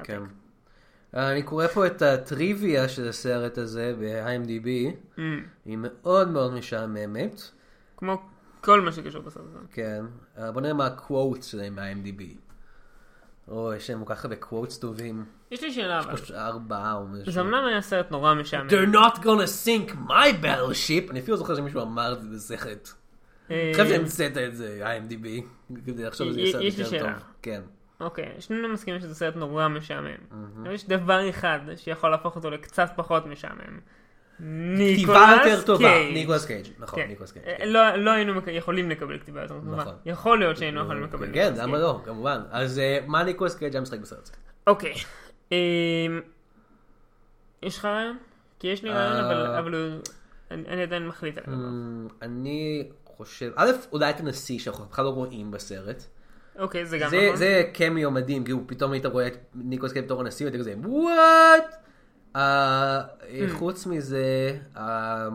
כן. 0.05 0.23
אה, 1.17 1.33
אני 1.33 1.43
קורא 1.43 1.67
פה 1.67 1.87
את 1.87 2.03
הטריוויה 2.03 2.89
של 2.89 3.09
הסרט 3.09 3.59
הזה 3.59 3.95
ב-IMDb, 4.01 4.67
Mm, 5.17 5.21
היא 5.65 5.79
מאוד 5.81 6.29
מאוד 6.29 6.53
משעממת. 6.55 7.41
כמו 7.97 8.23
כל 8.61 8.81
מה 8.81 8.93
שקשור 8.93 9.23
בסרט 9.23 9.45
הזה. 9.47 9.59
כן. 9.71 10.05
אה, 10.39 10.53
בוא 10.53 10.61
נראה 10.61 10.75
מה 10.75 10.87
הקוואטס 10.87 11.47
שלהם 11.47 11.77
ב-IMDb. 11.77 12.23
אוי, 13.51 13.77
יש 13.77 13.91
להם 13.91 14.05
כל 14.05 14.15
כך 14.15 14.25
הרבה 14.25 14.37
קוואטס 14.37 14.79
טובים. 14.79 15.25
יש 15.51 15.63
לי 15.63 15.73
שאלה 15.73 15.99
אבל, 16.01 16.17
פשוט 16.17 16.31
ארבעה 16.31 16.95
או 16.95 17.07
משהו. 17.07 17.33
זה 17.33 17.41
אמנם 17.41 17.65
היה 17.69 17.81
סרט 17.83 18.11
נורא 18.11 18.35
משעמם. 18.35 18.69
They're 18.69 18.95
not 18.95 19.17
gonna 19.19 19.67
sink 19.67 19.93
my 20.09 20.45
battleship. 20.45 21.11
אני 21.11 21.21
אפילו 21.21 21.37
זוכר 21.37 21.55
שמישהו 21.57 21.83
אמר 21.83 22.13
את 22.13 22.23
זה 22.23 22.29
בסרט. 22.29 22.89
אה, 23.51 23.71
חושב 23.75 23.89
שהמצאת 23.89 24.37
את 24.39 24.57
זה, 24.57 24.87
IMDb. 24.99 25.27
כדי 25.87 26.05
לחשוב 26.05 26.27
על 26.27 26.33
זה 26.35 26.41
יש- 26.41 26.53
סרט 26.53 26.63
יש 26.63 26.77
לי 26.79 26.85
יותר 26.85 26.97
שאלה. 26.99 27.13
טוב. 27.13 27.23
כן. 27.43 27.63
אוקיי, 28.01 28.35
שנינו 28.39 28.69
מסכימים 28.69 29.01
שזה 29.01 29.15
סרט 29.15 29.37
נורא 29.37 29.69
משעמם. 29.69 30.17
אבל 30.63 30.73
יש 30.75 30.87
דבר 30.89 31.29
אחד 31.31 31.59
שיכול 31.77 32.11
להפוך 32.11 32.37
אותו 32.37 32.51
לקצת 32.51 32.91
פחות 32.97 33.27
משעמם. 33.27 33.81
כתיבה 34.41 35.27
יותר 35.37 35.45
ניקולס 35.49 35.65
טובה. 35.65 35.89
ניקולס 36.13 36.45
קייג'. 36.47 36.67
נכון, 36.79 37.03
כן. 37.03 37.09
ניקולס 37.09 37.33
קייג'. 37.33 37.45
אה, 37.47 37.55
כן. 37.59 37.69
לא 37.69 37.97
לא 37.97 38.11
היינו 38.11 38.33
יכולים 38.53 38.91
לקבל 38.91 39.19
כתיבה 39.19 39.43
יותר 39.43 39.55
טובה. 39.61 39.77
נכון. 39.77 39.95
יכול 40.07 40.39
להיות 40.39 40.57
שהיינו 40.57 40.81
יכולים 40.81 41.03
לקבל. 41.03 41.27
כן, 41.35 41.41
ניקולס 41.49 41.59
למה. 41.59 41.79
לא? 41.79 42.01
כמובן. 42.05 42.41
אז 42.51 42.79
אה, 42.79 42.99
מה 43.07 43.23
ניקולס 43.25 43.55
קייג' 43.55 43.73
היה 43.75 43.81
משחק 43.81 43.99
בסרט 43.99 44.23
הזה? 44.23 44.33
אוקיי. 44.67 44.95
אמ, 45.53 45.57
יש 47.63 47.79
לך 47.79 47.85
רעיון? 47.85 48.17
כי 48.59 48.67
יש 48.67 48.83
לי 48.83 48.91
רעיון, 48.91 49.25
אבל- 49.57 49.75
אה. 49.75 50.55
אני 50.55 50.83
עדיין 50.83 51.07
מחליט 51.07 51.39
עליו. 51.39 51.61
אמ, 51.61 52.09
אני 52.23 52.89
חושב, 53.05 53.51
א', 53.57 53.71
אולי 53.93 54.11
את 54.11 54.21
הנשיא 54.21 54.59
שאנחנו 54.59 54.85
בכלל 54.85 55.05
לא 55.05 55.11
רואים 55.11 55.51
בסרט. 55.51 56.03
אוקיי, 56.59 56.87
זה 56.87 56.99
גם 56.99 57.11
זה, 57.11 57.21
נכון. 57.27 57.37
זה 57.37 57.63
קמיו 57.75 58.11
מדהים, 58.11 58.45
כאילו 58.45 58.61
פתאום 58.67 58.93
היית 58.93 59.07
רואה 59.07 59.27
את 59.27 59.37
ניקולס 59.55 59.93
קייג' 59.93 60.05
בתור 60.05 60.21
הנשיא 60.21 60.47
ואתה 60.47 60.59
כזה, 60.59 60.75
what? 60.85 61.77
אה, 62.37 63.03
חוץ 63.53 63.87
מזה, 63.87 64.59
אה, 64.77 65.29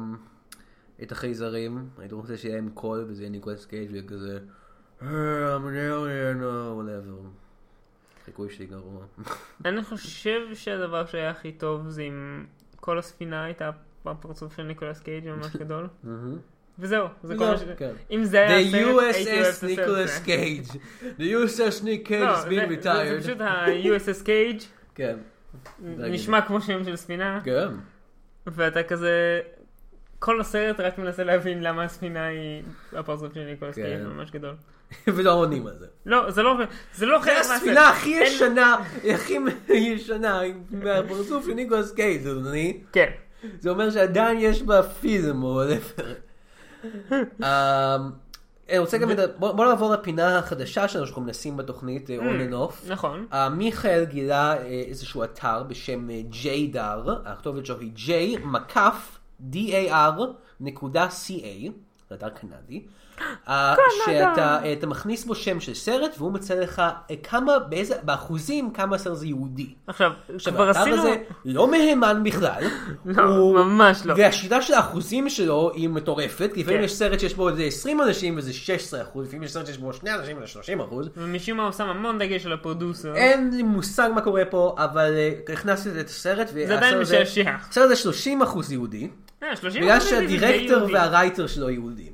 את 1.04 1.12
החייזרים, 1.12 1.90
הייתי 1.98 2.16
רוצה 2.16 2.38
שיהיה 2.38 2.56
להם 2.56 2.70
קול 2.74 3.06
וזה 3.08 3.22
יהיה 3.24 3.30
ניקולס 3.32 3.66
קייג' 3.66 3.92
ויהיה 3.92 4.04
כזה, 4.08 4.40
"אה, 5.02 5.08
I'm 5.58 5.62
an 5.62 5.92
alien, 5.92 6.44
או 6.44 6.82
whatever. 6.82 7.28
חיקוי 8.26 8.50
שלי 8.50 8.66
גרוע. 8.66 9.06
אני 9.66 9.84
חושב 9.84 10.40
שהדבר 10.54 11.06
שהיה 11.06 11.30
הכי 11.30 11.52
טוב 11.52 11.90
זה 11.90 12.02
אם 12.02 12.46
כל 12.76 13.00
הספינה 13.00 13.44
הייתה 13.46 13.72
בפרצוף 14.06 14.56
של 14.58 14.64
ניקולס 14.64 15.00
קייג' 15.00 15.28
ממש 15.30 15.56
גדול. 15.62 15.88
וזהו, 16.80 17.08
זה 17.24 17.36
כל 17.38 17.46
מה 17.46 17.58
ש... 17.58 17.62
כן. 17.78 17.92
אם 18.12 18.24
זה 18.24 18.38
היה 18.40 18.50
The 18.50 18.62
הסרט, 18.62 18.74
הייתי 18.74 18.92
אוהב 18.92 19.16
את 19.16 19.28
USS 19.28 19.48
הסרט 19.48 19.70
ניקולס 19.70 20.10
הזה. 20.16 20.26
קייג'. 20.26 20.64
The 21.02 21.22
USS 21.22 21.82
Nick 21.84 22.08
Cage 22.08 22.14
לא, 22.14 22.36
has 22.36 22.40
זה- 22.42 22.48
been 22.50 22.70
זה- 22.70 22.82
זה 22.82 22.92
retired. 23.18 23.22
פשוט 23.24 23.42
ה-USS 23.42 24.24
קייג', 24.26 24.62
כן. 24.96 25.18
נשמע 25.84 26.41
כמו 26.41 26.62
שם 26.62 26.84
של 26.84 26.96
ספינה, 26.96 27.39
כן. 27.44 27.68
ואתה 28.48 28.84
כזה... 28.84 29.39
כל 30.20 30.41
הסרט 30.41 30.80
רק 30.80 30.98
מנסה 30.98 31.24
להבין 31.24 31.63
למה 31.63 31.84
הספינה 31.84 32.28
היא 32.28 32.63
הפרצוף 32.94 33.34
של 33.34 33.44
ניקולס 33.44 33.76
כן. 33.76 33.82
קייג' 33.82 34.02
ממש 34.02 34.32
גדול. 34.32 34.56
ולא 35.15 35.34
עונים 35.34 35.68
על 35.68 35.74
זה. 35.80 35.86
לא, 36.06 36.32
זה 36.32 36.44
לא 36.44 36.58
זה 36.94 37.06
לא 37.06 37.20
זה 37.20 37.26
חלק 37.26 37.38
מהסרט. 37.38 37.56
הספינה 37.56 37.89
הכי 37.89 38.10
ישנה, 38.10 38.76
הכי 39.13 39.38
ישנה, 39.70 40.41
מהפרצוף 40.72 41.46
של 41.46 41.54
ניקולס 41.54 41.94
קייג' 41.94 42.28
אדוני. 42.28 42.82
כן. 42.91 43.10
זה 43.60 43.70
אומר 43.70 43.89
שעדיין 43.89 44.38
יש 44.41 44.63
בה 44.63 44.84
פיזם 44.84 45.44
או 45.44 45.62
whatever. 45.63 46.04
אני 48.69 48.78
רוצה 48.78 48.97
גם, 48.97 49.10
לדבר- 49.10 49.54
בוא 49.54 49.65
נעבור 49.65 49.91
לפינה 49.93 50.38
החדשה 50.38 50.88
שלנו 50.88 51.06
שאנחנו 51.06 51.21
מנסים 51.21 51.58
בתוכנית 51.58 52.10
אה, 52.10 52.17
on 52.17 52.21
and 52.21 52.54
off. 52.54 52.91
נכון. 52.91 53.25
אה, 53.34 53.49
מיכאל 53.49 54.06
גילה 54.06 54.58
אה, 54.58 54.63
איזשהו 54.88 55.23
אתר 55.23 55.63
בשם 55.63 56.10
אה, 56.10 56.21
JDAR, 56.32 57.10
הכתובת 57.25 57.65
שלו 57.65 57.80
היא 57.80 57.91
J 57.97 58.39
מקף 58.45 59.19
DAR 59.54 60.21
נקודה 60.60 61.08
CA, 61.08 61.71
זה 62.10 62.15
אתר 62.15 62.30
קנדי, 62.30 62.56
אה, 62.75 62.82
שאתה 64.06 64.60
אה, 64.63 64.73
אתה 64.73 64.88
מכניס 64.88 65.25
בו 65.25 65.36
שם 65.36 65.60
של 65.60 65.73
סרט 65.73 66.15
והוא 66.17 66.32
מציע 66.32 66.60
לך 66.62 66.80
אה, 66.80 67.15
כמה, 67.23 67.60
באיזה, 67.60 67.95
באחוזים 68.04 68.71
כמה 68.73 68.95
הסרט 68.95 69.17
זה 69.17 69.28
יהודי. 69.28 69.73
עכשיו, 69.88 70.12
עכשיו 70.36 70.54
כבר 70.54 70.67
האתר 70.67 70.80
עשינו... 70.80 70.97
הזה 70.97 71.15
לא 71.45 71.71
מהימן 71.71 72.21
בכלל. 72.23 72.63
לא, 73.06 73.21
הוא- 73.23 73.56
ממש 73.60 74.06
לא. 74.06 74.13
והשיטה 74.17 74.62
של 74.62 74.73
האחוזים 74.73 75.30
שלו 75.30 75.71
היא 75.73 75.89
מטורפת, 75.89 76.51
כי 76.54 76.60
לפעמים 76.62 76.80
כן. 76.80 76.86
יש 76.86 76.93
סרט 76.95 77.19
שיש 77.19 77.34
בו 77.34 77.49
איזה 77.49 77.63
20 77.63 78.01
אנשים 78.01 78.38
וזה 78.38 78.54
16 78.54 79.01
אחוז, 79.01 79.28
לפעמים 79.28 79.43
יש 79.43 79.51
סרט 79.54 79.65
שיש 79.65 79.78
בו 79.78 79.93
שני 79.93 80.13
אנשים 80.13 80.38
וזה 80.38 80.47
30 80.47 80.80
אחוז. 80.82 81.10
ומשום 81.17 81.58
מה 81.58 81.63
הוא 81.63 81.71
שם 81.71 81.84
המון 81.89 82.19
דגש 82.19 82.45
על 82.45 82.54
הפרודוסר. 82.54 83.15
אין 83.15 83.49
לי 83.54 83.63
מושג 83.63 84.10
מה 84.15 84.21
קורה 84.21 84.45
פה, 84.45 84.75
אבל 84.78 85.13
אה, 85.15 85.54
הכנסתי 85.54 85.89
את 85.99 86.06
הסרט, 86.10 86.47
זה 86.47 86.75
עדיין 86.78 86.93
הזה- 87.01 87.19
משעשע. 87.21 87.51
הסרט 87.69 87.86
הזה 87.86 87.95
30 87.95 88.41
אחוז 88.41 88.71
יהודי, 88.71 89.08
אה, 89.43 89.56
30 89.56 89.82
בגלל 89.82 89.99
זה 89.99 90.10
שהדירקטור. 90.10 90.89
והרייטר 90.93 91.47
שלו 91.47 91.69
יהודים. 91.69 92.12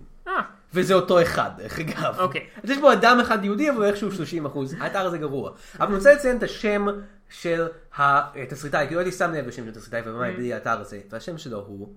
וזה 0.73 0.93
אותו 0.93 1.21
אחד, 1.21 1.49
דרך 1.57 1.79
אגב. 1.79 2.19
אוקיי. 2.19 2.47
אז 2.63 2.69
יש 2.69 2.77
בו 2.77 2.93
אדם 2.93 3.19
אחד 3.21 3.45
יהודי, 3.45 3.69
אבל 3.69 3.85
איכשהו 3.85 4.11
30 4.11 4.45
אחוז. 4.45 4.75
האתר 4.79 4.99
הזה 4.99 5.17
גרוע. 5.17 5.51
אבל 5.79 5.85
אני 5.87 5.95
רוצה 5.95 6.13
לציין 6.13 6.37
את 6.37 6.43
השם 6.43 6.85
של 7.29 7.67
התסריטאי, 7.95 8.87
כי 8.87 8.95
לא 8.95 8.99
הייתי 8.99 9.17
שם 9.17 9.31
לב 9.31 9.47
לשם 9.47 9.63
של 9.63 9.69
התסריטאי 9.69 10.01
ובמאי 10.05 10.33
Mm. 10.33 10.37
בלי 10.37 10.53
האתר 10.53 10.79
הזה, 10.79 10.99
והשם 11.09 11.37
שלו 11.37 11.59
הוא 11.67 11.93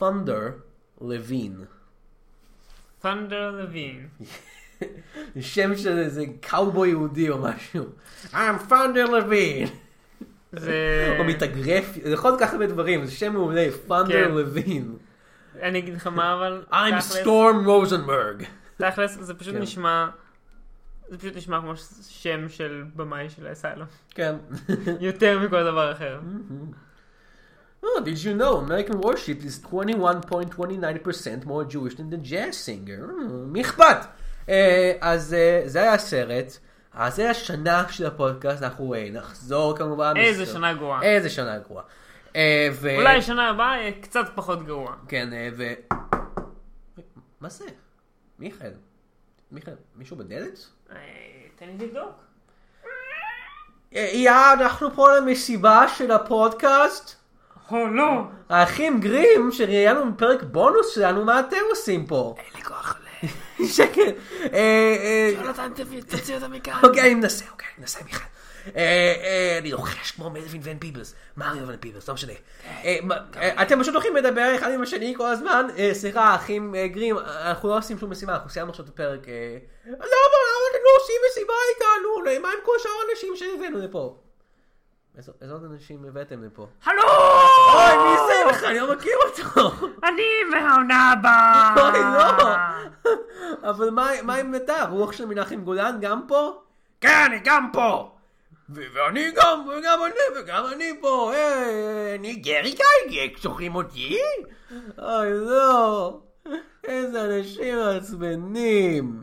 Thunder 0.00 0.52
Levine. 1.00 1.64
פנדר 3.00 3.50
לוין. 3.50 4.08
שם 5.40 5.76
של 5.76 5.98
איזה 5.98 6.24
קאובוי 6.40 6.88
יהודי 6.88 7.30
או 7.30 7.38
משהו. 7.38 7.84
I'm 8.32 8.70
Thunder 8.70 9.08
Levine. 9.08 9.68
זה... 10.52 10.74
או 11.18 11.24
מתאגרף, 11.24 11.98
זה 12.04 12.10
יכול 12.10 12.30
להיות 12.30 12.40
ככה 12.40 12.52
הרבה 12.52 12.66
דברים, 12.66 13.06
זה 13.06 13.12
שם 13.12 13.32
מעולה, 13.32 13.68
Thunder 13.88 14.08
כן. 14.08 14.30
אני 15.62 15.78
אגיד 15.78 15.94
לך 15.94 16.06
מה 16.06 16.34
אבל... 16.34 16.64
I'm 16.70 17.12
Storm 17.12 17.66
Rosenberg. 17.66 18.44
תכלס, 18.76 19.18
זה 19.20 19.34
פשוט 19.34 19.54
כן. 19.54 19.62
נשמע... 19.62 20.08
זה 21.08 21.18
פשוט 21.18 21.36
נשמע 21.36 21.60
כמו 21.60 21.72
שם 22.08 22.48
של 22.48 22.84
במאי 22.96 23.30
של 23.30 23.46
האסיילום. 23.46 23.86
כן. 24.10 24.36
יותר 25.00 25.38
מכל 25.38 25.64
דבר 25.64 25.92
אחר. 25.92 26.20
Oh, 27.84 28.00
did 28.00 28.18
you 28.24 28.34
know 28.34 28.56
American 28.56 29.00
Warship 29.00 29.44
is 29.44 29.58
21.29% 29.60 31.44
more 31.44 31.64
Jewish 31.64 31.94
than 31.94 32.10
the 32.10 32.16
jazz 32.16 32.56
singer? 32.56 33.06
Hmm, 33.06 33.32
מי 33.52 33.60
אכפת? 33.60 33.96
אה, 34.48 34.92
אז 35.00 35.34
אה, 35.34 35.62
זה 35.64 35.82
היה 35.82 35.94
הסרט. 35.94 36.58
אז 36.94 37.16
זה 37.16 37.30
השנה 37.30 37.84
של 37.90 38.06
הפודקאסט, 38.06 38.62
אנחנו 38.62 38.94
אה, 38.94 39.08
נחזור 39.12 39.76
כמובן. 39.76 40.14
איזה. 40.16 40.46
שנה 40.46 40.74
גרועה. 40.74 41.02
איזה 41.02 41.30
שנה 41.30 41.58
גרועה. 41.58 41.84
אה, 42.38 42.68
ו... 42.72 42.96
אולי 42.96 43.22
שנה 43.22 43.48
הבאה 43.48 43.76
יהיה 43.76 43.92
קצת 44.00 44.26
פחות 44.34 44.64
גרוע. 44.64 44.94
כן, 45.08 45.32
אה, 45.32 45.48
ו... 45.56 45.72
מה 47.40 47.48
זה? 47.48 47.64
מיכאל. 48.38 48.72
מיכאל, 49.52 49.74
מישהו 49.96 50.16
בדלת? 50.16 50.66
אה, 50.92 50.96
תן 51.56 51.66
לי 51.66 51.86
לבדוק. 51.86 52.10
יא, 53.92 54.32
אנחנו 54.52 54.94
פה 54.94 55.16
למסיבה 55.16 55.88
של 55.88 56.10
הפודקאסט. 56.10 57.14
או 57.70 57.86
לא. 57.86 58.22
האחים 58.48 59.00
גרים, 59.00 59.52
שראיינו 59.52 60.12
בפרק 60.12 60.42
בונוס 60.42 60.94
שלנו, 60.94 61.24
מה 61.24 61.40
אתם 61.40 61.56
עושים 61.70 62.06
פה? 62.06 62.34
אין 62.38 62.46
לי 62.54 62.64
כוח 62.64 63.00
ל... 63.00 63.66
שקר. 63.66 64.02
אה, 64.02 64.58
אה, 64.58 65.30
יונתן, 65.34 65.70
תוציא 66.08 66.34
אותה 66.34 66.48
מכאן. 66.48 66.80
אוקיי, 66.82 67.02
אני 67.02 67.14
מנסה, 67.14 67.44
אוקיי, 67.50 67.68
אני 67.68 67.80
מנסה, 67.80 68.04
מיכל. 68.04 68.24
אה, 68.76 68.82
אה, 69.24 69.58
אני 69.58 69.70
לוחש 69.70 70.10
כמו 70.10 70.30
מלווין 70.30 70.60
ון 70.64 70.78
פיבלס, 70.78 71.14
מריו 71.36 71.68
ון 71.68 71.76
פיבלס, 71.76 72.08
לא 72.08 72.14
משנה. 72.14 72.32
מה- 73.02 73.14
אה, 73.36 73.62
אתם 73.62 73.80
פשוט 73.80 73.94
הולכים 73.94 74.16
לדבר 74.16 74.52
אחד 74.56 74.70
עם 74.72 74.82
השני 74.82 75.14
כל 75.16 75.26
הזמן. 75.26 75.66
סליחה, 75.92 76.34
אחים 76.34 76.74
גרים, 76.92 77.18
אנחנו 77.18 77.68
לא 77.68 77.78
עושים 77.78 77.98
שום 77.98 78.10
משימה, 78.10 78.32
אנחנו 78.34 78.50
סיימנו 78.50 78.70
עכשיו 78.70 78.84
את 78.84 78.90
הפרק. 78.90 79.20
למה, 79.86 79.96
למה 79.96 80.64
אתם 80.70 80.78
לא 80.84 81.02
עושים 81.02 81.16
משימה 81.30 81.52
איתנו? 81.74 82.42
מה 82.42 82.48
עם 82.48 82.58
כל 82.64 82.72
שאר 82.82 82.90
האנשים 83.08 83.36
שהבאנו 83.36 83.78
לפה? 83.78 84.16
איזה 85.42 85.52
עוד 85.52 85.64
אנשים 85.72 86.04
הבאתם 86.08 86.44
לפה? 86.44 86.66
הלו! 86.84 87.02
אוי, 87.74 87.96
מי 88.10 88.16
זה 88.26 88.34
בכלל? 88.52 88.68
אני 88.70 88.78
לא 88.78 88.92
מכיר 88.96 89.12
אותו. 89.24 89.70
אני 90.04 90.22
מהעונה 90.50 91.12
הבאה. 91.12 91.74
אוי, 91.90 92.00
לא. 92.00 92.54
אבל 93.70 93.90
מה 94.22 94.34
עם 94.34 94.54
נטע? 94.54 94.84
רוח 94.84 95.12
של 95.12 95.26
מנחם 95.26 95.60
גולן 95.64 95.96
גם 96.00 96.22
פה? 96.28 96.52
כן, 97.00 97.22
אני 97.26 97.40
גם 97.44 97.68
פה. 97.72 98.10
ואני 98.68 99.30
גם, 99.36 99.66
וגם 99.68 99.98
אני, 100.04 100.40
וגם 100.40 100.66
אני 100.72 100.92
פה. 101.00 101.32
אה, 101.34 102.14
אני 102.14 102.34
גרי 102.34 102.74
גייגק, 103.08 103.38
שוכרים 103.38 103.74
אותי? 103.74 104.18
אוי, 104.98 105.30
לא. 105.30 106.20
איזה 106.84 107.24
אנשים 107.24 107.76
מעצבנים. 107.76 109.22